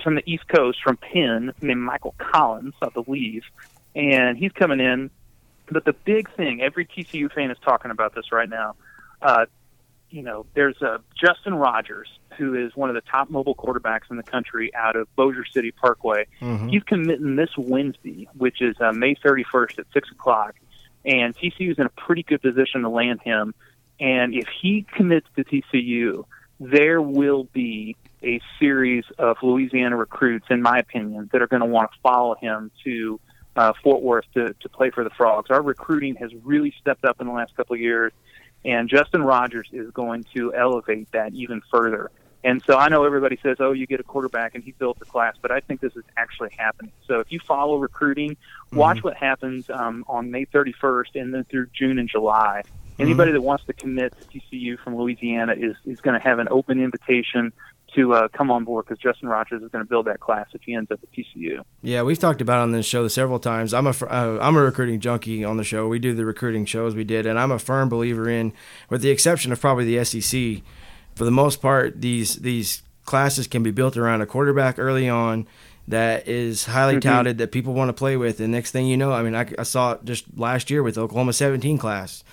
from 0.03 0.15
the 0.15 0.23
East 0.31 0.47
Coast 0.47 0.79
from 0.83 0.97
Penn 0.97 1.51
named 1.61 1.81
Michael 1.81 2.13
Collins, 2.19 2.75
I 2.81 2.89
believe, 2.89 3.43
and 3.95 4.37
he's 4.37 4.51
coming 4.51 4.79
in. 4.79 5.09
But 5.71 5.85
the 5.85 5.93
big 5.93 6.29
thing, 6.35 6.61
every 6.61 6.85
TCU 6.85 7.31
fan 7.33 7.49
is 7.49 7.57
talking 7.65 7.89
about 7.89 8.13
this 8.13 8.31
right 8.31 8.49
now. 8.49 8.75
Uh, 9.21 9.45
you 10.13 10.21
know, 10.21 10.45
there's 10.53 10.79
uh, 10.79 10.99
Justin 11.19 11.55
Rogers, 11.55 12.07
who 12.37 12.53
is 12.53 12.75
one 12.75 12.89
of 12.89 12.93
the 12.93 13.01
top 13.01 13.31
mobile 13.31 13.55
quarterbacks 13.55 14.11
in 14.11 14.17
the 14.17 14.23
country 14.23 14.73
out 14.75 14.95
of 14.95 15.13
Bossier 15.15 15.43
City 15.43 15.71
Parkway. 15.71 16.27
hmm 16.39 16.67
He's 16.69 16.83
committing 16.83 17.35
this 17.35 17.49
Wednesday, 17.57 18.27
which 18.37 18.61
is 18.61 18.75
uh, 18.79 18.91
May 18.91 19.15
31st 19.15 19.79
at 19.79 19.85
6 19.91 20.11
o'clock. 20.11 20.53
And 21.03 21.35
TCU 21.35 21.71
is 21.71 21.79
in 21.79 21.87
a 21.87 21.89
pretty 21.89 22.21
good 22.21 22.43
position 22.43 22.83
to 22.83 22.89
land 22.89 23.21
him. 23.23 23.55
And 23.99 24.35
if 24.35 24.47
he 24.61 24.85
commits 24.95 25.25
to 25.35 25.43
TCU, 25.43 26.25
there 26.59 27.01
will 27.01 27.45
be 27.45 27.97
a 28.21 28.39
series 28.59 29.05
of 29.17 29.37
Louisiana 29.41 29.97
recruits, 29.97 30.45
in 30.51 30.61
my 30.61 30.77
opinion, 30.77 31.29
that 31.33 31.41
are 31.41 31.47
going 31.47 31.61
to 31.61 31.65
want 31.65 31.91
to 31.91 31.97
follow 32.01 32.35
him 32.35 32.69
to 32.83 33.19
uh, 33.55 33.73
Fort 33.83 34.03
Worth 34.03 34.25
to, 34.35 34.53
to 34.53 34.69
play 34.69 34.91
for 34.91 35.03
the 35.03 35.09
Frogs. 35.09 35.49
Our 35.49 35.61
recruiting 35.61 36.15
has 36.15 36.31
really 36.43 36.73
stepped 36.79 37.03
up 37.03 37.19
in 37.19 37.27
the 37.27 37.33
last 37.33 37.55
couple 37.55 37.73
of 37.73 37.81
years, 37.81 38.13
and 38.65 38.89
Justin 38.89 39.23
Rogers 39.23 39.67
is 39.71 39.91
going 39.91 40.25
to 40.33 40.53
elevate 40.53 41.11
that 41.11 41.33
even 41.33 41.61
further. 41.71 42.11
And 42.43 42.61
so 42.67 42.77
I 42.77 42.89
know 42.89 43.05
everybody 43.05 43.39
says, 43.41 43.57
"Oh, 43.59 43.71
you 43.71 43.87
get 43.87 43.99
a 43.99 44.03
quarterback 44.03 44.53
and 44.53 44.63
he 44.63 44.71
built 44.73 44.99
the 44.99 45.05
class," 45.05 45.35
but 45.41 45.51
I 45.51 45.61
think 45.61 45.79
this 45.79 45.95
is 45.95 46.03
actually 46.17 46.49
happening. 46.57 46.91
So 47.07 47.19
if 47.21 47.31
you 47.31 47.39
follow 47.39 47.77
recruiting, 47.77 48.35
watch 48.73 49.01
what 49.01 49.15
happens 49.15 49.69
um, 49.69 50.03
on 50.07 50.29
May 50.29 50.45
31st 50.45 51.15
and 51.15 51.33
then 51.33 51.45
through 51.45 51.67
June 51.73 51.99
and 51.99 52.09
July. 52.09 52.63
Anybody 52.99 53.31
that 53.31 53.41
wants 53.41 53.65
to 53.65 53.73
commit 53.73 54.13
to 54.19 54.39
TCU 54.39 54.77
from 54.77 54.97
Louisiana 54.97 55.53
is 55.53 55.75
is 55.85 56.01
going 56.01 56.19
to 56.19 56.23
have 56.23 56.39
an 56.39 56.47
open 56.51 56.81
invitation 56.81 57.53
to 57.95 58.13
uh, 58.13 58.27
come 58.29 58.49
on 58.51 58.63
board 58.63 58.85
because 58.85 59.01
Justin 59.01 59.29
Rogers 59.29 59.61
is 59.61 59.69
going 59.69 59.83
to 59.83 59.89
build 59.89 60.07
that 60.07 60.19
class 60.19 60.47
if 60.53 60.61
he 60.63 60.73
ends 60.73 60.89
up 60.91 60.99
at 61.03 61.11
TCU. 61.11 61.61
Yeah, 61.81 62.01
we've 62.03 62.19
talked 62.19 62.41
about 62.41 62.59
it 62.59 62.63
on 62.63 62.71
this 62.71 62.85
show 62.85 63.07
several 63.07 63.39
times. 63.39 63.73
I'm 63.73 63.87
a 63.87 63.93
fir- 63.93 64.09
uh, 64.09 64.37
I'm 64.39 64.55
a 64.55 64.61
recruiting 64.61 64.99
junkie 64.99 65.43
on 65.43 65.57
the 65.57 65.63
show. 65.63 65.87
We 65.87 65.99
do 65.99 66.13
the 66.13 66.25
recruiting 66.25 66.65
shows 66.65 66.95
we 66.95 67.03
did, 67.03 67.25
and 67.25 67.37
I'm 67.39 67.51
a 67.51 67.59
firm 67.59 67.89
believer 67.89 68.29
in, 68.29 68.53
with 68.89 69.01
the 69.01 69.09
exception 69.09 69.51
of 69.51 69.59
probably 69.61 69.85
the 69.95 70.03
SEC, 70.05 70.63
for 71.15 71.25
the 71.25 71.31
most 71.31 71.61
part, 71.61 72.01
these 72.01 72.37
these 72.37 72.81
classes 73.05 73.47
can 73.47 73.63
be 73.63 73.71
built 73.71 73.97
around 73.97 74.21
a 74.21 74.25
quarterback 74.25 74.79
early 74.79 75.09
on 75.09 75.45
that 75.87 76.25
is 76.27 76.65
highly 76.65 76.95
Mhm. 76.95 77.01
touted 77.01 77.37
that 77.39 77.51
people 77.51 77.73
want 77.73 77.89
to 77.89 77.93
play 77.93 78.15
with. 78.15 78.39
And 78.39 78.51
next 78.53 78.71
thing 78.71 78.87
you 78.87 78.95
know, 78.95 79.11
I 79.11 79.21
mean, 79.21 79.35
I, 79.35 79.45
I 79.59 79.63
saw 79.63 79.91
it 79.91 80.05
just 80.05 80.23
last 80.37 80.71
year 80.71 80.81
with 80.81 80.97
Oklahoma 80.97 81.33
17 81.33 81.77
class. 81.77 82.23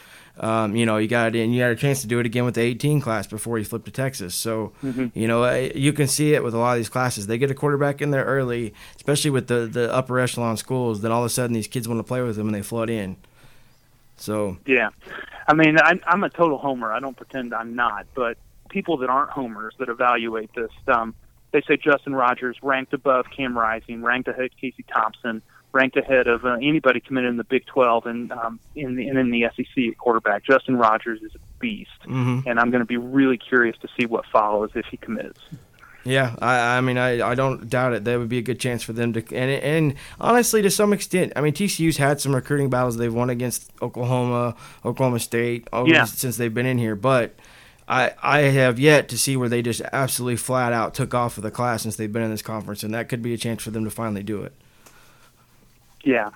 Um, 0.40 0.74
you 0.74 0.86
know, 0.86 0.96
you 0.96 1.06
got 1.06 1.36
and 1.36 1.54
you 1.54 1.60
had 1.60 1.70
a 1.70 1.76
chance 1.76 2.00
to 2.00 2.06
do 2.06 2.18
it 2.18 2.24
again 2.24 2.46
with 2.46 2.54
the 2.54 2.62
18 2.62 3.02
class 3.02 3.26
before 3.26 3.58
you 3.58 3.64
flipped 3.66 3.84
to 3.84 3.90
Texas. 3.90 4.34
So, 4.34 4.72
Mm-hmm. 4.82 5.08
you 5.18 5.28
know, 5.28 5.46
you 5.54 5.92
can 5.92 6.08
see 6.08 6.32
it 6.34 6.42
with 6.42 6.54
a 6.54 6.58
lot 6.58 6.72
of 6.72 6.76
these 6.78 6.88
classes. 6.88 7.26
They 7.26 7.36
get 7.36 7.50
a 7.50 7.54
quarterback 7.54 8.00
in 8.00 8.10
there 8.10 8.24
early, 8.24 8.72
especially 8.96 9.30
with 9.30 9.48
the 9.48 9.66
the 9.66 9.92
upper 9.94 10.18
echelon 10.18 10.56
schools. 10.56 11.02
Then 11.02 11.12
all 11.12 11.20
of 11.20 11.26
a 11.26 11.28
sudden, 11.28 11.52
these 11.52 11.68
kids 11.68 11.86
want 11.86 11.98
to 11.98 12.04
play 12.04 12.22
with 12.22 12.36
them 12.36 12.46
and 12.48 12.54
they 12.54 12.62
flood 12.62 12.88
in. 12.88 13.16
So, 14.16 14.58
Yeah, 14.66 14.90
I 15.48 15.54
mean, 15.54 15.76
I'm, 15.82 16.00
I'm 16.06 16.24
a 16.24 16.30
total 16.30 16.58
homer. 16.58 16.92
I 16.92 17.00
don't 17.00 17.16
pretend 17.16 17.54
I'm 17.54 17.74
not, 17.74 18.06
but 18.14 18.36
people 18.68 18.98
that 18.98 19.08
aren't 19.10 19.30
homers 19.30 19.74
that 19.78 19.88
evaluate 19.88 20.52
this, 20.54 20.70
um, 20.88 21.14
they 21.52 21.62
say 21.62 21.76
Justin 21.76 22.14
Rogers 22.14 22.56
ranked 22.62 22.92
above 22.92 23.26
Cam 23.34 23.56
Rising, 23.58 24.02
ranked 24.02 24.28
ahead 24.28 24.44
of 24.44 24.50
Casey 24.60 24.84
Thompson, 24.92 25.42
ranked 25.72 25.96
ahead 25.96 26.26
of 26.26 26.44
uh, 26.44 26.54
anybody 26.54 27.00
committed 27.00 27.30
in 27.30 27.36
the 27.36 27.44
Big 27.44 27.66
12 27.66 28.06
and 28.06 28.32
um, 28.32 28.60
in 28.74 28.96
the, 28.96 29.08
and 29.08 29.18
in 29.18 29.30
the 29.30 29.46
SEC 29.56 29.84
at 29.90 29.98
quarterback. 29.98 30.44
Justin 30.44 30.76
Rogers 30.76 31.22
is 31.22 31.34
a 31.34 31.38
beast, 31.58 31.90
mhm. 32.04 32.44
and 32.46 32.58
I'm 32.58 32.70
going 32.70 32.80
to 32.80 32.86
be 32.86 32.96
really 32.96 33.38
curious 33.38 33.76
to 33.82 33.88
see 33.98 34.06
what 34.06 34.26
follows 34.26 34.70
if 34.74 34.86
he 34.86 34.96
commits. 34.96 35.40
Yeah, 36.02 36.34
I, 36.40 36.78
I 36.78 36.80
mean, 36.80 36.96
I, 36.96 37.20
I 37.30 37.34
don't 37.34 37.68
doubt 37.68 37.92
it. 37.92 38.04
That 38.04 38.18
would 38.18 38.30
be 38.30 38.38
a 38.38 38.42
good 38.42 38.58
chance 38.58 38.82
for 38.82 38.94
them 38.94 39.12
to, 39.12 39.20
and 39.36 39.50
and 39.50 39.94
honestly, 40.18 40.62
to 40.62 40.70
some 40.70 40.94
extent, 40.94 41.34
I 41.36 41.42
mean, 41.42 41.52
TCU's 41.52 41.98
had 41.98 42.20
some 42.20 42.34
recruiting 42.34 42.70
battles 42.70 42.96
they've 42.96 43.12
won 43.12 43.28
against 43.28 43.70
Oklahoma, 43.82 44.56
Oklahoma 44.84 45.18
State, 45.20 45.68
Yeah. 45.86 46.04
since 46.04 46.38
they've 46.38 46.52
been 46.54 46.64
in 46.64 46.78
here. 46.78 46.96
But 46.96 47.34
I 47.86 48.12
I 48.22 48.38
have 48.40 48.78
yet 48.78 49.08
to 49.10 49.18
see 49.18 49.36
where 49.36 49.50
they 49.50 49.60
just 49.60 49.82
absolutely 49.92 50.36
flat 50.36 50.72
out 50.72 50.94
took 50.94 51.12
off 51.12 51.36
of 51.36 51.42
the 51.42 51.50
class 51.50 51.82
since 51.82 51.96
they've 51.96 52.12
been 52.12 52.22
in 52.22 52.30
this 52.30 52.42
conference, 52.42 52.82
and 52.82 52.94
that 52.94 53.10
could 53.10 53.20
be 53.20 53.34
a 53.34 53.38
chance 53.38 53.62
for 53.62 53.70
them 53.70 53.84
to 53.84 53.90
finally 53.90 54.22
do 54.22 54.42
it. 54.42 54.54
Yeah, 56.04 56.30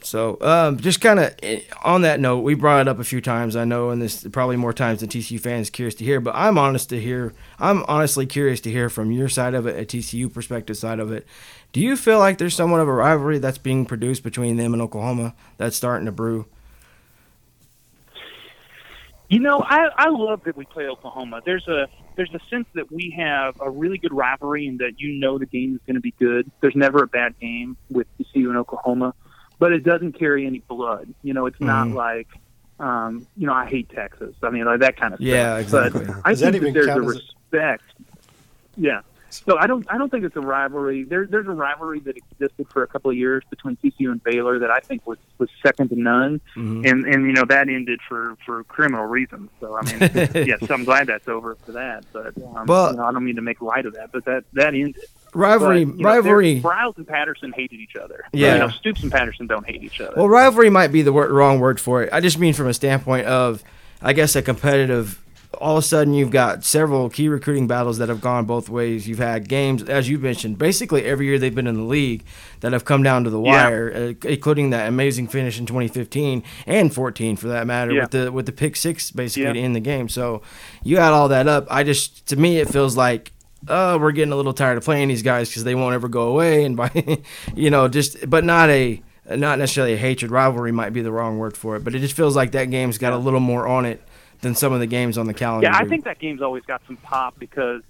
So, 0.00 0.38
um, 0.40 0.78
just 0.78 1.00
kind 1.00 1.18
of 1.18 1.34
on 1.82 2.02
that 2.02 2.20
note, 2.20 2.40
we 2.40 2.54
brought 2.54 2.82
it 2.82 2.88
up 2.88 2.98
a 3.00 3.04
few 3.04 3.20
times. 3.20 3.56
I 3.56 3.64
know, 3.64 3.90
and 3.90 4.00
this 4.00 4.24
probably 4.30 4.56
more 4.56 4.72
times 4.72 5.00
than 5.00 5.08
TCU 5.08 5.40
fans 5.40 5.70
curious 5.70 5.94
to 5.96 6.04
hear. 6.04 6.20
But 6.20 6.36
I'm 6.36 6.56
honest 6.56 6.88
to 6.90 7.00
hear. 7.00 7.34
I'm 7.58 7.84
honestly 7.88 8.24
curious 8.24 8.60
to 8.60 8.70
hear 8.70 8.88
from 8.88 9.10
your 9.10 9.28
side 9.28 9.54
of 9.54 9.66
it, 9.66 9.78
a 9.78 9.84
TCU 9.84 10.32
perspective 10.32 10.76
side 10.76 11.00
of 11.00 11.10
it. 11.10 11.26
Do 11.72 11.80
you 11.80 11.96
feel 11.96 12.18
like 12.18 12.38
there's 12.38 12.54
somewhat 12.54 12.80
of 12.80 12.88
a 12.88 12.92
rivalry 12.92 13.38
that's 13.38 13.58
being 13.58 13.84
produced 13.86 14.22
between 14.22 14.56
them 14.56 14.72
and 14.72 14.80
Oklahoma 14.80 15.34
that's 15.56 15.76
starting 15.76 16.06
to 16.06 16.12
brew? 16.12 16.46
You 19.28 19.40
know, 19.40 19.60
I, 19.62 19.88
I 19.94 20.08
love 20.08 20.44
that 20.44 20.56
we 20.56 20.64
play 20.64 20.86
Oklahoma. 20.88 21.42
There's 21.44 21.66
a 21.68 21.86
there's 22.16 22.32
a 22.32 22.40
sense 22.48 22.66
that 22.74 22.90
we 22.90 23.10
have 23.16 23.60
a 23.60 23.68
really 23.70 23.98
good 23.98 24.12
rivalry 24.12 24.66
and 24.66 24.78
that 24.78 24.98
you 24.98 25.12
know 25.20 25.38
the 25.38 25.44
game 25.46 25.74
is 25.74 25.80
going 25.86 25.96
to 25.96 26.00
be 26.00 26.12
good. 26.12 26.50
There's 26.60 26.74
never 26.74 27.02
a 27.02 27.06
bad 27.06 27.38
game 27.38 27.76
with 27.90 28.06
TCU 28.18 28.48
and 28.48 28.56
Oklahoma, 28.56 29.14
but 29.58 29.72
it 29.72 29.84
doesn't 29.84 30.18
carry 30.18 30.46
any 30.46 30.60
blood. 30.60 31.12
You 31.22 31.34
know, 31.34 31.44
it's 31.46 31.60
not 31.60 31.88
Mhm. 31.88 31.94
like 31.94 32.28
um, 32.80 33.26
you 33.36 33.46
know 33.46 33.52
I 33.52 33.66
hate 33.66 33.90
Texas. 33.90 34.34
I 34.42 34.48
mean, 34.50 34.64
like 34.64 34.80
that 34.80 34.96
kind 34.96 35.12
of 35.12 35.20
Yeah, 35.20 35.60
stuff. 35.62 35.82
Yeah, 35.82 35.82
exactly. 35.90 36.04
But 36.06 36.16
I 36.24 36.30
Does 36.30 36.40
that 36.40 36.52
think 36.52 36.62
even 36.62 36.72
that 36.72 36.72
there's 36.74 36.86
a 36.86 36.88
count 36.90 37.04
as 37.04 37.14
a- 37.14 37.18
respect. 37.18 37.84
Yeah. 38.76 39.00
So 39.30 39.58
I 39.58 39.66
don't 39.66 39.86
I 39.90 39.98
don't 39.98 40.10
think 40.10 40.24
it's 40.24 40.36
a 40.36 40.40
rivalry. 40.40 41.04
There, 41.04 41.26
there's 41.26 41.46
a 41.46 41.50
rivalry 41.52 42.00
that 42.00 42.16
existed 42.16 42.66
for 42.72 42.82
a 42.82 42.86
couple 42.86 43.10
of 43.10 43.16
years 43.16 43.44
between 43.50 43.76
TCU 43.76 44.10
and 44.10 44.22
Baylor 44.24 44.58
that 44.58 44.70
I 44.70 44.78
think 44.80 45.06
was, 45.06 45.18
was 45.38 45.48
second 45.62 45.90
to 45.90 45.96
none, 46.00 46.40
Mhm. 46.56 46.88
and 46.90 47.04
and 47.06 47.26
you 47.26 47.32
know 47.32 47.44
that 47.44 47.68
ended 47.68 48.00
for 48.08 48.36
for 48.46 48.64
criminal 48.64 49.04
reasons. 49.06 49.50
So 49.60 49.76
I 49.76 49.82
mean, 49.82 50.00
yes, 50.46 50.70
I'm 50.70 50.84
glad 50.84 51.06
that's 51.08 51.28
over 51.28 51.56
for 51.66 51.72
that. 51.72 52.04
But 52.12 52.34
um, 52.42 52.66
Well- 52.66 52.90
you 52.92 52.96
know, 52.96 53.04
I 53.04 53.12
don't 53.12 53.24
mean 53.24 53.36
to 53.36 53.42
make 53.42 53.60
light 53.60 53.84
of 53.86 53.94
that, 53.94 54.12
but 54.12 54.24
that 54.24 54.44
that 54.54 54.74
ended. 54.74 54.96
Rivalry, 55.34 55.84
But, 55.84 55.96
you 55.98 56.02
know, 56.04 56.08
rivalry. 56.08 56.60
Briles 56.62 56.96
and 56.96 57.06
Patterson 57.06 57.52
hated 57.52 57.78
each 57.80 57.96
other. 57.96 58.24
Yeah. 58.32 58.54
you 58.54 58.58
know, 58.60 58.68
Stoops 58.70 59.02
and 59.02 59.12
Patterson 59.12 59.46
don't 59.46 59.66
hate 59.66 59.82
each 59.84 60.00
other. 60.00 60.14
Well, 60.16 60.26
rivalry 60.28 60.70
might 60.70 60.88
be 60.88 61.02
the 61.02 61.12
wor- 61.12 61.28
wrong 61.28 61.60
word 61.60 61.78
for 61.78 62.02
it. 62.02 62.08
I 62.14 62.20
just 62.20 62.38
mean 62.38 62.54
from 62.54 62.66
a 62.66 62.72
standpoint 62.72 63.26
of, 63.26 63.62
I 64.00 64.14
guess, 64.14 64.34
a 64.36 64.42
competitive. 64.42 65.22
All 65.54 65.78
of 65.78 65.82
a 65.82 65.86
sudden, 65.86 66.12
you've 66.12 66.30
got 66.30 66.62
several 66.62 67.08
key 67.08 67.28
recruiting 67.28 67.66
battles 67.66 67.98
that 67.98 68.08
have 68.10 68.20
gone 68.20 68.44
both 68.44 68.68
ways. 68.68 69.08
You've 69.08 69.18
had 69.18 69.48
games, 69.48 69.82
as 69.82 70.08
you 70.08 70.18
mentioned, 70.18 70.58
basically 70.58 71.04
every 71.04 71.26
year 71.26 71.38
they've 71.38 71.54
been 71.54 71.66
in 71.66 71.74
the 71.76 71.82
league 71.82 72.22
that 72.60 72.72
have 72.74 72.84
come 72.84 73.02
down 73.02 73.24
to 73.24 73.30
the 73.30 73.40
Yeah. 73.40 73.64
wire, 73.68 74.14
uh, 74.22 74.28
including 74.28 74.70
that 74.70 74.86
amazing 74.88 75.26
finish 75.26 75.58
in 75.58 75.64
2015 75.64 76.42
and 76.66 76.92
14, 76.92 77.36
for 77.36 77.48
that 77.48 77.66
matter, 77.66 77.92
Yeah. 77.92 78.02
with 78.02 78.10
the 78.10 78.30
with 78.32 78.46
the 78.46 78.52
pick 78.52 78.76
six 78.76 79.10
basically 79.10 79.44
Yeah. 79.46 79.52
to 79.54 79.58
end 79.60 79.74
the 79.74 79.80
game. 79.80 80.08
So 80.10 80.42
you 80.84 80.98
add 80.98 81.12
all 81.12 81.28
that 81.28 81.48
up. 81.48 81.66
I 81.70 81.82
just, 81.82 82.26
to 82.28 82.36
me, 82.36 82.58
it 82.58 82.68
feels 82.68 82.96
like. 82.96 83.32
Uh, 83.66 83.98
we're 84.00 84.12
getting 84.12 84.32
a 84.32 84.36
little 84.36 84.52
tired 84.52 84.78
of 84.78 84.84
playing 84.84 85.08
these 85.08 85.22
guys 85.22 85.48
because 85.48 85.64
they 85.64 85.74
won't 85.74 85.92
ever 85.92 86.06
go 86.06 86.28
away, 86.28 86.62
and 86.64 86.76
by, 86.76 86.90
you 87.56 87.70
know, 87.70 87.88
just 87.88 88.30
but 88.30 88.44
not 88.44 88.70
a 88.70 89.02
not 89.34 89.58
necessarily 89.58 89.94
a 89.94 89.96
hatred 89.96 90.30
rivalry 90.30 90.70
might 90.70 90.92
be 90.92 91.02
the 91.02 91.10
wrong 91.10 91.38
word 91.38 91.56
for 91.56 91.74
it, 91.74 91.82
but 91.82 91.92
it 91.92 91.98
just 91.98 92.14
feels 92.14 92.36
like 92.36 92.52
that 92.52 92.70
game's 92.70 92.98
got 92.98 93.12
a 93.12 93.16
little 93.16 93.40
more 93.40 93.66
on 93.66 93.84
it 93.84 94.00
than 94.40 94.54
some 94.54 94.72
of 94.72 94.80
the 94.80 94.86
games 94.86 95.18
on 95.18 95.26
the 95.26 95.34
calendar. 95.34 95.68
Yeah, 95.68 95.76
I 95.76 95.84
think 95.84 96.04
that 96.04 96.18
game's 96.18 96.42
always 96.42 96.64
got 96.64 96.82
some 96.86 96.96
pop 96.98 97.38
because, 97.38 97.82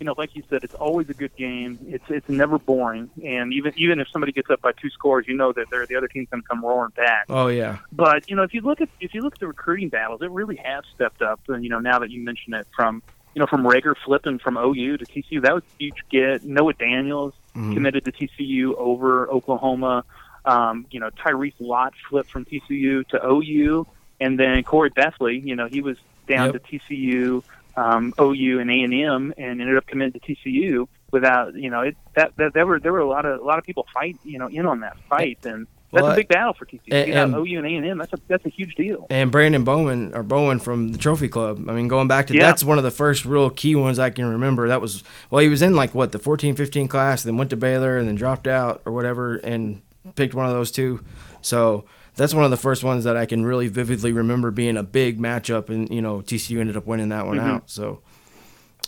you 0.00 0.06
know, 0.06 0.14
like 0.18 0.34
you 0.34 0.42
said, 0.50 0.64
it's 0.64 0.74
always 0.74 1.08
a 1.08 1.14
good 1.14 1.34
game. 1.36 1.78
It's 1.86 2.04
it's 2.08 2.28
never 2.28 2.58
boring, 2.58 3.10
and 3.24 3.52
even 3.52 3.72
even 3.76 4.00
if 4.00 4.08
somebody 4.12 4.32
gets 4.32 4.50
up 4.50 4.60
by 4.60 4.72
two 4.72 4.90
scores, 4.90 5.26
you 5.28 5.36
know 5.36 5.52
that 5.52 5.66
they're, 5.70 5.86
the 5.86 5.96
other 5.96 6.08
team's 6.08 6.28
going 6.30 6.42
to 6.42 6.48
come 6.48 6.64
roaring 6.64 6.92
back. 6.96 7.26
Oh 7.28 7.46
yeah, 7.48 7.78
But 7.92 8.28
you 8.28 8.36
know, 8.36 8.42
if 8.42 8.52
you 8.54 8.60
look 8.62 8.80
at 8.80 8.88
if 9.00 9.14
you 9.14 9.20
look 9.22 9.34
at 9.34 9.40
the 9.40 9.46
recruiting 9.48 9.88
battles, 9.88 10.22
it 10.22 10.30
really 10.30 10.56
has 10.56 10.84
stepped 10.94 11.22
up. 11.22 11.40
And 11.48 11.62
you 11.62 11.70
know, 11.70 11.78
now 11.78 11.98
that 12.00 12.10
you 12.10 12.22
mention 12.24 12.54
it, 12.54 12.66
from 12.74 13.02
you 13.34 13.40
know 13.40 13.46
from 13.46 13.62
Reagor 13.64 13.94
flipping 14.04 14.38
from 14.40 14.56
OU 14.56 14.96
to 14.98 15.06
TCU, 15.06 15.40
that 15.42 15.54
was 15.54 15.62
a 15.62 15.82
huge 15.84 16.02
get. 16.10 16.44
Noah 16.44 16.74
Daniels 16.74 17.34
Mhm. 17.56 17.74
committed 17.74 18.04
to 18.06 18.12
TCU 18.12 18.74
over 18.76 19.30
Oklahoma. 19.30 20.04
Um, 20.46 20.86
you 20.90 20.98
know, 20.98 21.10
Tyrese 21.10 21.52
Lott 21.60 21.92
flipped 22.08 22.30
from 22.30 22.44
TCU 22.46 23.06
to 23.10 23.20
OU, 23.24 23.86
and 24.22 24.38
then 24.38 24.62
Corey 24.62 24.90
Bethley. 24.90 25.44
You 25.44 25.56
know, 25.56 25.66
he 25.66 25.80
was 25.82 25.96
down 26.28 26.52
Yep. 26.52 26.64
to 26.66 26.78
TCU, 26.78 27.42
um, 27.76 28.14
OU, 28.20 28.60
and 28.60 28.70
A 28.70 28.82
and 28.82 28.94
M, 28.94 29.34
and 29.36 29.60
ended 29.60 29.76
up 29.76 29.86
committing 29.86 30.20
to 30.20 30.34
TCU 30.34 30.86
without 31.10 31.54
you 31.54 31.70
know 31.70 31.80
it. 31.82 31.96
That, 32.14 32.32
that 32.36 32.54
there 32.54 32.66
were 32.66 32.80
there 32.80 32.92
were 32.92 33.00
a 33.00 33.08
lot 33.08 33.24
of 33.26 33.40
a 33.40 33.44
lot 33.44 33.58
of 33.58 33.64
people 33.64 33.86
fight 33.92 34.16
you 34.24 34.38
know 34.38 34.46
in 34.48 34.66
on 34.66 34.80
that 34.80 34.96
fight 35.08 35.38
and. 35.44 35.66
That's 35.94 36.04
Well, 36.04 36.12
a 36.12 36.16
big 36.16 36.28
battle 36.28 36.54
for 36.54 36.64
TCU. 36.64 36.80
and- 36.90 37.06
You 37.08 37.12
and- 37.12 37.34
OU 37.34 37.58
and 37.58 37.66
A 37.66 37.70
and 37.76 37.86
M. 37.86 37.98
That's 37.98 38.14
a 38.14 38.16
that's 38.26 38.46
a 38.46 38.48
huge 38.48 38.76
deal. 38.76 39.06
and 39.10 39.30
Brandon 39.30 39.62
Bowman 39.62 40.14
or 40.14 40.22
Bowen 40.22 40.58
from 40.58 40.92
the 40.92 40.96
Trophy 40.96 41.28
Club. 41.28 41.68
I 41.68 41.74
mean, 41.74 41.86
going 41.86 42.08
back 42.08 42.28
to 42.28 42.34
Yeah. 42.34 42.46
that's 42.46 42.64
one 42.64 42.78
of 42.78 42.84
the 42.84 42.90
first 42.90 43.26
real 43.26 43.50
key 43.50 43.74
ones 43.76 43.98
I 43.98 44.08
can 44.08 44.24
remember. 44.24 44.68
That 44.68 44.80
was 44.80 45.04
well, 45.28 45.42
he 45.42 45.50
was 45.50 45.60
in 45.60 45.76
like 45.76 45.94
what 45.94 46.12
the 46.12 46.18
14-15 46.18 46.88
class, 46.88 47.24
then 47.24 47.36
went 47.36 47.50
to 47.50 47.58
Baylor 47.58 47.98
and 47.98 48.08
then 48.08 48.14
dropped 48.14 48.46
out 48.46 48.80
or 48.86 48.92
whatever, 48.94 49.36
and 49.36 49.82
picked 50.14 50.32
one 50.32 50.46
of 50.46 50.52
those 50.52 50.70
two. 50.70 51.00
So 51.42 51.84
that's 52.16 52.34
one 52.34 52.44
of 52.44 52.50
the 52.50 52.56
first 52.56 52.84
ones 52.84 53.04
that 53.04 53.16
I 53.16 53.26
can 53.26 53.44
really 53.44 53.68
vividly 53.68 54.12
remember 54.12 54.50
being 54.50 54.76
a 54.76 54.82
big 54.82 55.18
matchup, 55.20 55.68
and 55.68 55.88
you 55.90 56.02
know 56.02 56.18
TCU 56.20 56.60
ended 56.60 56.76
up 56.76 56.86
winning 56.86 57.08
that 57.10 57.26
one 57.26 57.38
Mm-hmm. 57.38 57.46
out. 57.50 57.70
So. 57.70 58.00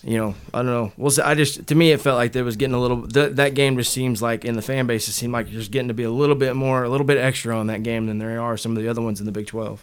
You 0.07 0.18
know, 0.18 0.35
I 0.53 0.59
don't 0.59 0.66
know. 0.66 0.93
Well, 0.99 1.11
I 1.25 1.35
just 1.35 1.66
to 1.68 1.75
me 1.75 1.91
it 1.91 1.99
felt 1.99 2.18
like 2.18 2.33
there 2.33 2.45
was 2.45 2.57
getting 2.57 2.75
a 2.75 2.79
little. 2.79 3.09
Th- 3.09 3.33
that 3.37 3.55
game 3.55 3.75
just 3.79 3.91
seems 3.91 4.20
like 4.20 4.45
in 4.45 4.55
the 4.55 4.61
fan 4.61 4.87
base, 4.87 5.09
it 5.09 5.12
seemed 5.12 5.33
like 5.33 5.51
you're 5.51 5.59
just 5.61 5.70
getting 5.70 5.89
to 5.89 5.95
be 5.95 6.03
a 6.03 6.11
little 6.11 6.35
bit 6.35 6.55
more, 6.55 6.85
a 6.85 6.91
little 6.91 7.07
bit 7.07 7.16
extra 7.16 7.57
on 7.59 7.68
that 7.68 7.83
game 7.83 8.07
than 8.07 8.18
there 8.18 8.39
are 8.39 8.59
some 8.59 8.77
of 8.77 8.83
the 8.83 8.89
other 8.91 9.01
ones 9.01 9.18
in 9.18 9.25
the 9.25 9.33
Big 9.33 9.47
Twelve. 9.47 9.83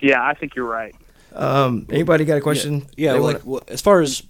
Yeah, 0.00 0.24
I 0.24 0.32
think 0.32 0.54
you're 0.54 0.64
right. 0.64 0.94
Um, 1.34 1.86
anybody 1.90 2.24
got 2.24 2.38
a 2.38 2.40
question? 2.40 2.86
Yeah, 2.96 3.12
They 3.12 3.20
well, 3.20 3.32
like, 3.34 3.44
well, 3.44 3.62
as 3.68 3.82
far 3.82 4.00
as 4.00 4.22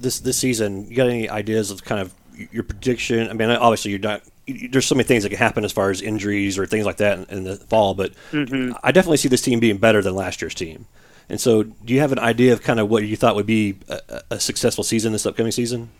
this 0.00 0.20
this 0.20 0.38
season, 0.38 0.88
you 0.88 0.96
got 0.96 1.08
any 1.10 1.28
ideas 1.28 1.70
of 1.70 1.84
kind 1.84 2.00
of 2.00 2.14
your 2.50 2.62
prediction? 2.62 3.28
I 3.28 3.34
mean, 3.34 3.50
obviously 3.50 3.90
you're 3.90 4.00
not. 4.00 4.22
There's 4.70 4.86
so 4.86 4.94
many 4.94 5.04
things 5.04 5.22
that 5.22 5.30
can 5.30 5.38
happen 5.38 5.64
as 5.64 5.72
far 5.72 5.90
as 5.90 6.00
injuries 6.00 6.58
or 6.58 6.66
things 6.66 6.86
like 6.86 6.96
that 6.98 7.18
in, 7.18 7.24
in 7.38 7.44
the 7.44 7.56
fall, 7.56 7.94
but 7.94 8.12
mm-hmm. 8.32 8.72
I 8.82 8.92
definitely 8.92 9.18
see 9.18 9.28
this 9.28 9.42
team 9.42 9.60
being 9.60 9.78
better 9.78 10.02
than 10.02 10.14
last 10.14 10.40
year's 10.40 10.54
team. 10.54 10.86
And 11.28 11.40
so, 11.40 11.62
do 11.62 11.92
you 11.92 12.00
have 12.00 12.12
an 12.12 12.18
idea 12.18 12.54
of 12.54 12.62
kind 12.62 12.80
of 12.80 12.88
what 12.88 13.04
you 13.04 13.16
thought 13.16 13.34
would 13.36 13.46
be 13.46 13.76
a, 13.88 14.00
a- 14.08 14.22
a 14.30 14.40
successful 14.40 14.82
season 14.82 15.12
this 15.12 15.26
upcoming 15.26 15.52
season? 15.52 15.90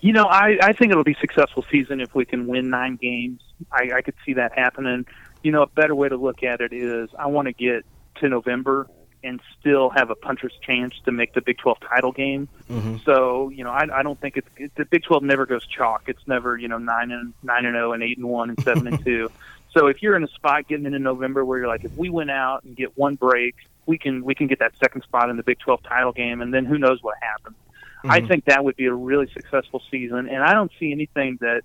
You 0.00 0.12
know, 0.12 0.24
I, 0.24 0.58
I 0.60 0.72
think 0.72 0.90
it'll 0.90 1.04
be 1.04 1.12
a 1.12 1.20
successful 1.20 1.64
season 1.70 2.00
if 2.00 2.14
we 2.14 2.24
can 2.24 2.46
win 2.46 2.70
nine 2.70 2.96
games. 2.96 3.40
I, 3.70 3.92
I 3.94 4.02
could 4.02 4.14
see 4.26 4.34
that 4.34 4.52
happening. 4.58 5.06
You 5.42 5.52
know, 5.52 5.62
a 5.62 5.66
better 5.66 5.94
way 5.94 6.08
to 6.08 6.16
look 6.16 6.42
at 6.42 6.60
it 6.60 6.72
is 6.72 7.08
I 7.18 7.26
want 7.28 7.46
to 7.46 7.52
get 7.52 7.86
to 8.16 8.28
November 8.28 8.88
and 9.24 9.40
still 9.58 9.90
have 9.90 10.10
a 10.10 10.14
puncher's 10.14 10.54
chance 10.62 10.94
to 11.04 11.12
make 11.12 11.34
the 11.34 11.40
Big 11.40 11.58
12 11.58 11.78
title 11.80 12.12
game. 12.12 12.48
Mm-hmm. 12.70 12.96
So, 13.04 13.48
you 13.50 13.64
know, 13.64 13.70
I, 13.70 13.86
I 13.92 14.02
don't 14.02 14.20
think 14.20 14.36
it's 14.36 14.48
it, 14.56 14.74
the 14.76 14.84
Big 14.84 15.04
12 15.04 15.22
never 15.22 15.46
goes 15.46 15.66
chalk. 15.66 16.04
It's 16.06 16.26
never, 16.26 16.56
you 16.56 16.68
know, 16.68 16.78
9 16.78 17.10
and 17.10 17.32
9 17.42 17.64
and 17.64 17.74
0 17.74 17.92
and 17.92 18.02
8 18.02 18.18
and 18.18 18.28
1 18.28 18.50
and 18.50 18.62
7 18.62 18.86
and 18.86 19.04
2. 19.04 19.30
So, 19.70 19.86
if 19.86 20.02
you're 20.02 20.16
in 20.16 20.24
a 20.24 20.28
spot 20.28 20.68
getting 20.68 20.86
into 20.86 20.98
November 20.98 21.44
where 21.44 21.58
you're 21.58 21.68
like 21.68 21.84
if 21.84 21.96
we 21.96 22.10
win 22.10 22.30
out 22.30 22.64
and 22.64 22.76
get 22.76 22.96
one 22.96 23.14
break, 23.14 23.54
we 23.86 23.98
can 23.98 24.24
we 24.24 24.34
can 24.34 24.46
get 24.46 24.58
that 24.58 24.72
second 24.78 25.02
spot 25.02 25.30
in 25.30 25.36
the 25.36 25.42
Big 25.42 25.58
12 25.60 25.82
title 25.82 26.12
game 26.12 26.42
and 26.42 26.52
then 26.52 26.64
who 26.64 26.78
knows 26.78 27.02
what 27.02 27.16
happens. 27.20 27.56
I 28.04 28.18
mm-hmm. 28.18 28.28
think 28.28 28.44
that 28.46 28.64
would 28.64 28.76
be 28.76 28.86
a 28.86 28.94
really 28.94 29.28
successful 29.32 29.80
season, 29.90 30.28
and 30.28 30.42
I 30.42 30.54
don't 30.54 30.72
see 30.80 30.90
anything 30.90 31.38
that 31.40 31.62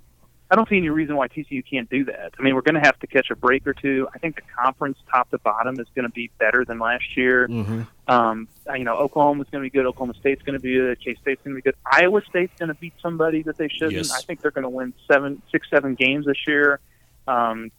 I 0.50 0.56
don't 0.56 0.68
see 0.70 0.78
any 0.78 0.90
reason 0.90 1.18
why 1.18 1.28
TCU 1.28 1.64
can't 1.70 1.90
do 1.90 2.06
that. 2.06 2.34
I 2.40 2.42
mean, 2.42 2.56
we're 2.56 2.62
going 2.62 2.76
to 2.76 2.82
have 2.82 2.98
to 3.00 3.08
catch 3.08 3.30
a 3.32 3.36
break 3.36 3.68
or 3.68 3.74
two. 3.74 4.08
I 4.16 4.18
think 4.18 4.36
the 4.36 4.42
conference, 4.58 4.98
top 5.12 5.30
to 5.32 5.38
bottom, 5.40 5.78
is 5.80 5.88
going 5.94 6.08
to 6.08 6.14
be 6.14 6.32
better 6.40 6.64
than 6.64 6.80
last 6.80 7.18
year. 7.18 7.48
Mhm. 7.50 7.86
Um, 8.08 8.48
you 8.74 8.86
know, 8.86 8.96
Oklahoma's 8.98 9.48
going 9.52 9.62
to 9.62 9.70
be 9.70 9.76
good. 9.78 9.86
Oklahoma 9.86 10.14
State's 10.20 10.42
going 10.44 10.58
to 10.58 10.62
be 10.62 10.76
good. 10.76 11.00
K 11.02 11.16
State's 11.16 11.42
going 11.44 11.56
to 11.56 11.62
be 11.62 11.62
good. 11.62 11.76
Iowa 11.92 12.22
State's 12.30 12.58
going 12.58 12.70
to 12.70 12.76
beat 12.76 12.94
somebody 13.02 13.42
that 13.44 13.58
they 13.58 13.68
shouldn't. 13.68 13.94
Yes. 13.94 14.12
I 14.14 14.22
think 14.22 14.42
they're 14.42 14.52
going 14.52 14.64
to 14.64 14.70
win 14.70 14.94
seven, 15.08 15.42
six, 15.52 15.70
seven 15.70 15.96
games 15.96 16.26
this 16.26 16.48
year. 16.48 16.80
Um, 17.28 17.72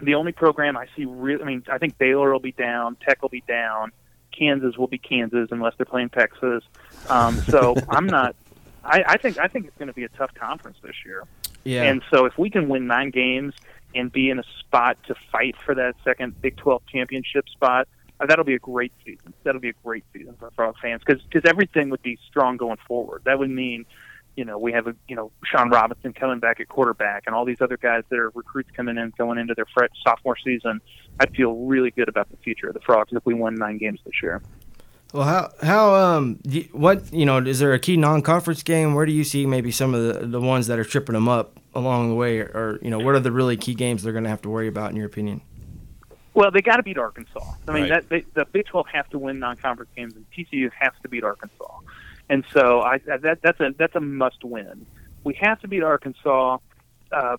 the 0.00 0.14
only 0.14 0.32
program 0.32 0.76
I 0.78 0.86
see 0.96 1.04
really, 1.04 1.42
I 1.42 1.46
mean, 1.46 1.62
I 1.70 1.76
think 1.78 1.98
Baylor 1.98 2.32
will 2.32 2.40
be 2.40 2.52
down, 2.52 2.96
Tech 2.96 3.20
will 3.20 3.28
be 3.28 3.42
down, 3.46 3.92
Kansas 4.32 4.76
will 4.76 4.88
be 4.88 4.98
Kansas 4.98 5.48
unless 5.52 5.74
they're 5.76 5.86
playing 5.86 6.08
Texas. 6.08 6.64
Um, 7.08 7.36
so 7.48 7.74
I'm 7.90 8.06
not. 8.06 8.34
I, 8.82 9.02
I 9.06 9.16
think 9.18 9.38
I 9.38 9.46
think 9.48 9.66
it's 9.66 9.76
going 9.78 9.88
to 9.88 9.94
be 9.94 10.04
a 10.04 10.08
tough 10.08 10.34
conference 10.34 10.76
this 10.82 10.96
year. 11.06 11.24
Yeah. 11.64 11.84
And 11.84 12.02
so 12.12 12.26
if 12.26 12.36
we 12.38 12.50
can 12.50 12.68
win 12.68 12.86
nine 12.86 13.10
games 13.10 13.54
and 13.94 14.12
be 14.12 14.30
in 14.30 14.38
a 14.38 14.44
spot 14.60 14.98
to 15.06 15.14
fight 15.32 15.56
for 15.64 15.74
that 15.74 15.94
second 16.04 16.40
Big 16.40 16.56
12 16.56 16.82
championship 16.86 17.48
spot, 17.48 17.88
uh, 18.20 18.26
that'll 18.26 18.44
be 18.44 18.54
a 18.54 18.60
great 18.60 18.92
season. 19.04 19.32
That'll 19.42 19.60
be 19.60 19.70
a 19.70 19.74
great 19.84 20.04
season 20.12 20.36
for 20.38 20.50
Frog 20.52 20.76
fans 20.80 21.02
because 21.04 21.22
because 21.22 21.48
everything 21.48 21.90
would 21.90 22.02
be 22.02 22.18
strong 22.28 22.56
going 22.56 22.78
forward. 22.86 23.22
That 23.24 23.38
would 23.38 23.50
mean, 23.50 23.86
you 24.36 24.44
know, 24.44 24.58
we 24.58 24.72
have 24.72 24.86
a 24.86 24.94
you 25.08 25.16
know 25.16 25.32
Shawn 25.44 25.70
Robinson 25.70 26.12
coming 26.12 26.38
back 26.38 26.60
at 26.60 26.68
quarterback 26.68 27.24
and 27.26 27.34
all 27.34 27.44
these 27.44 27.60
other 27.60 27.76
guys 27.76 28.04
that 28.10 28.18
are 28.18 28.30
recruits 28.30 28.70
coming 28.70 28.98
in 28.98 29.12
going 29.18 29.38
into 29.38 29.54
their 29.54 29.66
sophomore 30.06 30.36
season. 30.44 30.80
I'd 31.18 31.34
feel 31.34 31.54
really 31.56 31.90
good 31.90 32.08
about 32.08 32.30
the 32.30 32.36
future 32.38 32.68
of 32.68 32.74
the 32.74 32.80
Frogs 32.80 33.12
if 33.12 33.24
we 33.26 33.34
won 33.34 33.56
nine 33.56 33.78
games 33.78 34.00
this 34.04 34.22
year. 34.22 34.42
Well, 35.14 35.22
how 35.28 35.52
how 35.62 35.94
um 35.94 36.40
y- 36.44 36.68
what 36.72 37.12
you 37.12 37.24
know 37.24 37.38
is 37.38 37.60
there 37.60 37.72
a 37.72 37.78
key 37.78 37.96
non-conference 37.96 38.64
game? 38.64 38.94
Where 38.94 39.06
do 39.06 39.12
you 39.12 39.22
see 39.22 39.46
maybe 39.46 39.70
some 39.70 39.94
of 39.94 40.02
the 40.02 40.26
the 40.26 40.40
ones 40.40 40.66
that 40.66 40.76
are 40.80 40.84
tripping 40.84 41.12
them 41.12 41.28
up 41.28 41.60
along 41.72 42.08
the 42.08 42.16
way, 42.16 42.40
or 42.40 42.80
you 42.82 42.90
know 42.90 42.98
what 42.98 43.14
are 43.14 43.20
the 43.20 43.30
really 43.30 43.56
key 43.56 43.74
games 43.76 44.02
they're 44.02 44.12
going 44.12 44.24
to 44.24 44.30
have 44.30 44.42
to 44.42 44.48
worry 44.50 44.66
about 44.66 44.90
in 44.90 44.96
your 44.96 45.06
opinion? 45.06 45.40
Well, 46.34 46.50
they 46.50 46.62
got 46.62 46.78
to 46.78 46.82
beat 46.82 46.98
Arkansas. 46.98 47.38
I 47.68 47.72
mean, 47.72 47.82
Right. 47.82 47.90
that 47.90 48.08
they, 48.08 48.24
the 48.34 48.44
Big 48.46 48.66
12 48.66 48.88
have 48.92 49.08
to 49.10 49.20
win 49.20 49.38
non-conference 49.38 49.92
games, 49.94 50.16
and 50.16 50.26
TCU 50.36 50.68
has 50.80 50.90
to 51.04 51.08
beat 51.08 51.22
Arkansas. 51.22 51.78
And 52.28 52.44
so 52.52 52.80
I, 52.80 52.98
that 53.22 53.38
that's 53.40 53.60
a 53.60 53.72
that's 53.78 53.94
a 53.94 54.00
must-win. 54.00 54.84
We 55.22 55.34
have 55.40 55.60
to 55.60 55.68
beat 55.68 55.84
Arkansas. 55.84 56.58
Uh, 57.12 57.36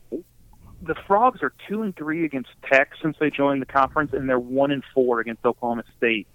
the 0.82 0.96
Frogs 1.08 1.44
are 1.44 1.52
two 1.68 1.82
and 1.82 1.94
three 1.94 2.24
against 2.24 2.52
Tech 2.72 2.92
since 3.02 3.18
they 3.20 3.30
joined 3.30 3.62
the 3.62 3.66
conference, 3.66 4.14
and 4.14 4.30
they're 4.30 4.40
one 4.40 4.72
and 4.72 4.84
four 4.94 5.20
against 5.20 5.44
Oklahoma 5.46 5.84
State. 5.98 6.26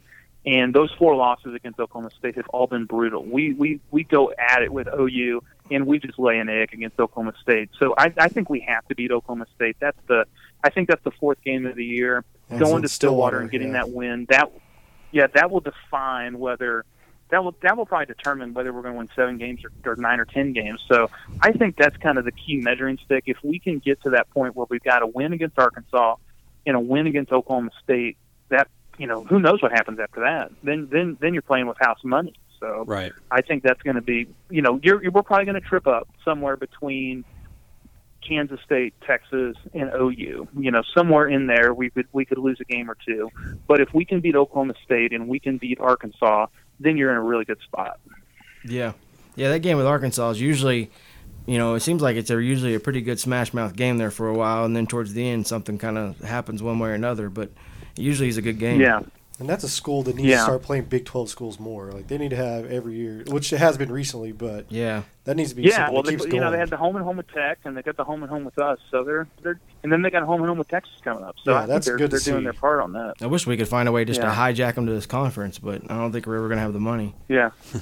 And 0.46 0.74
those 0.74 0.90
four 0.98 1.14
losses 1.16 1.54
against 1.54 1.78
Oklahoma 1.78 2.10
State 2.18 2.36
have 2.36 2.48
all 2.48 2.66
been 2.66 2.86
brutal. 2.86 3.24
We 3.24 3.52
we 3.52 3.80
we 3.90 4.04
go 4.04 4.32
at 4.38 4.62
it 4.62 4.72
with 4.72 4.88
OU, 4.88 5.42
and 5.70 5.86
we 5.86 5.98
just 5.98 6.18
lay 6.18 6.38
an 6.38 6.48
egg 6.48 6.72
against 6.72 6.98
Oklahoma 6.98 7.34
State. 7.42 7.68
So 7.78 7.94
I, 7.98 8.12
I 8.16 8.28
think 8.28 8.48
we 8.48 8.60
have 8.60 8.86
to 8.88 8.94
beat 8.94 9.10
Oklahoma 9.10 9.46
State. 9.54 9.76
That's 9.80 9.98
the 10.06 10.24
I 10.64 10.70
think 10.70 10.88
that's 10.88 11.04
the 11.04 11.10
fourth 11.10 11.42
game 11.44 11.66
of 11.66 11.76
the 11.76 11.84
year. 11.84 12.24
That's 12.48 12.62
Going 12.62 12.82
to 12.82 12.88
Stillwater 12.88 12.88
Stillwater, 12.88 13.40
and 13.40 13.50
getting 13.50 13.68
yeah. 13.68 13.84
that 13.84 13.90
win 13.90 14.26
that 14.30 14.50
yeah 15.12 15.26
that 15.34 15.50
will 15.50 15.60
define 15.60 16.38
whether 16.38 16.86
that 17.30 17.44
will 17.44 17.54
that 17.62 17.76
will 17.76 17.86
probably 17.86 18.06
determine 18.06 18.54
whether 18.54 18.72
we're 18.72 18.82
going 18.82 18.94
to 18.94 18.98
win 18.98 19.08
seven 19.14 19.36
games 19.36 19.60
or, 19.64 19.92
or 19.92 19.96
nine 19.96 20.20
or 20.20 20.24
ten 20.24 20.54
games. 20.54 20.80
So 20.90 21.10
I 21.42 21.52
think 21.52 21.76
that's 21.76 21.96
kind 21.98 22.18
of 22.18 22.24
the 22.24 22.32
key 22.32 22.56
measuring 22.56 22.98
stick. 23.04 23.24
If 23.26 23.36
we 23.42 23.58
can 23.58 23.78
get 23.78 24.02
to 24.02 24.10
that 24.10 24.30
point 24.30 24.56
where 24.56 24.66
we've 24.70 24.82
got 24.82 25.02
a 25.02 25.06
win 25.06 25.32
against 25.32 25.58
Arkansas 25.58 26.16
and 26.66 26.76
a 26.76 26.80
win 26.80 27.06
against 27.06 27.30
Oklahoma 27.30 27.70
State, 27.82 28.16
that 28.48 28.68
you 29.00 29.06
know 29.06 29.24
who 29.24 29.40
knows 29.40 29.62
what 29.62 29.72
happens 29.72 29.98
after 29.98 30.20
that. 30.20 30.52
Then 30.62 30.88
then 30.92 31.16
then 31.20 31.32
you're 31.32 31.42
playing 31.42 31.66
with 31.66 31.78
house 31.80 32.00
money. 32.04 32.34
So 32.60 32.84
Right. 32.86 33.12
I 33.30 33.40
think 33.40 33.62
that's 33.62 33.80
going 33.82 33.96
to 33.96 34.02
be 34.02 34.28
you 34.50 34.60
know 34.60 34.78
you're, 34.82 35.02
you're 35.02 35.10
we're 35.10 35.22
probably 35.22 35.46
going 35.46 35.60
to 35.60 35.66
trip 35.66 35.86
up 35.86 36.08
somewhere 36.24 36.56
between 36.56 37.24
Kansas 38.26 38.60
State, 38.64 38.92
Texas, 39.06 39.56
and 39.72 39.90
OU. 39.94 40.48
You 40.56 40.70
know, 40.70 40.82
somewhere 40.94 41.26
in 41.26 41.46
there 41.46 41.72
we 41.72 41.88
could 41.88 42.06
we 42.12 42.26
could 42.26 42.36
lose 42.36 42.58
a 42.60 42.64
game 42.64 42.90
or 42.90 42.96
two. 43.06 43.30
But 43.66 43.80
if 43.80 43.94
we 43.94 44.04
can 44.04 44.20
beat 44.20 44.36
Oklahoma 44.36 44.74
State 44.84 45.14
and 45.14 45.26
we 45.28 45.40
can 45.40 45.56
beat 45.56 45.80
Arkansas, 45.80 46.46
then 46.78 46.98
you're 46.98 47.10
in 47.10 47.16
a 47.16 47.22
really 47.22 47.46
good 47.46 47.60
spot. 47.62 47.98
Yeah, 48.64 48.92
yeah, 49.36 49.48
that 49.48 49.60
game 49.60 49.78
with 49.78 49.86
Arkansas 49.86 50.30
is 50.30 50.40
usually, 50.40 50.90
you 51.46 51.56
know, 51.56 51.74
it 51.74 51.80
seems 51.80 52.02
like 52.02 52.16
it's 52.16 52.28
a, 52.28 52.42
usually 52.42 52.74
a 52.74 52.80
pretty 52.80 53.00
good 53.00 53.18
smash 53.18 53.54
mouth 53.54 53.74
game 53.74 53.96
there 53.96 54.10
for 54.10 54.28
a 54.28 54.34
while, 54.34 54.66
and 54.66 54.76
then 54.76 54.86
towards 54.86 55.14
the 55.14 55.26
end 55.26 55.46
something 55.46 55.78
kind 55.78 55.96
of 55.96 56.18
happens 56.20 56.62
one 56.62 56.78
way 56.78 56.90
or 56.90 56.94
another. 56.94 57.30
But 57.30 57.44
it 57.44 57.54
usually 57.96 58.28
is 58.28 58.36
a 58.36 58.42
good 58.42 58.58
game. 58.58 58.80
Yeah. 58.80 59.00
And 59.38 59.48
that's 59.48 59.64
a 59.64 59.70
school 59.70 60.02
that 60.02 60.16
needs 60.16 60.28
Yeah. 60.28 60.36
to 60.36 60.42
start 60.42 60.62
playing 60.62 60.84
Big 60.84 61.06
12 61.06 61.30
schools 61.30 61.58
more. 61.58 61.90
Like 61.92 62.08
they 62.08 62.18
need 62.18 62.28
to 62.28 62.36
have 62.36 62.66
every 62.70 62.94
year, 62.96 63.24
which 63.28 63.54
it 63.54 63.56
has 63.58 63.78
been 63.78 63.90
recently, 63.90 64.32
but 64.32 64.66
yeah, 64.68 65.04
that 65.24 65.34
needs 65.34 65.48
to 65.48 65.56
be 65.56 65.62
Yeah, 65.62 65.76
something 65.76 65.94
well, 65.94 66.02
that 66.02 66.10
they, 66.10 66.16
keeps 66.16 66.24
you 66.26 66.30
going. 66.32 66.42
know, 66.42 66.50
they 66.50 66.58
had 66.58 66.68
the 66.68 66.76
home 66.76 66.94
and 66.96 67.02
home 67.06 67.16
with 67.16 67.32
Tech, 67.32 67.58
and 67.64 67.74
they 67.74 67.80
got 67.80 67.96
the 67.96 68.04
home 68.04 68.22
and 68.22 68.28
home 68.30 68.44
with 68.44 68.58
us. 68.58 68.78
So 68.90 69.02
they're 69.02 69.26
they're, 69.42 69.58
and 69.82 69.90
then 69.90 70.02
they 70.02 70.10
got 70.10 70.24
home 70.24 70.40
and 70.42 70.48
home 70.50 70.58
with 70.58 70.68
Texas 70.68 70.92
coming 71.02 71.24
up. 71.24 71.36
So 71.42 71.52
Yeah, 71.54 71.64
that's 71.64 71.86
they're, 71.86 71.96
good 71.96 72.10
they're 72.10 72.20
doing 72.20 72.40
see. 72.40 72.44
their 72.44 72.52
part 72.52 72.82
on 72.82 72.92
that. 72.92 73.14
I 73.22 73.28
wish 73.28 73.46
we 73.46 73.56
could 73.56 73.66
find 73.68 73.88
a 73.88 73.92
way 73.92 74.04
just 74.04 74.20
to 74.20 74.26
hijack 74.26 74.74
them 74.74 74.84
to 74.84 74.92
this 74.92 75.06
conference, 75.06 75.58
but 75.58 75.90
I 75.90 75.96
don't 75.96 76.12
think 76.12 76.26
we're 76.26 76.36
ever 76.36 76.50
gonna 76.50 76.60
have 76.60 76.74
the 76.74 76.78
money. 76.80 77.14
Yeah. 77.28 77.52
I 77.74 77.80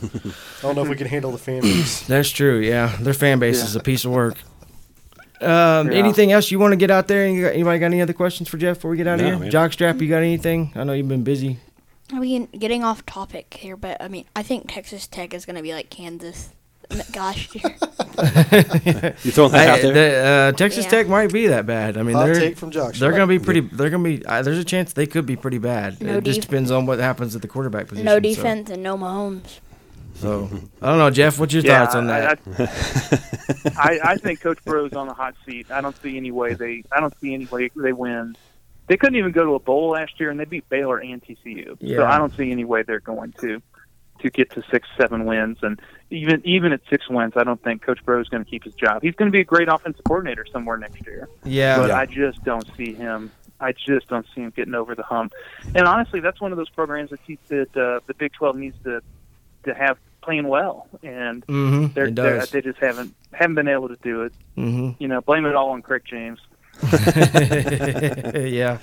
don't 0.62 0.76
know 0.76 0.82
if 0.82 0.88
we 0.88 0.94
can 0.94 1.08
handle 1.08 1.32
the 1.32 1.38
fan 1.38 1.62
base. 1.62 2.06
That's 2.06 2.30
true. 2.30 2.58
Yeah, 2.60 2.94
their 3.00 3.14
fan 3.14 3.40
base 3.40 3.58
Yeah. 3.58 3.64
is 3.64 3.74
a 3.74 3.80
piece 3.80 4.04
of 4.04 4.12
work. 4.12 4.36
Um, 5.40 5.90
Yeah. 5.90 5.98
Anything 5.98 6.32
else 6.32 6.50
you 6.50 6.58
want 6.58 6.72
to 6.72 6.76
get 6.76 6.90
out 6.90 7.08
there? 7.08 7.24
Anybody 7.24 7.78
got 7.78 7.86
any 7.86 8.02
other 8.02 8.12
questions 8.12 8.48
for 8.48 8.56
Geoff 8.58 8.76
before 8.78 8.90
we 8.90 8.96
get 8.96 9.06
out 9.06 9.18
No, 9.18 9.24
of 9.24 9.30
here? 9.30 9.38
man. 9.38 9.50
Jockstrap, 9.50 10.00
you 10.00 10.08
got 10.08 10.18
anything? 10.18 10.72
I 10.74 10.84
know 10.84 10.92
you've 10.92 11.08
been 11.08 11.24
busy. 11.24 11.58
I 12.12 12.18
mean, 12.20 12.46
getting 12.58 12.82
off 12.84 13.04
topic 13.06 13.52
here, 13.60 13.76
but 13.76 14.00
I 14.02 14.08
mean, 14.08 14.24
I 14.34 14.42
think 14.42 14.72
Texas 14.72 15.06
Tech 15.06 15.34
is 15.34 15.44
going 15.44 15.56
to 15.56 15.62
be 15.62 15.72
like 15.74 15.90
Kansas 15.90 16.50
Gosh, 17.12 17.54
year. 17.54 17.76
You 18.18 19.30
throwing 19.30 19.52
that 19.52 19.68
out 19.68 19.82
there? 19.82 19.92
the, 19.92 20.28
uh, 20.28 20.52
Texas 20.52 20.84
Yeah. 20.86 20.90
Tech 20.90 21.08
might 21.08 21.30
be 21.32 21.48
that 21.48 21.66
bad. 21.66 21.98
I 21.98 22.02
mean, 22.02 22.16
Hot 22.16 22.24
they're 22.26 22.34
take 22.34 22.56
from 22.56 22.70
Jock. 22.70 22.94
they're 22.94 23.10
going 23.12 23.28
to 23.28 23.38
be 23.38 23.38
pretty. 23.38 23.60
They're 23.60 23.90
going 23.90 24.02
to 24.02 24.20
be. 24.20 24.24
Uh, 24.26 24.40
there's 24.42 24.58
a 24.58 24.64
chance 24.64 24.94
they 24.94 25.06
could 25.06 25.26
be 25.26 25.36
pretty 25.36 25.58
bad. 25.58 26.00
No 26.00 26.16
it 26.16 26.24
just 26.24 26.40
depends 26.40 26.70
on 26.70 26.86
what 26.86 26.98
happens 26.98 27.36
at 27.36 27.42
the 27.42 27.48
quarterback 27.48 27.88
position. 27.88 28.06
no 28.06 28.14
so- 28.16 28.20
defense 28.20 28.70
and 28.70 28.82
no 28.82 28.96
Mahomes. 28.96 29.60
So, 30.18 30.48
I 30.82 30.86
don't 30.88 30.98
know, 30.98 31.10
Geoff. 31.10 31.38
What's 31.38 31.54
your 31.54 31.62
yeah, 31.62 31.84
thoughts 31.84 31.94
on 31.94 32.06
that? 32.08 32.40
I, 33.76 33.98
I, 33.98 34.00
I 34.12 34.16
think 34.16 34.40
Coach 34.40 34.58
Bro's 34.64 34.92
on 34.92 35.06
the 35.06 35.14
hot 35.14 35.34
seat. 35.46 35.70
I 35.70 35.80
don't 35.80 35.96
see 36.02 36.16
any 36.16 36.30
way 36.32 36.54
they. 36.54 36.82
I 36.92 37.00
don't 37.00 37.14
see 37.20 37.34
any 37.34 37.46
way 37.46 37.70
they 37.76 37.92
win. 37.92 38.36
They 38.88 38.96
couldn't 38.96 39.16
even 39.16 39.32
go 39.32 39.44
to 39.44 39.54
a 39.54 39.58
bowl 39.60 39.90
last 39.90 40.18
year, 40.18 40.30
and 40.30 40.40
they 40.40 40.44
beat 40.44 40.68
Baylor 40.68 40.98
and 40.98 41.22
TCU. 41.22 41.76
Yeah. 41.80 41.98
So 41.98 42.06
I 42.06 42.18
don't 42.18 42.34
see 42.36 42.50
any 42.50 42.64
way 42.64 42.82
they're 42.82 43.00
going 43.00 43.32
to 43.40 43.62
to 44.20 44.30
get 44.30 44.50
to 44.50 44.62
six, 44.70 44.88
seven 44.98 45.24
wins. 45.24 45.58
And 45.62 45.80
even 46.10 46.40
even 46.44 46.72
at 46.72 46.80
six 46.90 47.08
wins, 47.08 47.34
I 47.36 47.44
don't 47.44 47.62
think 47.62 47.82
Coach 47.82 48.04
Bro 48.04 48.20
is 48.20 48.28
going 48.28 48.44
to 48.44 48.50
keep 48.50 48.64
his 48.64 48.74
job. 48.74 49.02
He's 49.02 49.14
going 49.14 49.30
to 49.30 49.36
be 49.36 49.40
a 49.40 49.44
great 49.44 49.68
offensive 49.68 50.04
coordinator 50.04 50.46
somewhere 50.52 50.76
next 50.78 51.06
year. 51.06 51.28
yeah, 51.44 51.78
but 51.78 51.88
Yeah. 51.90 51.98
I 51.98 52.06
just 52.06 52.42
don't 52.44 52.66
see 52.76 52.94
him. 52.94 53.30
I 53.60 53.72
just 53.72 54.08
don't 54.08 54.26
see 54.34 54.40
him 54.42 54.50
getting 54.54 54.74
over 54.74 54.94
the 54.94 55.02
hump. 55.02 55.32
And 55.74 55.86
honestly, 55.86 56.20
that's 56.20 56.40
one 56.40 56.52
of 56.52 56.58
those 56.58 56.70
programs 56.70 57.10
that, 57.10 57.24
te- 57.26 57.38
that 57.48 57.76
uh, 57.76 58.00
the 58.06 58.14
Big 58.14 58.32
Twelve 58.32 58.56
needs 58.56 58.76
to 58.84 59.02
to 59.64 59.74
have 59.74 59.98
playing 60.28 60.46
well, 60.46 60.86
and 61.02 61.46
mm-hmm, 61.46 61.86
they're, 61.94 62.10
they're 62.10 62.44
they 62.44 62.60
just 62.60 62.78
haven't 62.80 63.14
haven't 63.32 63.54
been 63.54 63.66
able 63.66 63.88
to 63.88 63.96
do 64.02 64.24
it. 64.24 64.32
mm-hmm. 64.58 64.90
You 65.02 65.08
know, 65.08 65.22
blame 65.22 65.46
it 65.46 65.54
all 65.54 65.70
on 65.70 65.80
Craig 65.80 66.02
James. 66.04 66.38
yeah. 66.92 68.78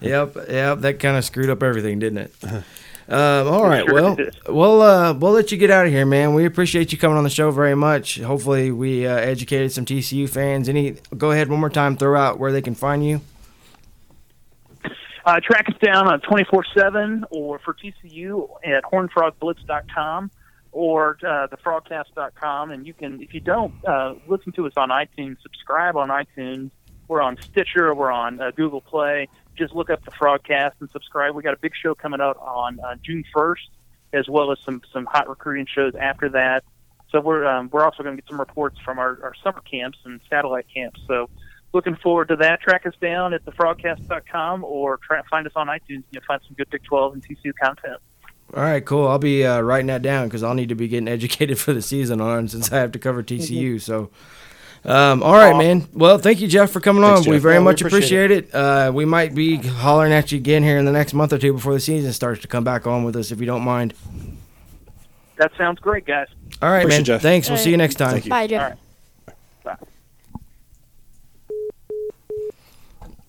Yep. 0.00 0.36
Yep. 0.48 0.78
That 0.78 0.98
kind 1.00 1.16
of 1.16 1.24
screwed 1.24 1.50
up 1.50 1.64
everything, 1.64 1.98
didn't 1.98 2.18
it? 2.18 2.34
Um, 3.06 3.48
all 3.48 3.68
right. 3.68 3.84
sure 3.84 3.92
Well, 3.92 4.16
we'll 4.48 4.80
uh, 4.80 5.12
we'll 5.12 5.32
let 5.32 5.52
you 5.52 5.58
get 5.58 5.70
out 5.70 5.84
of 5.84 5.92
here, 5.92 6.06
man. 6.06 6.32
We 6.32 6.46
appreciate 6.46 6.90
you 6.90 6.96
coming 6.96 7.18
on 7.18 7.24
the 7.24 7.28
show 7.28 7.50
very 7.50 7.74
much. 7.74 8.18
Hopefully, 8.18 8.70
we 8.70 9.06
uh, 9.06 9.14
educated 9.16 9.72
some 9.72 9.84
TCU 9.84 10.26
fans. 10.26 10.70
Any? 10.70 10.96
Go 11.14 11.30
ahead 11.30 11.50
one 11.50 11.60
more 11.60 11.68
time. 11.68 11.98
Throw 11.98 12.18
out 12.18 12.38
where 12.38 12.50
they 12.50 12.62
can 12.62 12.74
find 12.74 13.06
you. 13.06 13.20
Uh, 15.26 15.38
track 15.40 15.68
us 15.68 15.76
down 15.82 16.08
on 16.08 16.22
24-7 16.22 17.24
or 17.30 17.58
for 17.58 17.74
TCU 17.74 18.48
at 18.64 18.84
hornedfrogblitz.com 18.84 20.30
or 20.74 21.16
uh, 21.22 21.46
thefrogcast.com. 21.46 22.72
And 22.72 22.86
you 22.86 22.92
can, 22.92 23.22
if 23.22 23.32
you 23.32 23.40
don't, 23.40 23.72
uh, 23.86 24.14
listen 24.26 24.52
to 24.52 24.66
us 24.66 24.72
on 24.76 24.90
iTunes, 24.90 25.40
subscribe 25.40 25.96
on 25.96 26.08
iTunes. 26.08 26.70
We're 27.08 27.22
on 27.22 27.36
Stitcher. 27.40 27.94
We're 27.94 28.10
on 28.10 28.40
uh, 28.40 28.50
Google 28.50 28.80
Play. 28.80 29.28
Just 29.56 29.74
look 29.74 29.88
up 29.88 30.04
the 30.04 30.10
Frogcast 30.10 30.72
and 30.80 30.90
subscribe. 30.90 31.34
We 31.34 31.42
got 31.42 31.54
a 31.54 31.58
big 31.58 31.72
show 31.80 31.94
coming 31.94 32.20
out 32.20 32.36
on 32.38 32.80
uh, 32.80 32.96
June 33.04 33.24
1st, 33.34 33.68
as 34.12 34.28
well 34.28 34.50
as 34.50 34.58
some 34.64 34.82
some 34.92 35.06
hot 35.06 35.28
recruiting 35.28 35.66
shows 35.66 35.94
after 35.94 36.28
that. 36.30 36.64
So 37.10 37.20
we're 37.20 37.46
um, 37.46 37.68
we're 37.72 37.84
also 37.84 38.02
going 38.02 38.16
to 38.16 38.22
get 38.22 38.28
some 38.28 38.40
reports 38.40 38.78
from 38.84 38.98
our, 38.98 39.18
our 39.22 39.34
summer 39.44 39.60
camps 39.70 39.98
and 40.04 40.20
satellite 40.28 40.66
camps. 40.74 41.00
So 41.06 41.28
looking 41.72 41.94
forward 41.96 42.28
to 42.28 42.36
that. 42.36 42.60
Track 42.62 42.86
us 42.86 42.94
down 43.00 43.34
at 43.34 43.44
thefrogcast.com 43.44 44.64
or 44.64 44.98
try, 45.06 45.20
find 45.30 45.46
us 45.46 45.52
on 45.54 45.68
iTunes. 45.68 46.04
You'll 46.10 46.24
find 46.26 46.40
some 46.46 46.54
good 46.56 46.70
Big 46.70 46.82
12 46.84 47.14
and 47.14 47.22
TCU 47.22 47.52
content. 47.62 48.00
All 48.54 48.62
right, 48.62 48.84
cool. 48.84 49.08
I'll 49.08 49.18
be 49.18 49.44
uh, 49.44 49.60
writing 49.60 49.88
that 49.88 50.02
down 50.02 50.28
because 50.28 50.44
I'll 50.44 50.54
need 50.54 50.68
to 50.68 50.76
be 50.76 50.86
getting 50.86 51.08
educated 51.18 51.58
for 51.58 51.72
the 51.72 51.82
season 51.82 52.20
on 52.20 52.48
since 52.48 52.72
I 52.72 52.78
have 52.78 52.92
to 52.92 52.98
cover 52.98 53.22
TCU. 53.22 53.80
So, 53.80 54.10
um, 54.84 55.22
all 55.22 55.34
right, 55.34 55.56
man. 55.56 55.88
Well, 55.92 56.18
thank 56.18 56.40
you, 56.40 56.46
Geoff, 56.46 56.70
for 56.70 56.78
coming 56.80 57.02
Thanks, 57.02 57.26
on. 57.26 57.30
We 57.30 57.36
Geoff. 57.36 57.42
very 57.42 57.54
Yeah, 57.54 57.58
we 57.60 57.64
much 57.64 57.80
appreciate 57.82 58.30
appreciate 58.30 58.48
it. 58.50 58.54
Uh, 58.54 58.92
we 58.94 59.04
might 59.04 59.34
be 59.34 59.56
hollering 59.56 60.12
at 60.12 60.30
you 60.30 60.38
again 60.38 60.62
here 60.62 60.78
in 60.78 60.84
the 60.84 60.92
next 60.92 61.14
month 61.14 61.32
or 61.32 61.38
two 61.38 61.52
before 61.52 61.72
the 61.72 61.80
season 61.80 62.12
starts 62.12 62.42
to 62.42 62.48
come 62.48 62.62
back 62.64 62.86
on 62.86 63.02
with 63.02 63.16
us, 63.16 63.32
if 63.32 63.40
you 63.40 63.46
don't 63.46 63.62
mind. 63.64 63.94
That 65.36 65.50
sounds 65.58 65.80
great, 65.80 66.06
guys. 66.06 66.28
All 66.62 66.68
right, 66.70 66.80
Appreciate 66.80 66.98
man. 66.98 67.04
Geoff. 67.04 67.22
Thanks. 67.22 67.48
We'll 67.48 67.58
All 67.58 67.64
see 67.64 67.70
you 67.70 67.76
next 67.76 67.96
time. 67.96 68.12
Thank 68.12 68.26
you. 68.26 68.30
Bye, 68.30 68.46
Geoff. 68.46 68.78
All 69.26 69.34
right. 69.64 69.78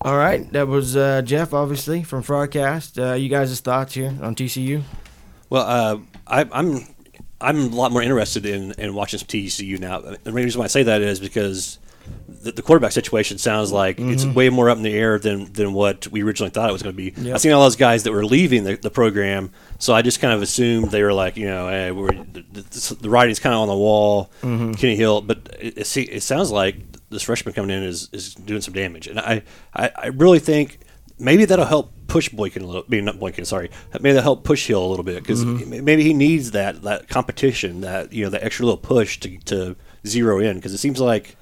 All 0.02 0.16
right, 0.16 0.52
that 0.52 0.68
was 0.68 0.96
uh, 0.96 1.20
Geoff, 1.22 1.52
obviously 1.52 2.04
from 2.04 2.22
FrogCast. 2.22 3.10
Uh, 3.12 3.14
you 3.14 3.28
guys' 3.28 3.58
thoughts 3.58 3.94
here 3.94 4.14
on 4.22 4.36
TCU? 4.36 4.82
Well, 5.50 5.64
uh, 5.66 5.98
I, 6.26 6.48
I'm 6.52 6.86
I'm 7.40 7.72
a 7.72 7.76
lot 7.76 7.92
more 7.92 8.02
interested 8.02 8.46
in, 8.46 8.72
in 8.72 8.94
watching 8.94 9.18
some 9.18 9.28
TCU 9.28 9.78
now. 9.78 10.00
The 10.00 10.32
main 10.32 10.44
reason 10.44 10.58
why 10.58 10.64
I 10.64 10.68
say 10.68 10.82
that 10.84 11.02
is 11.02 11.20
because 11.20 11.78
the, 12.28 12.52
the 12.52 12.62
quarterback 12.62 12.92
situation 12.92 13.38
sounds 13.38 13.72
like 13.72 13.98
it's 13.98 14.24
way 14.24 14.48
more 14.48 14.70
up 14.70 14.76
in 14.76 14.82
the 14.84 14.94
air 14.94 15.18
than 15.18 15.52
than 15.52 15.72
what 15.72 16.06
we 16.08 16.22
originally 16.22 16.50
thought 16.50 16.70
it 16.70 16.72
was 16.72 16.82
going 16.82 16.94
to 16.94 16.96
be. 16.96 17.20
Yep. 17.20 17.34
I've 17.34 17.40
seen 17.40 17.52
all 17.52 17.62
those 17.62 17.76
guys 17.76 18.04
that 18.04 18.12
were 18.12 18.24
leaving 18.24 18.64
the, 18.64 18.76
the 18.76 18.90
program, 18.90 19.50
so 19.78 19.92
I 19.92 20.02
just 20.02 20.20
kind 20.20 20.32
of 20.32 20.42
assumed 20.42 20.90
they 20.90 21.02
were 21.02 21.12
like, 21.12 21.36
you 21.36 21.46
know, 21.46 21.68
hey, 21.68 21.90
we're, 21.90 22.08
the, 22.12 22.44
the, 22.52 22.96
the 23.02 23.10
writing's 23.10 23.38
kind 23.38 23.54
of 23.54 23.60
on 23.60 23.68
the 23.68 23.76
wall, 23.76 24.30
Kenny 24.40 24.96
Hill. 24.96 25.20
But 25.20 25.56
it, 25.60 25.78
it, 25.78 25.86
see, 25.86 26.02
it 26.02 26.22
sounds 26.22 26.50
like 26.50 26.76
this 27.10 27.22
freshman 27.22 27.54
coming 27.54 27.76
in 27.76 27.82
is, 27.82 28.08
is 28.12 28.34
doing 28.34 28.60
some 28.60 28.74
damage, 28.74 29.08
and 29.08 29.18
I, 29.20 29.42
I, 29.74 29.90
I 29.96 30.06
really 30.08 30.38
think 30.38 30.78
maybe 31.18 31.44
that'll 31.44 31.64
help 31.64 31.92
push 32.06 32.28
Boykin 32.28 32.62
a 32.62 32.66
little. 32.66 32.82
I 32.82 32.90
mean, 32.90 33.04
not 33.04 33.18
Boykin, 33.18 33.44
sorry. 33.44 33.70
Maybe 33.92 34.12
that'll 34.12 34.22
help 34.22 34.44
push 34.44 34.66
Hill 34.66 34.84
a 34.84 34.88
little 34.88 35.04
bit 35.04 35.22
because 35.22 35.44
mm-hmm. 35.44 35.84
maybe 35.84 36.02
he 36.02 36.14
needs 36.14 36.52
that 36.52 36.82
that 36.82 37.08
competition, 37.08 37.80
that 37.82 38.12
you 38.12 38.24
know, 38.24 38.30
that 38.30 38.42
extra 38.42 38.64
little 38.64 38.78
push 38.78 39.18
to 39.20 39.38
to 39.38 39.76
zero 40.06 40.38
in 40.38 40.56
because 40.56 40.72
it 40.72 40.78
seems 40.78 41.00
like. 41.00 41.36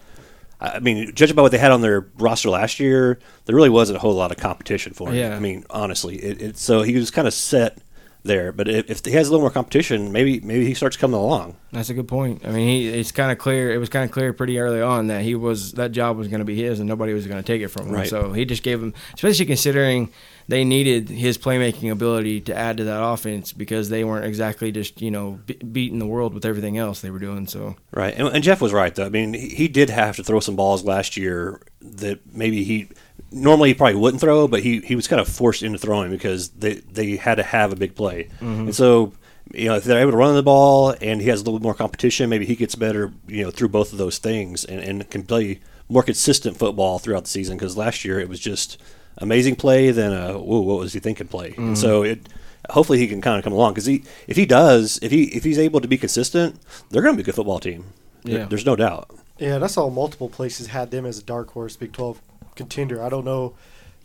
I 0.60 0.78
mean, 0.78 1.14
judging 1.14 1.36
by 1.36 1.42
what 1.42 1.52
they 1.52 1.58
had 1.58 1.72
on 1.72 1.82
their 1.82 2.06
roster 2.16 2.48
last 2.48 2.80
year, 2.80 3.18
there 3.44 3.54
really 3.54 3.68
wasn't 3.68 3.96
a 3.96 4.00
whole 4.00 4.14
lot 4.14 4.30
of 4.30 4.38
competition 4.38 4.94
for 4.94 5.10
him. 5.10 5.16
Yeah. 5.16 5.36
I 5.36 5.38
mean, 5.38 5.66
honestly, 5.68 6.16
it, 6.16 6.40
it, 6.40 6.56
so 6.56 6.80
he 6.80 6.94
was 6.94 7.10
kind 7.10 7.28
of 7.28 7.34
set 7.34 7.82
there. 8.24 8.52
But 8.52 8.68
if, 8.68 8.90
if 8.90 9.04
he 9.04 9.12
has 9.12 9.28
a 9.28 9.30
little 9.30 9.42
more 9.42 9.50
competition, 9.50 10.10
maybe 10.10 10.40
maybe 10.40 10.66
he 10.66 10.74
starts 10.74 10.96
coming 10.96 11.18
along. 11.20 11.56
That's 11.72 11.90
a 11.90 11.94
good 11.94 12.08
point. 12.08 12.44
I 12.44 12.50
mean, 12.50 12.68
he, 12.68 12.88
it's 12.88 13.12
kind 13.12 13.30
of 13.30 13.38
clear. 13.38 13.72
It 13.72 13.78
was 13.78 13.88
kind 13.88 14.04
of 14.04 14.10
clear 14.10 14.32
pretty 14.32 14.58
early 14.58 14.80
on 14.80 15.08
that 15.08 15.22
he 15.22 15.34
was 15.34 15.72
that 15.72 15.92
job 15.92 16.16
was 16.16 16.28
going 16.28 16.40
to 16.40 16.44
be 16.44 16.60
his, 16.60 16.80
and 16.80 16.88
nobody 16.88 17.12
was 17.12 17.26
going 17.26 17.42
to 17.42 17.46
take 17.46 17.62
it 17.62 17.68
from 17.68 17.88
him. 17.88 17.94
Right. 17.94 18.08
So 18.08 18.32
he 18.32 18.44
just 18.44 18.62
gave 18.62 18.82
him, 18.82 18.94
especially 19.14 19.46
considering 19.46 20.10
they 20.48 20.64
needed 20.64 21.08
his 21.08 21.38
playmaking 21.38 21.90
ability 21.90 22.40
to 22.42 22.54
add 22.54 22.76
to 22.78 22.84
that 22.84 23.02
offense 23.02 23.52
because 23.52 23.88
they 23.88 24.04
weren't 24.04 24.26
exactly 24.26 24.72
just 24.72 25.00
you 25.00 25.10
know 25.10 25.38
be- 25.46 25.54
beating 25.54 25.98
the 25.98 26.06
world 26.06 26.34
with 26.34 26.44
everything 26.44 26.78
else 26.78 27.00
they 27.00 27.10
were 27.10 27.18
doing. 27.18 27.46
So 27.46 27.76
Right, 27.92 28.14
and, 28.16 28.28
and 28.28 28.42
Geoff 28.42 28.60
was 28.60 28.72
right 28.72 28.94
though. 28.94 29.06
I 29.06 29.10
mean, 29.10 29.34
he, 29.34 29.48
he 29.50 29.68
did 29.68 29.90
have 29.90 30.16
to 30.16 30.24
throw 30.24 30.40
some 30.40 30.56
balls 30.56 30.84
last 30.84 31.16
year 31.16 31.60
that 31.80 32.34
maybe 32.34 32.64
he 32.64 32.88
normally 33.34 33.70
he 33.70 33.74
probably 33.74 33.96
wouldn't 33.96 34.20
throw, 34.20 34.48
but 34.48 34.62
he, 34.62 34.80
he 34.80 34.94
was 34.94 35.08
kind 35.08 35.20
of 35.20 35.28
forced 35.28 35.62
into 35.62 35.78
throwing 35.78 36.10
because 36.10 36.50
they 36.50 36.74
they 36.74 37.16
had 37.16 37.34
to 37.36 37.42
have 37.42 37.72
a 37.72 37.76
big 37.76 37.94
play, 37.94 38.24
mm-hmm. 38.40 38.60
and 38.60 38.74
so 38.74 39.12
you 39.52 39.66
know 39.66 39.74
if 39.74 39.84
they're 39.84 40.00
able 40.00 40.12
to 40.12 40.16
run 40.16 40.34
the 40.34 40.42
ball 40.42 40.94
and 41.00 41.20
he 41.20 41.28
has 41.28 41.40
a 41.40 41.44
little 41.44 41.58
bit 41.58 41.64
more 41.64 41.74
competition, 41.74 42.30
maybe 42.30 42.46
he 42.46 42.56
gets 42.56 42.74
better 42.74 43.12
you 43.26 43.44
know 43.44 43.50
through 43.50 43.68
both 43.68 43.92
of 43.92 43.98
those 43.98 44.18
things 44.18 44.64
and, 44.64 44.80
and 44.80 45.10
can 45.10 45.24
play 45.24 45.60
more 45.88 46.02
consistent 46.02 46.56
football 46.56 46.98
throughout 46.98 47.24
the 47.24 47.30
season. 47.30 47.56
Because 47.56 47.76
last 47.76 48.04
year 48.04 48.20
it 48.20 48.28
was 48.28 48.40
just 48.40 48.80
amazing 49.18 49.56
play, 49.56 49.90
then 49.90 50.12
uh, 50.12 50.34
a 50.34 50.38
whoa, 50.38 50.60
what 50.60 50.78
was 50.78 50.92
he 50.92 51.00
thinking 51.00 51.28
play, 51.28 51.48
and 51.48 51.56
mm-hmm. 51.56 51.74
so 51.74 52.02
it. 52.02 52.28
Hopefully 52.70 52.98
he 52.98 53.06
can 53.06 53.20
kind 53.20 53.36
of 53.36 53.44
come 53.44 53.52
along 53.52 53.74
because 53.74 53.84
he, 53.84 54.04
if 54.26 54.38
he 54.38 54.46
does, 54.46 54.98
if 55.02 55.10
he 55.10 55.24
if 55.24 55.44
he's 55.44 55.58
able 55.58 55.82
to 55.82 55.88
be 55.88 55.98
consistent, 55.98 56.58
they're 56.88 57.02
going 57.02 57.12
to 57.12 57.18
be 57.18 57.20
a 57.20 57.26
good 57.26 57.34
football 57.34 57.60
team. 57.60 57.84
Yeah. 58.22 58.46
There's 58.46 58.64
no 58.64 58.74
doubt. 58.74 59.10
Yeah, 59.38 59.56
and 59.56 59.64
I 59.64 59.66
saw 59.66 59.90
multiple 59.90 60.28
places 60.28 60.68
had 60.68 60.90
them 60.90 61.04
as 61.04 61.18
a 61.18 61.22
dark 61.22 61.50
horse 61.50 61.76
Big 61.76 61.92
12 61.92 62.20
contender. 62.54 63.02
I 63.02 63.08
don't 63.08 63.24
know. 63.24 63.54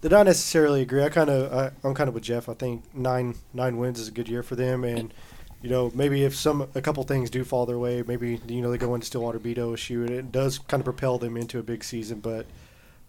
Did 0.02 0.14
I 0.14 0.24
necessarily 0.24 0.82
agree? 0.82 1.04
I 1.04 1.10
kind 1.10 1.30
of, 1.30 1.54
I, 1.54 1.72
I'm 1.88 1.94
kind 1.94 2.08
of 2.08 2.14
with 2.14 2.24
Geoff. 2.24 2.48
I 2.48 2.54
think 2.54 2.84
nine 2.96 3.36
nine 3.54 3.78
wins 3.78 4.00
is 4.00 4.08
a 4.08 4.12
good 4.12 4.30
year 4.30 4.44
for 4.44 4.56
them, 4.56 4.84
and 4.84 5.14
you 5.62 5.70
know 5.70 5.92
maybe 5.94 6.24
if 6.24 6.36
some 6.36 6.68
a 6.74 6.82
couple 6.82 7.04
things 7.04 7.30
do 7.30 7.44
fall 7.44 7.66
their 7.66 7.80
way, 7.80 8.04
maybe 8.08 8.40
you 8.48 8.62
know 8.62 8.72
they 8.72 8.78
go 8.78 8.96
into 8.96 9.06
Stillwater 9.06 9.40
beat 9.40 9.58
OSU, 9.58 10.06
and 10.06 10.12
it 10.12 10.32
does 10.32 10.60
kind 10.60 10.80
of 10.80 10.86
propel 10.86 11.18
them 11.18 11.36
into 11.36 11.60
a 11.60 11.64
big 11.64 11.84
season. 11.84 12.20
But 12.22 12.46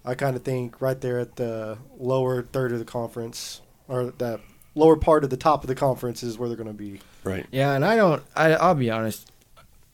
I 0.05 0.15
kind 0.15 0.35
of 0.35 0.43
think 0.43 0.81
right 0.81 1.01
there 1.01 1.21
at 1.21 1.37
the 1.37 1.79
lower 1.99 2.43
third 2.43 2.73
of 2.73 2.81
the 2.81 2.85
conference, 2.85 3.61
or 3.87 4.07
that 4.07 4.41
lower 4.75 4.97
part 4.97 5.23
of 5.23 5.31
the 5.31 5.37
top 5.37 5.63
of 5.63 5.69
the 5.69 5.75
conference 5.75 6.23
is 6.23 6.39
where 6.39 6.49
they're 6.49 6.57
going 6.57 6.67
to 6.67 6.73
be. 6.73 7.01
Right. 7.23 7.47
yeah, 7.51 7.75
and 7.75 7.85
I 7.85 7.97
don't. 7.97 8.23
I, 8.35 8.53
I'll 8.55 8.75
be 8.75 8.91
honest. 8.91 9.31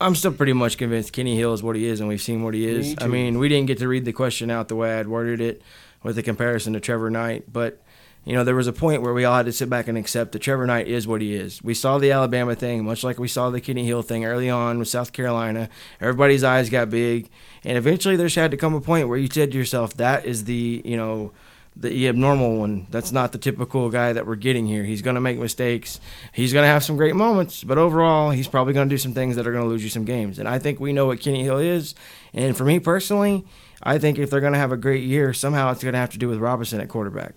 I'm 0.00 0.14
still 0.14 0.32
pretty 0.32 0.52
much 0.52 0.76
convinced 0.76 1.12
Kenny 1.12 1.36
Hill 1.36 1.54
is 1.54 1.62
what 1.62 1.76
he 1.76 1.86
is, 1.86 2.00
and 2.00 2.08
we've 2.08 2.20
seen 2.20 2.42
what 2.42 2.54
he 2.54 2.68
is. 2.68 2.88
Me 2.88 2.96
I 3.00 3.06
mean, 3.06 3.38
we 3.38 3.48
didn't 3.48 3.66
get 3.66 3.78
to 3.78 3.88
read 3.88 4.04
the 4.04 4.12
question 4.12 4.50
out 4.50 4.68
the 4.68 4.76
way 4.76 4.98
I'd 4.98 5.08
worded 5.08 5.40
it 5.40 5.62
with 6.02 6.16
the 6.16 6.22
comparison 6.22 6.74
to 6.74 6.80
Trevor 6.80 7.10
Knight, 7.10 7.44
but 7.50 7.80
you 8.24 8.34
know, 8.34 8.42
there 8.42 8.56
was 8.56 8.66
a 8.66 8.72
point 8.72 9.02
where 9.02 9.14
we 9.14 9.24
all 9.24 9.36
had 9.36 9.46
to 9.46 9.52
sit 9.52 9.70
back 9.70 9.86
and 9.86 9.96
accept 9.96 10.32
that 10.32 10.40
Trevor 10.40 10.66
Knight 10.66 10.88
is 10.88 11.06
what 11.06 11.20
he 11.20 11.34
is. 11.34 11.62
We 11.62 11.74
saw 11.74 11.98
the 11.98 12.10
Alabama 12.10 12.56
thing, 12.56 12.84
much 12.84 13.04
like 13.04 13.20
we 13.20 13.28
saw 13.28 13.50
the 13.50 13.60
Kenny 13.60 13.86
Hill 13.86 14.02
thing 14.02 14.24
early 14.24 14.50
on 14.50 14.80
with 14.80 14.88
South 14.88 15.12
Carolina. 15.12 15.68
Everybody's 16.00 16.42
eyes 16.42 16.68
got 16.68 16.90
big, 16.90 17.30
and 17.64 17.78
eventually 17.78 18.16
there 18.16 18.28
had 18.28 18.50
to 18.50 18.56
come 18.56 18.74
a 18.74 18.80
point 18.80 19.08
where 19.08 19.16
you 19.16 19.28
said 19.30 19.52
to 19.52 19.58
yourself, 19.58 19.96
"That 19.96 20.26
is 20.26 20.44
the 20.44 20.82
you 20.84 20.96
know." 20.96 21.32
The 21.78 22.08
abnormal 22.08 22.56
one. 22.56 22.86
That's 22.90 23.12
not 23.12 23.32
the 23.32 23.38
typical 23.38 23.90
guy 23.90 24.14
that 24.14 24.26
we're 24.26 24.36
getting 24.36 24.66
here. 24.66 24.82
He's 24.82 25.02
going 25.02 25.16
to 25.16 25.20
make 25.20 25.38
mistakes. 25.38 26.00
He's 26.32 26.54
going 26.54 26.62
to 26.62 26.68
have 26.68 26.82
some 26.82 26.96
great 26.96 27.14
moments, 27.14 27.64
but 27.64 27.76
overall, 27.76 28.30
he's 28.30 28.48
probably 28.48 28.72
going 28.72 28.88
to 28.88 28.92
do 28.92 28.98
some 28.98 29.12
things 29.12 29.36
that 29.36 29.46
are 29.46 29.52
going 29.52 29.64
to 29.64 29.68
lose 29.68 29.84
you 29.84 29.90
some 29.90 30.06
games. 30.06 30.38
And 30.38 30.48
I 30.48 30.58
think 30.58 30.80
we 30.80 30.94
know 30.94 31.04
what 31.06 31.20
Kenny 31.20 31.44
Hill 31.44 31.58
is. 31.58 31.94
And 32.32 32.56
for 32.56 32.64
me 32.64 32.80
personally, 32.80 33.44
I 33.82 33.98
think 33.98 34.18
if 34.18 34.30
they're 34.30 34.40
going 34.40 34.54
to 34.54 34.58
have 34.58 34.72
a 34.72 34.76
great 34.78 35.04
year, 35.04 35.34
somehow 35.34 35.70
it's 35.70 35.82
going 35.82 35.92
to 35.92 35.98
have 35.98 36.10
to 36.10 36.18
do 36.18 36.28
with 36.28 36.38
Robinson 36.38 36.80
at 36.80 36.88
quarterback. 36.88 37.34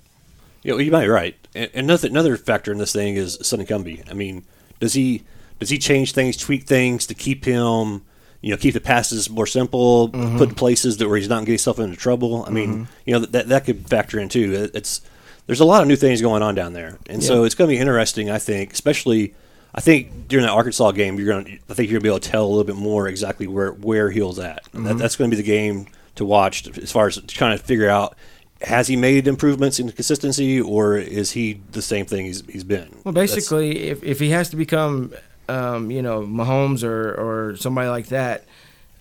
Yeah, 0.63 0.73
well, 0.73 0.81
you 0.81 0.91
might 0.91 1.03
be 1.03 1.09
right. 1.09 1.35
And 1.53 1.69
another 1.73 2.07
another 2.07 2.37
factor 2.37 2.71
in 2.71 2.77
this 2.77 2.93
thing 2.93 3.15
is 3.15 3.37
Sonny 3.41 3.65
Cumbie. 3.65 4.09
I 4.09 4.13
mean, 4.13 4.45
does 4.79 4.93
he 4.93 5.23
does 5.59 5.69
he 5.69 5.77
change 5.77 6.13
things, 6.13 6.37
tweak 6.37 6.63
things 6.63 7.05
to 7.07 7.13
keep 7.13 7.45
him, 7.45 8.03
you 8.41 8.51
know, 8.51 8.57
keep 8.57 8.73
the 8.73 8.79
passes 8.79 9.29
more 9.29 9.47
simple, 9.47 10.09
mm-hmm. 10.09 10.37
put 10.37 10.49
in 10.49 10.55
places 10.55 10.97
that 10.97 11.07
where 11.07 11.17
he's 11.17 11.29
not 11.29 11.39
getting 11.41 11.53
himself 11.53 11.79
into 11.79 11.95
trouble? 11.95 12.45
I 12.45 12.49
mean, 12.51 12.69
mm-hmm. 12.69 12.83
you 13.05 13.13
know, 13.13 13.19
that 13.19 13.49
that 13.49 13.65
could 13.65 13.87
factor 13.87 14.19
in 14.19 14.29
too. 14.29 14.69
It's 14.73 15.01
there's 15.45 15.59
a 15.59 15.65
lot 15.65 15.81
of 15.81 15.87
new 15.87 15.95
things 15.95 16.21
going 16.21 16.43
on 16.43 16.55
down 16.55 16.73
there, 16.73 16.97
and 17.07 17.23
so 17.23 17.43
it's 17.43 17.55
going 17.55 17.69
to 17.69 17.75
be 17.75 17.79
interesting. 17.79 18.29
I 18.29 18.39
think, 18.39 18.73
especially. 18.73 19.33
I 19.71 19.81
think 19.81 20.27
during 20.27 20.47
that 20.47 20.51
Arkansas 20.51 20.93
game, 20.93 21.19
you're 21.19 21.27
going. 21.27 21.45
to 21.45 21.51
I 21.69 21.75
think 21.75 21.91
you're 21.91 21.99
going 21.99 22.01
to 22.01 22.03
be 22.03 22.09
able 22.09 22.19
to 22.19 22.29
tell 22.29 22.43
a 22.43 22.49
little 22.49 22.63
bit 22.63 22.75
more 22.75 23.07
exactly 23.07 23.45
where 23.45 23.71
where 23.71 24.09
Hill's 24.09 24.39
at. 24.39 24.63
That, 24.63 24.79
mm-hmm. 24.79 24.97
that's 24.97 25.15
going 25.15 25.29
to 25.29 25.37
be 25.37 25.41
the 25.41 25.47
game 25.47 25.85
to 26.15 26.25
watch 26.25 26.67
as 26.79 26.91
far 26.91 27.05
as 27.05 27.21
trying 27.27 27.55
to 27.55 27.63
figure 27.63 27.87
out 27.87 28.15
has 28.61 28.87
he 28.87 28.95
made 28.95 29.27
improvements 29.27 29.79
in 29.79 29.91
consistency 29.91 30.59
or 30.59 30.97
is 30.97 31.31
he 31.31 31.61
the 31.71 31.81
same 31.81 32.05
thing 32.05 32.25
he's, 32.25 32.45
he's 32.47 32.63
been? 32.63 32.89
Well, 33.03 33.13
That's- 33.13 33.33
basically, 33.33 33.87
if, 33.89 34.03
if 34.03 34.19
he 34.19 34.29
has 34.31 34.49
to 34.49 34.55
become, 34.55 35.13
um, 35.49 35.91
you 35.91 36.01
know, 36.01 36.21
Mahomes 36.21 36.83
or, 36.83 37.13
or 37.51 37.55
somebody 37.57 37.89
like 37.89 38.07
that, 38.07 38.45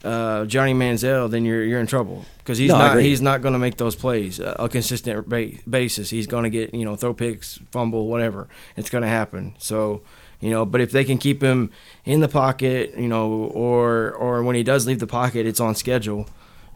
uh, 0.05 0.45
Johnny 0.47 0.75
Manziel, 0.75 1.31
then 1.31 1.45
you're 1.45 1.63
you're 1.65 1.81
in 1.81 1.87
trouble 1.87 2.25
because 2.39 2.57
he's 2.59 2.71
No, 2.71 2.79
not 2.79 2.99
he's 2.99 3.21
not 3.21 3.43
going 3.43 3.53
to 3.53 3.59
make 3.59 3.77
those 3.77 3.97
plays 3.97 4.41
uh, 4.41 4.55
a 4.59 4.69
consistent 4.69 5.29
ba- 5.29 5.51
basis. 5.69 6.11
He's 6.11 6.27
going 6.27 6.45
to 6.45 6.51
get 6.51 6.73
you 6.73 6.85
know 6.85 6.97
throw 6.97 7.13
picks, 7.15 7.59
fumble, 7.73 8.07
whatever. 8.07 8.49
It's 8.77 8.91
going 8.91 9.03
to 9.03 9.09
happen. 9.09 9.55
So. 9.59 10.03
You 10.41 10.51
know, 10.51 10.65
but 10.65 10.81
if 10.81 10.93
they 10.93 11.03
can 11.03 11.19
keep 11.19 11.43
him 11.43 11.73
in 12.05 12.21
the 12.21 12.29
pocket, 12.29 12.95
you 12.97 13.09
know, 13.09 13.29
or 13.53 14.13
or 14.13 14.45
when 14.45 14.55
he 14.55 14.63
does 14.63 14.87
leave 14.87 15.01
the 15.01 15.07
pocket, 15.09 15.47
it's 15.47 15.59
on 15.59 15.75
schedule. 15.75 16.29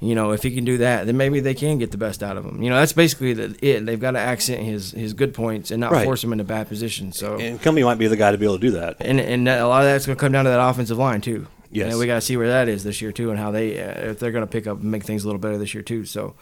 You 0.03 0.17
know, 0.17 0.33
if 0.33 0.43
he 0.43 0.51
can 0.51 0.65
do 0.65 0.79
that, 0.79 1.07
then 1.07 1.17
maybe 1.17 1.39
they 1.39 1.55
can 1.55 1.79
get 1.79 1.93
the 1.93 1.97
best 1.97 2.25
out 2.25 2.37
of 2.37 2.45
him. 2.45 2.61
You 2.61 2.71
know, 2.71 2.77
that's 2.77 2.93
basically 2.93 3.35
the, 3.35 3.57
it. 3.63 3.87
They've 3.87 4.01
got 4.01 4.11
to 4.13 4.19
accent 4.19 4.61
his 4.65 4.91
his 4.91 5.15
good 5.15 5.33
points 5.33 5.71
and 5.71 5.81
not 5.81 5.93
Right. 5.93 6.05
force 6.05 6.25
him 6.25 6.33
into 6.33 6.43
bad 6.45 6.67
positions. 6.67 7.17
So 7.17 7.39
and 7.39 7.61
Cumbie 7.63 7.85
might 7.85 7.99
be 7.99 8.09
the 8.09 8.17
guy 8.17 8.33
to 8.33 8.37
be 8.39 8.45
able 8.45 8.57
to 8.59 8.61
do 8.61 8.73
that. 8.73 8.97
and 9.01 9.21
and 9.21 9.49
a 9.49 9.67
lot 9.69 9.83
of 9.83 9.89
that's 9.89 10.05
going 10.07 10.17
to 10.17 10.21
come 10.21 10.33
down 10.33 10.45
to 10.47 10.51
that 10.51 10.61
offensive 10.69 10.99
line 10.99 11.21
too. 11.21 11.47
Yes. 11.71 11.91
and 11.91 11.99
we 12.01 12.07
got 12.07 12.17
to 12.17 12.21
see 12.21 12.37
where 12.37 12.49
that 12.49 12.69
is 12.69 12.83
this 12.85 13.01
year 13.01 13.13
too, 13.13 13.31
and 13.31 13.39
how 13.39 13.51
they 13.53 13.81
uh, 13.81 14.11
if 14.11 14.19
they're 14.19 14.33
going 14.33 14.45
to 14.45 14.51
pick 14.51 14.67
up 14.67 14.81
and 14.81 14.91
make 14.91 15.05
things 15.05 15.23
a 15.23 15.27
little 15.29 15.39
better 15.41 15.57
this 15.57 15.73
year 15.73 15.83
too. 15.85 16.05
So, 16.05 16.35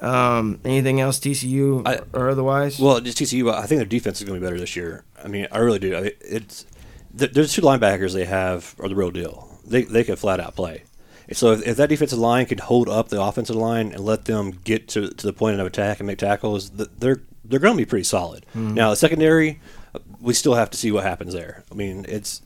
um, 0.00 0.60
anything 0.64 1.00
else 1.00 1.18
TCU 1.18 1.82
I- 1.86 2.00
or 2.12 2.28
otherwise? 2.28 2.78
Well, 2.78 3.00
just 3.00 3.18
TCU, 3.18 3.52
I 3.52 3.66
think 3.66 3.78
their 3.80 3.86
defense 3.86 4.20
is 4.20 4.24
going 4.28 4.38
to 4.38 4.40
be 4.40 4.46
better 4.46 4.60
this 4.60 4.76
year. 4.76 5.04
I 5.24 5.28
mean, 5.28 5.48
I 5.50 5.58
really 5.58 5.78
do. 5.80 5.96
I 5.96 6.00
mean, 6.02 6.12
it's 6.20 6.66
there's 7.12 7.52
two 7.54 7.62
linebackers 7.62 8.12
they 8.12 8.26
have 8.26 8.74
are 8.78 8.88
the 8.88 8.94
real 8.94 9.10
deal. 9.10 9.48
They 9.66 9.82
they 9.82 10.04
can 10.04 10.16
flat 10.16 10.40
out 10.40 10.54
play. 10.54 10.84
So 11.32 11.52
if, 11.52 11.66
if 11.66 11.76
that 11.76 11.88
defensive 11.88 12.18
line 12.18 12.46
can 12.46 12.58
hold 12.58 12.88
up 12.88 13.08
the 13.08 13.20
offensive 13.20 13.56
line 13.56 13.92
and 13.92 14.00
let 14.00 14.24
them 14.24 14.50
get 14.64 14.88
to, 14.88 15.10
to 15.10 15.26
the 15.26 15.32
point 15.32 15.60
of 15.60 15.66
attack 15.66 16.00
and 16.00 16.06
make 16.06 16.18
tackles, 16.18 16.70
they're 16.70 17.20
they're 17.44 17.60
going 17.60 17.74
to 17.74 17.82
be 17.82 17.86
pretty 17.86 18.04
solid. 18.04 18.44
Now 18.54 18.90
the 18.90 18.96
secondary, 18.96 19.60
uh, 19.94 20.00
we 20.20 20.34
still 20.34 20.54
have 20.54 20.70
to 20.70 20.78
see 20.78 20.90
what 20.92 21.04
happens 21.04 21.32
there. 21.32 21.64
I 21.70 21.74
mean, 21.74 22.04
it's 22.08 22.42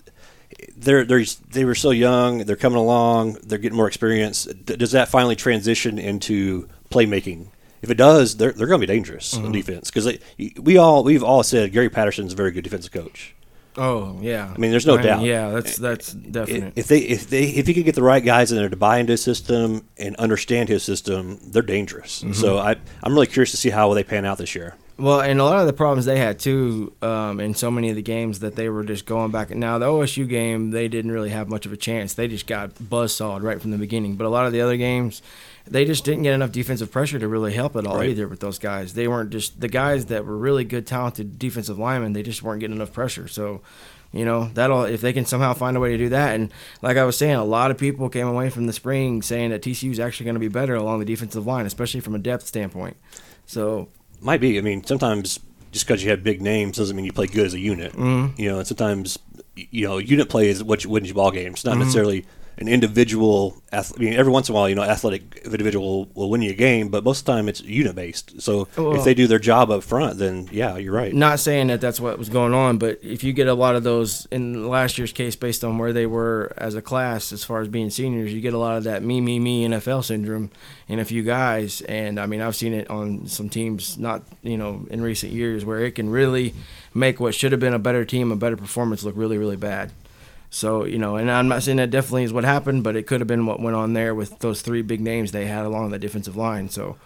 they're 0.76 1.04
they're 1.04 1.24
they 1.50 1.64
were 1.64 1.74
so 1.74 1.90
young. 1.90 2.38
They're 2.38 2.56
coming 2.56 2.78
along. 2.78 3.38
They're 3.44 3.58
getting 3.58 3.76
more 3.76 3.88
experience. 3.88 4.44
Does 4.44 4.92
that 4.92 5.08
finally 5.08 5.36
transition 5.36 5.98
into 5.98 6.68
playmaking? 6.90 7.48
If 7.82 7.90
it 7.90 7.96
does, 7.96 8.36
they're 8.36 8.52
they're 8.52 8.68
going 8.68 8.80
to 8.80 8.86
be 8.86 8.92
dangerous 8.92 9.36
on 9.36 9.50
defense 9.50 9.90
because 9.90 10.16
we 10.60 10.76
all 10.76 11.02
we've 11.02 11.24
all 11.24 11.42
said 11.42 11.72
Gary 11.72 11.90
Patterson's 11.90 12.32
a 12.32 12.36
very 12.36 12.52
good 12.52 12.62
defensive 12.62 12.92
coach. 12.92 13.34
Oh 13.76 14.18
yeah, 14.20 14.52
I 14.54 14.58
mean, 14.58 14.70
there's 14.70 14.86
no 14.86 14.96
mean, 14.96 15.06
doubt. 15.06 15.22
Yeah, 15.22 15.50
that's 15.50 15.76
that's 15.76 16.12
definite. 16.12 16.74
If 16.76 16.88
they 16.88 16.98
if 16.98 17.28
they 17.28 17.44
if 17.44 17.66
he 17.66 17.74
could 17.74 17.84
get 17.84 17.94
the 17.94 18.02
right 18.02 18.24
guys 18.24 18.52
in 18.52 18.58
there 18.58 18.68
to 18.68 18.76
buy 18.76 18.98
into 18.98 19.12
his 19.12 19.22
system 19.22 19.86
and 19.98 20.16
understand 20.16 20.68
his 20.68 20.82
system, 20.82 21.38
they're 21.44 21.62
dangerous. 21.62 22.22
Mm-hmm. 22.22 22.32
So 22.32 22.58
I 22.58 22.76
I'm 23.02 23.14
really 23.14 23.26
curious 23.26 23.50
to 23.52 23.56
see 23.56 23.70
how 23.70 23.92
they 23.94 24.04
pan 24.04 24.24
out 24.24 24.38
this 24.38 24.54
year. 24.54 24.76
Well, 24.98 25.20
and 25.20 25.40
a 25.40 25.44
lot 25.44 25.58
of 25.58 25.66
the 25.66 25.72
problems 25.72 26.04
they 26.04 26.18
had 26.18 26.38
too 26.38 26.92
um, 27.02 27.40
in 27.40 27.54
so 27.54 27.70
many 27.70 27.90
of 27.90 27.96
the 27.96 28.02
games 28.02 28.40
that 28.40 28.56
they 28.56 28.68
were 28.68 28.84
just 28.84 29.06
going 29.06 29.30
back. 29.30 29.50
Now 29.50 29.78
the 29.78 29.86
OSU 29.86 30.28
game, 30.28 30.70
they 30.70 30.86
didn't 30.86 31.10
really 31.10 31.30
have 31.30 31.48
much 31.48 31.66
of 31.66 31.72
a 31.72 31.76
chance. 31.76 32.14
They 32.14 32.28
just 32.28 32.46
got 32.46 32.88
buzzsawed 32.88 33.42
right 33.42 33.60
from 33.60 33.70
the 33.70 33.78
beginning. 33.78 34.16
But 34.16 34.26
a 34.26 34.28
lot 34.28 34.46
of 34.46 34.52
the 34.52 34.60
other 34.60 34.76
games, 34.76 35.22
they 35.66 35.84
just 35.84 36.04
didn't 36.04 36.22
get 36.24 36.34
enough 36.34 36.52
defensive 36.52 36.90
pressure 36.90 37.18
to 37.18 37.28
really 37.28 37.52
help 37.52 37.76
at 37.76 37.86
all 37.86 37.98
Right. 37.98 38.10
either 38.10 38.26
with 38.28 38.40
those 38.40 38.58
guys. 38.58 38.94
They 38.94 39.06
weren't 39.08 39.30
just 39.30 39.60
the 39.60 39.68
guys 39.68 40.06
that 40.06 40.24
were 40.26 40.36
really 40.36 40.64
good, 40.64 40.86
talented 40.86 41.38
defensive 41.38 41.78
linemen. 41.78 42.12
They 42.12 42.22
just 42.22 42.42
weren't 42.42 42.60
getting 42.60 42.76
enough 42.76 42.92
pressure. 42.92 43.28
So 43.28 43.60
You 44.14 44.26
know, 44.26 44.50
that'll 44.52 44.84
if 44.84 45.00
they 45.00 45.14
can 45.14 45.24
somehow 45.24 45.54
find 45.54 45.74
a 45.74 45.80
way 45.80 45.92
to 45.92 45.96
do 45.96 46.10
that. 46.10 46.34
And 46.34 46.52
like 46.82 46.98
I 46.98 47.04
was 47.04 47.16
saying, 47.16 47.34
a 47.34 47.44
lot 47.44 47.70
of 47.70 47.78
people 47.78 48.10
came 48.10 48.26
away 48.26 48.50
from 48.50 48.66
the 48.66 48.72
spring 48.74 49.22
saying 49.22 49.48
that 49.50 49.62
TCU 49.62 49.90
is 49.90 49.98
actually 49.98 50.24
going 50.24 50.34
to 50.34 50.40
be 50.40 50.48
better 50.48 50.74
along 50.74 50.98
the 50.98 51.06
defensive 51.06 51.46
line, 51.46 51.64
especially 51.64 52.00
from 52.00 52.14
a 52.14 52.18
depth 52.18 52.46
standpoint. 52.46 52.98
So 53.46 53.88
Might 54.20 54.42
be. 54.42 54.58
I 54.58 54.60
mean, 54.60 54.84
sometimes 54.84 55.40
just 55.70 55.86
because 55.86 56.04
you 56.04 56.10
have 56.10 56.22
big 56.22 56.42
names 56.42 56.76
doesn't 56.76 56.94
mean 56.94 57.06
you 57.06 57.12
play 57.14 57.26
good 57.26 57.46
as 57.46 57.54
a 57.54 57.58
unit. 57.58 57.92
Mm-hmm. 57.94 58.38
You 58.38 58.50
know, 58.50 58.58
and 58.58 58.66
sometimes 58.66 59.18
you 59.56 59.86
know 59.88 59.96
unit 59.96 60.28
play 60.28 60.48
is 60.50 60.62
what 60.62 60.84
you 60.84 60.90
wins 60.90 61.08
you 61.08 61.14
ball 61.14 61.30
games, 61.30 61.64
not 61.64 61.78
necessarily 61.78 62.26
an 62.58 62.68
individual. 62.68 63.56
ath- 63.72 63.92
I 63.96 64.00
mean, 64.02 64.12
every 64.12 64.30
once 64.30 64.48
in 64.48 64.54
a 64.54 64.56
while, 64.56 64.68
you 64.68 64.74
know, 64.74 64.82
athletic 64.82 65.40
individual 65.46 66.06
will 66.14 66.28
win 66.28 66.42
you 66.42 66.50
a 66.50 66.54
game, 66.54 66.88
but 66.88 67.02
most 67.04 67.20
of 67.20 67.24
the 67.24 67.32
time 67.32 67.48
it's 67.48 67.62
unit 67.62 67.94
based. 67.96 68.40
So 68.42 68.68
Well- 68.76 68.94
if 68.94 69.04
they 69.04 69.14
do 69.14 69.26
their 69.26 69.38
job 69.38 69.70
up 69.70 69.82
front, 69.82 70.18
then 70.18 70.48
yeah, 70.52 70.76
you're 70.76 70.92
right. 70.92 71.14
not 71.14 71.40
saying 71.40 71.68
that 71.68 71.80
that's 71.80 71.98
what 71.98 72.18
was 72.18 72.28
going 72.28 72.52
on, 72.52 72.76
but 72.76 72.98
if 73.02 73.24
you 73.24 73.32
get 73.32 73.46
a 73.48 73.54
lot 73.54 73.74
of 73.76 73.82
those 73.82 74.26
in 74.30 74.68
last 74.68 74.98
year's 74.98 75.12
case, 75.12 75.36
based 75.36 75.64
on 75.64 75.78
where 75.78 75.92
they 75.94 76.04
were 76.06 76.52
as 76.58 76.74
a 76.74 76.82
class, 76.82 77.32
as 77.32 77.42
far 77.44 77.60
as 77.62 77.68
being 77.68 77.88
seniors, 77.88 78.32
you 78.32 78.40
get 78.42 78.52
a 78.52 78.58
lot 78.58 78.76
of 78.76 78.84
that 78.84 79.02
me, 79.02 79.20
me, 79.22 79.38
me 79.38 79.64
NFL 79.66 80.04
syndrome 80.04 80.50
in 80.88 80.98
a 80.98 81.04
few 81.06 81.22
guys. 81.22 81.80
And 81.82 82.20
I 82.20 82.26
mean, 82.26 82.42
I've 82.42 82.56
seen 82.56 82.74
it 82.74 82.90
on 82.90 83.26
some 83.26 83.48
teams, 83.48 83.96
not 83.98 84.22
you 84.42 84.58
know, 84.58 84.86
in 84.90 85.00
recent 85.00 85.32
years, 85.32 85.64
where 85.64 85.80
it 85.80 85.92
can 85.94 86.10
really 86.10 86.52
make 86.94 87.18
what 87.18 87.34
should 87.34 87.52
have 87.52 87.60
been 87.60 87.72
a 87.74 87.78
better 87.78 88.04
team, 88.04 88.30
a 88.30 88.36
better 88.36 88.56
performance, 88.58 89.02
look 89.02 89.16
really, 89.16 89.38
really 89.38 89.56
bad. 89.56 89.90
So 90.52 90.84
you 90.84 90.98
know, 90.98 91.16
and 91.16 91.30
I'm 91.30 91.48
not 91.48 91.62
saying 91.62 91.78
that 91.78 91.90
definitely 91.90 92.24
is 92.24 92.32
what 92.32 92.44
happened, 92.44 92.84
but 92.84 92.94
it 92.94 93.06
could 93.06 93.22
have 93.22 93.26
been 93.26 93.46
what 93.46 93.58
went 93.58 93.74
on 93.74 93.94
there 93.94 94.14
with 94.14 94.38
those 94.40 94.60
three 94.60 94.82
big 94.82 95.00
names 95.00 95.32
they 95.32 95.46
had 95.46 95.64
along 95.64 95.90
the 95.90 95.98
defensive 95.98 96.36
line. 96.36 96.68
So 96.68 96.98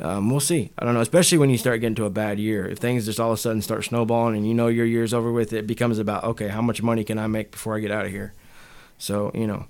um, 0.00 0.30
we'll 0.30 0.40
see. 0.40 0.70
I 0.78 0.86
don't 0.86 0.94
know, 0.94 1.02
especially 1.02 1.36
when 1.36 1.50
you 1.50 1.58
start 1.58 1.82
getting 1.82 1.94
to 1.96 2.06
a 2.06 2.10
bad 2.10 2.38
year. 2.38 2.66
If 2.66 2.78
things 2.78 3.04
just 3.04 3.20
all 3.20 3.32
of 3.32 3.38
a 3.38 3.40
sudden 3.40 3.60
start 3.60 3.84
snowballing 3.84 4.36
and 4.36 4.48
you 4.48 4.54
know 4.54 4.68
your 4.68 4.86
year's 4.86 5.12
over 5.12 5.30
with, 5.30 5.52
it 5.52 5.66
becomes 5.66 5.98
about 5.98 6.24
okay, 6.24 6.48
how 6.48 6.62
much 6.62 6.82
money 6.82 7.04
can 7.04 7.18
I 7.18 7.26
make 7.26 7.50
before 7.50 7.76
I 7.76 7.80
get 7.80 7.90
out 7.90 8.06
of 8.06 8.10
here? 8.10 8.32
So 8.96 9.30
you 9.34 9.46
know, 9.46 9.66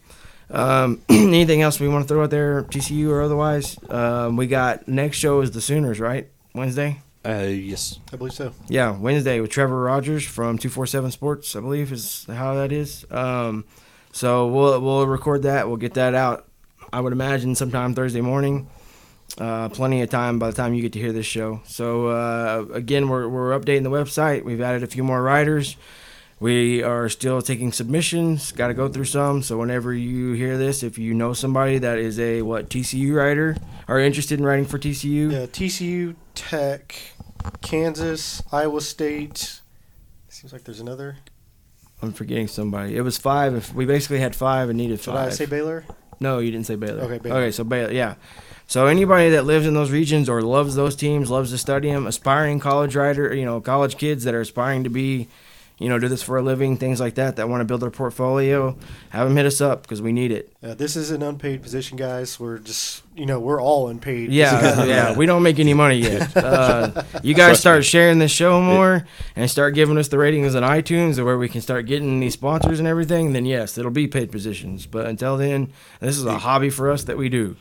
um, 0.49 1.03
anything 1.09 1.63
else 1.63 1.81
we 1.81 1.89
want 1.89 2.05
to 2.05 2.09
throw 2.09 2.23
out 2.23 2.31
there, 2.31 2.63
TCU 2.63 3.09
or 3.09 3.23
otherwise? 3.23 3.77
Um, 3.91 4.37
we 4.37 4.47
got 4.47 4.87
next 4.87 5.19
show 5.19 5.41
is 5.41 5.51
the 5.51 5.61
Sooners, 5.61 5.99
right? 5.99 6.29
Wednesday. 6.55 7.01
Uh, 7.27 7.43
yes. 7.49 7.99
I 8.13 8.17
believe 8.17 8.33
so. 8.35 8.53
Yeah, 8.69 8.97
Wednesday 8.97 9.41
with 9.41 9.51
Trevor 9.51 9.83
Rogers 9.83 10.25
from 10.25 10.59
two 10.59 10.69
four 10.69 10.87
seven 10.87 11.11
Sports, 11.11 11.57
I 11.57 11.61
believe 11.61 11.93
is 11.93 12.25
how 12.29 12.55
that 12.55 12.71
is. 12.73 13.05
Um, 13.11 13.65
so 14.13 14.47
we'll 14.47 14.81
we'll 14.81 15.07
record 15.07 15.43
that. 15.43 15.67
We'll 15.69 15.77
get 15.77 15.95
that 15.95 16.15
out. 16.15 16.49
I 16.93 17.01
would 17.01 17.13
imagine 17.13 17.55
sometime 17.55 17.95
Thursday 17.95 18.21
morning. 18.21 18.69
Uh, 19.39 19.69
plenty 19.69 20.01
of 20.03 20.09
time 20.09 20.39
by 20.39 20.49
the 20.51 20.57
time 20.57 20.73
you 20.73 20.81
get 20.81 20.93
to 20.93 21.01
hear 21.01 21.13
this 21.13 21.27
show. 21.27 21.61
So 21.67 22.07
uh, 22.07 22.65
again, 22.73 23.09
we're 23.09 23.29
we're 23.29 23.59
updating 23.59 23.83
the 23.83 23.91
website. 23.91 24.45
We've 24.45 24.61
added 24.61 24.83
a 24.83 24.87
few 24.87 25.03
more 25.03 25.21
writers. 25.23 25.77
We 26.39 26.83
are 26.83 27.09
still 27.09 27.41
taking 27.41 27.73
submissions. 27.73 28.53
Got 28.53 28.69
to 28.69 28.75
go 28.75 28.89
through 28.89 29.07
some. 29.07 29.43
So 29.43 29.57
whenever 29.59 29.93
you 29.95 30.33
hear 30.35 30.59
this, 30.59 30.83
if 30.83 30.99
you 30.99 31.15
know 31.15 31.33
somebody 31.33 31.79
that 31.79 31.99
is 31.99 32.21
a 32.21 32.43
what 32.43 32.69
TCU 32.69 33.15
writer 33.15 33.57
or 33.89 33.99
interested 33.99 34.39
in 34.39 34.45
writing 34.45 34.67
for 34.67 34.79
TCU, 34.79 35.33
Yeah, 35.33 35.47
TCU, 35.47 36.15
Tech, 36.35 36.95
Kansas, 37.67 38.43
Iowa 38.53 38.81
State. 38.81 39.61
Seems 40.29 40.53
like 40.53 40.63
there's 40.63 40.79
another. 40.79 41.17
I'm 42.01 42.13
forgetting 42.13 42.47
somebody. 42.47 42.97
It 42.97 43.01
was 43.01 43.19
five. 43.19 43.55
If 43.57 43.75
we 43.75 43.87
basically 43.87 44.21
had 44.21 44.37
five 44.37 44.69
and 44.69 44.77
needed 44.77 44.99
Did 44.99 45.07
five. 45.07 45.29
I 45.29 45.31
say 45.31 45.47
Baylor? 45.47 45.85
No, 46.21 46.39
you 46.39 46.53
didn't 46.53 46.67
say 46.67 46.77
Baylor. 46.77 47.03
Okay, 47.03 47.19
Baylor. 47.19 47.37
Okay, 47.41 47.51
so 47.51 47.65
Baylor, 47.65 47.93
yeah. 47.93 48.15
So 48.69 48.87
anybody 48.87 49.31
that 49.31 49.47
lives 49.47 49.67
in 49.67 49.75
those 49.75 49.91
regions 49.91 50.29
or 50.29 50.43
loves 50.43 50.77
those 50.77 50.95
teams, 50.95 51.29
loves 51.29 51.51
to 51.51 51.59
study 51.59 51.91
them, 51.91 52.07
aspiring 52.07 52.61
college 52.61 52.95
writer, 52.95 53.35
you 53.35 53.45
know, 53.45 53.61
college 53.61 53.97
kids 53.97 54.23
that 54.25 54.35
are 54.35 54.41
aspiring 54.41 54.85
to 54.85 54.91
be, 54.91 55.29
you 55.79 55.91
know, 55.91 55.99
do 55.99 56.09
this 56.09 56.23
for 56.23 56.39
a 56.39 56.43
living, 56.43 56.77
things 56.79 57.01
like 57.01 57.17
that, 57.17 57.37
that 57.37 57.49
want 57.49 57.61
to 57.61 57.65
build 57.67 57.83
their 57.83 57.91
portfolio, 57.91 58.77
have 59.11 59.29
them 59.29 59.37
hit 59.37 59.45
us 59.45 59.61
up 59.61 59.83
because 59.83 60.01
we 60.01 60.11
need 60.11 60.33
it. 60.33 60.51
Uh, 60.63 60.75
this 60.75 60.97
is 60.97 61.11
an 61.11 61.23
unpaid 61.23 61.63
position, 61.63 61.99
guys. 61.99 62.41
We're 62.41 62.59
just, 62.59 63.03
you 63.15 63.27
know, 63.27 63.39
we're 63.39 63.61
all 63.61 63.89
unpaid. 63.89 64.33
Yeah, 64.33 64.85
yeah. 64.87 65.15
We 65.15 65.27
don't 65.27 65.43
make 65.43 65.59
any 65.59 65.75
money 65.75 65.97
yet. 65.99 66.35
Uh, 66.35 67.03
you 67.23 67.35
guys 67.35 67.61
start 67.61 67.85
sharing 67.85 68.19
this 68.19 68.33
show 68.33 68.61
more 68.63 69.07
and 69.35 69.51
start 69.51 69.75
giving 69.75 69.99
us 69.99 70.09
the 70.09 70.19
ratings 70.19 70.55
on 70.55 70.63
iTunes, 70.63 71.19
or 71.19 71.25
where 71.27 71.39
we 71.39 71.49
can 71.49 71.61
start 71.61 71.85
getting 71.87 72.21
these 72.21 72.33
sponsors 72.33 72.79
and 72.79 72.89
everything. 72.89 73.35
Then 73.35 73.45
yes, 73.45 73.77
it'll 73.77 73.91
be 73.91 74.09
paid 74.09 74.33
positions. 74.33 74.87
But 74.87 75.07
until 75.07 75.37
then, 75.37 75.73
this 76.01 76.17
is 76.17 76.25
a 76.25 76.39
hobby 76.39 76.71
for 76.71 76.91
us 76.91 77.05
that 77.05 77.19
we 77.19 77.29
do. 77.29 77.57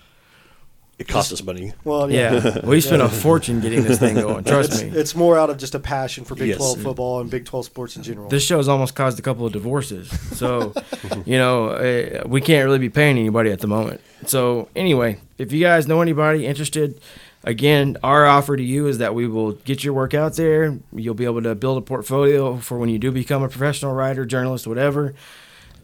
It 0.98 1.10
costs 1.10 1.34
us 1.34 1.44
money. 1.44 1.74
Well, 1.84 2.10
yeah. 2.10 2.34
Yeah, 2.34 2.60
we 2.66 2.80
spent 2.80 3.02
a 3.02 3.10
fortune 3.10 3.60
getting 3.60 3.84
this 3.84 4.00
thing 4.00 4.16
going. 4.16 4.46
Trust 4.46 4.72
It's, 4.72 4.82
me. 4.82 4.90
it's 4.90 5.14
more 5.16 5.38
out 5.38 5.50
of 5.50 5.58
just 5.58 5.76
a 5.76 5.80
passion 5.80 6.24
for 6.24 6.36
Big 6.36 6.48
Yes. 6.50 6.58
12 6.58 6.82
football 6.84 7.20
and 7.20 7.30
Big 7.30 7.44
12 7.44 7.66
sports 7.66 7.98
in 7.98 8.04
general. 8.04 8.30
This 8.30 8.44
show 8.44 8.56
show's 8.56 8.70
almost 8.70 8.96
caused 8.96 9.20
a 9.20 9.22
couple 9.22 9.46
of 9.46 9.52
divorces, 9.52 10.10
so 10.38 10.74
you 11.26 11.38
know 11.38 11.70
uh, 11.72 12.24
we 12.26 12.40
can't 12.40 12.64
really 12.66 12.80
be 12.80 12.90
paying 12.90 13.18
anybody 13.18 13.52
at 13.52 13.60
the 13.60 13.68
moment. 13.68 14.00
So 14.26 14.70
anyway, 14.74 15.20
if 15.38 15.52
you 15.52 15.60
guys 15.60 15.86
know 15.86 16.02
anybody 16.02 16.46
interested, 16.46 17.02
again, 17.44 17.98
our 18.02 18.26
offer 18.26 18.56
to 18.56 18.64
you 18.64 18.88
is 18.88 19.00
that 19.00 19.14
we 19.14 19.28
will 19.28 19.52
get 19.52 19.84
your 19.84 19.94
work 19.94 20.14
out 20.14 20.36
there. 20.38 20.78
You'll 20.94 21.14
be 21.14 21.26
able 21.26 21.44
to 21.44 21.56
build 21.56 21.78
a 21.78 21.82
portfolio 21.82 22.56
for 22.56 22.78
when 22.80 22.88
you 22.88 23.00
do 23.00 23.12
become 23.12 23.44
a 23.44 23.50
professional 23.50 23.94
writer, 23.94 24.26
journalist, 24.26 24.66
whatever. 24.66 25.14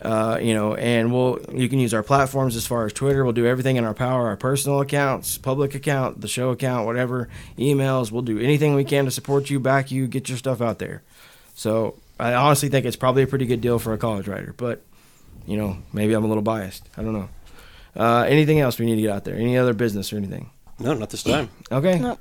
Uh, 0.02 0.40
you 0.42 0.56
know, 0.56 0.74
and 0.74 1.14
we'll 1.14 1.40
you 1.54 1.70
can 1.70 1.78
use 1.78 1.94
our 1.94 2.02
platforms 2.02 2.56
as 2.56 2.66
far 2.66 2.86
as 2.88 2.94
Twitter. 2.94 3.24
We'll 3.24 3.34
do 3.34 3.46
everything 3.46 3.76
in 3.76 3.84
our 3.84 3.94
power, 3.94 4.28
our 4.28 4.36
personal 4.38 4.82
accounts, 4.82 5.38
public 5.38 5.76
account, 5.76 6.22
the 6.22 6.28
show 6.28 6.50
account, 6.50 6.88
whatever, 6.88 7.30
emails. 7.58 8.12
We'll 8.12 8.24
do 8.24 8.40
anything 8.40 8.74
we 8.74 8.84
can 8.84 9.06
to 9.06 9.12
support 9.12 9.50
you, 9.52 9.60
back 9.60 9.92
you, 9.92 10.08
get 10.08 10.28
your 10.28 10.40
stuff 10.40 10.60
out 10.60 10.80
there. 10.80 11.04
So 11.54 11.96
I 12.20 12.34
honestly 12.34 12.70
think 12.70 12.88
it's 12.88 12.96
probably 12.96 13.22
a 13.22 13.28
pretty 13.28 13.46
good 13.46 13.62
deal 13.62 13.78
for 13.78 13.94
a 13.94 13.98
college 14.00 14.28
writer, 14.28 14.56
but 14.58 14.82
you 15.46 15.56
know, 15.58 15.78
maybe 15.94 16.14
I'm 16.14 16.24
a 16.24 16.28
little 16.28 16.42
biased. 16.44 16.88
I 16.98 17.04
don't 17.04 17.14
know. 17.14 17.30
Uh, 17.96 18.24
anything 18.28 18.60
else 18.60 18.80
we 18.80 18.86
need 18.88 18.96
to 18.96 19.02
get 19.02 19.12
out 19.12 19.24
there? 19.26 19.36
Any 19.36 19.58
other 19.58 19.74
business 19.74 20.12
or 20.14 20.18
anything? 20.18 20.50
No, 20.80 20.94
not 20.94 21.10
this 21.12 21.22
time. 21.24 21.50
Okay. 21.72 22.00
Nope. 22.00 22.20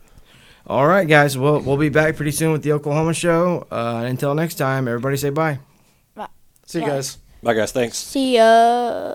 All 0.67 0.87
right, 0.87 1.09
guys. 1.09 1.39
Well, 1.39 1.61
we'll 1.61 1.77
be 1.79 1.89
back 1.89 2.17
pretty 2.17 2.33
soon 2.33 2.53
with 2.53 2.63
the 2.63 2.73
Oklahoma 2.73 3.15
show. 3.15 3.67
Uh, 3.71 4.03
until 4.07 4.35
next 4.35 4.57
time, 4.57 4.87
everybody 4.87 5.17
say 5.17 5.31
bye. 5.31 5.61
Bye. 6.15 6.29
See 6.67 6.81
you 6.81 6.85
Yeah. 6.85 6.91
guys. 6.97 7.19
Bye, 7.43 7.55
guys. 7.55 7.73
Thanks. 7.73 7.97
See 7.97 8.37
ya. 8.37 9.09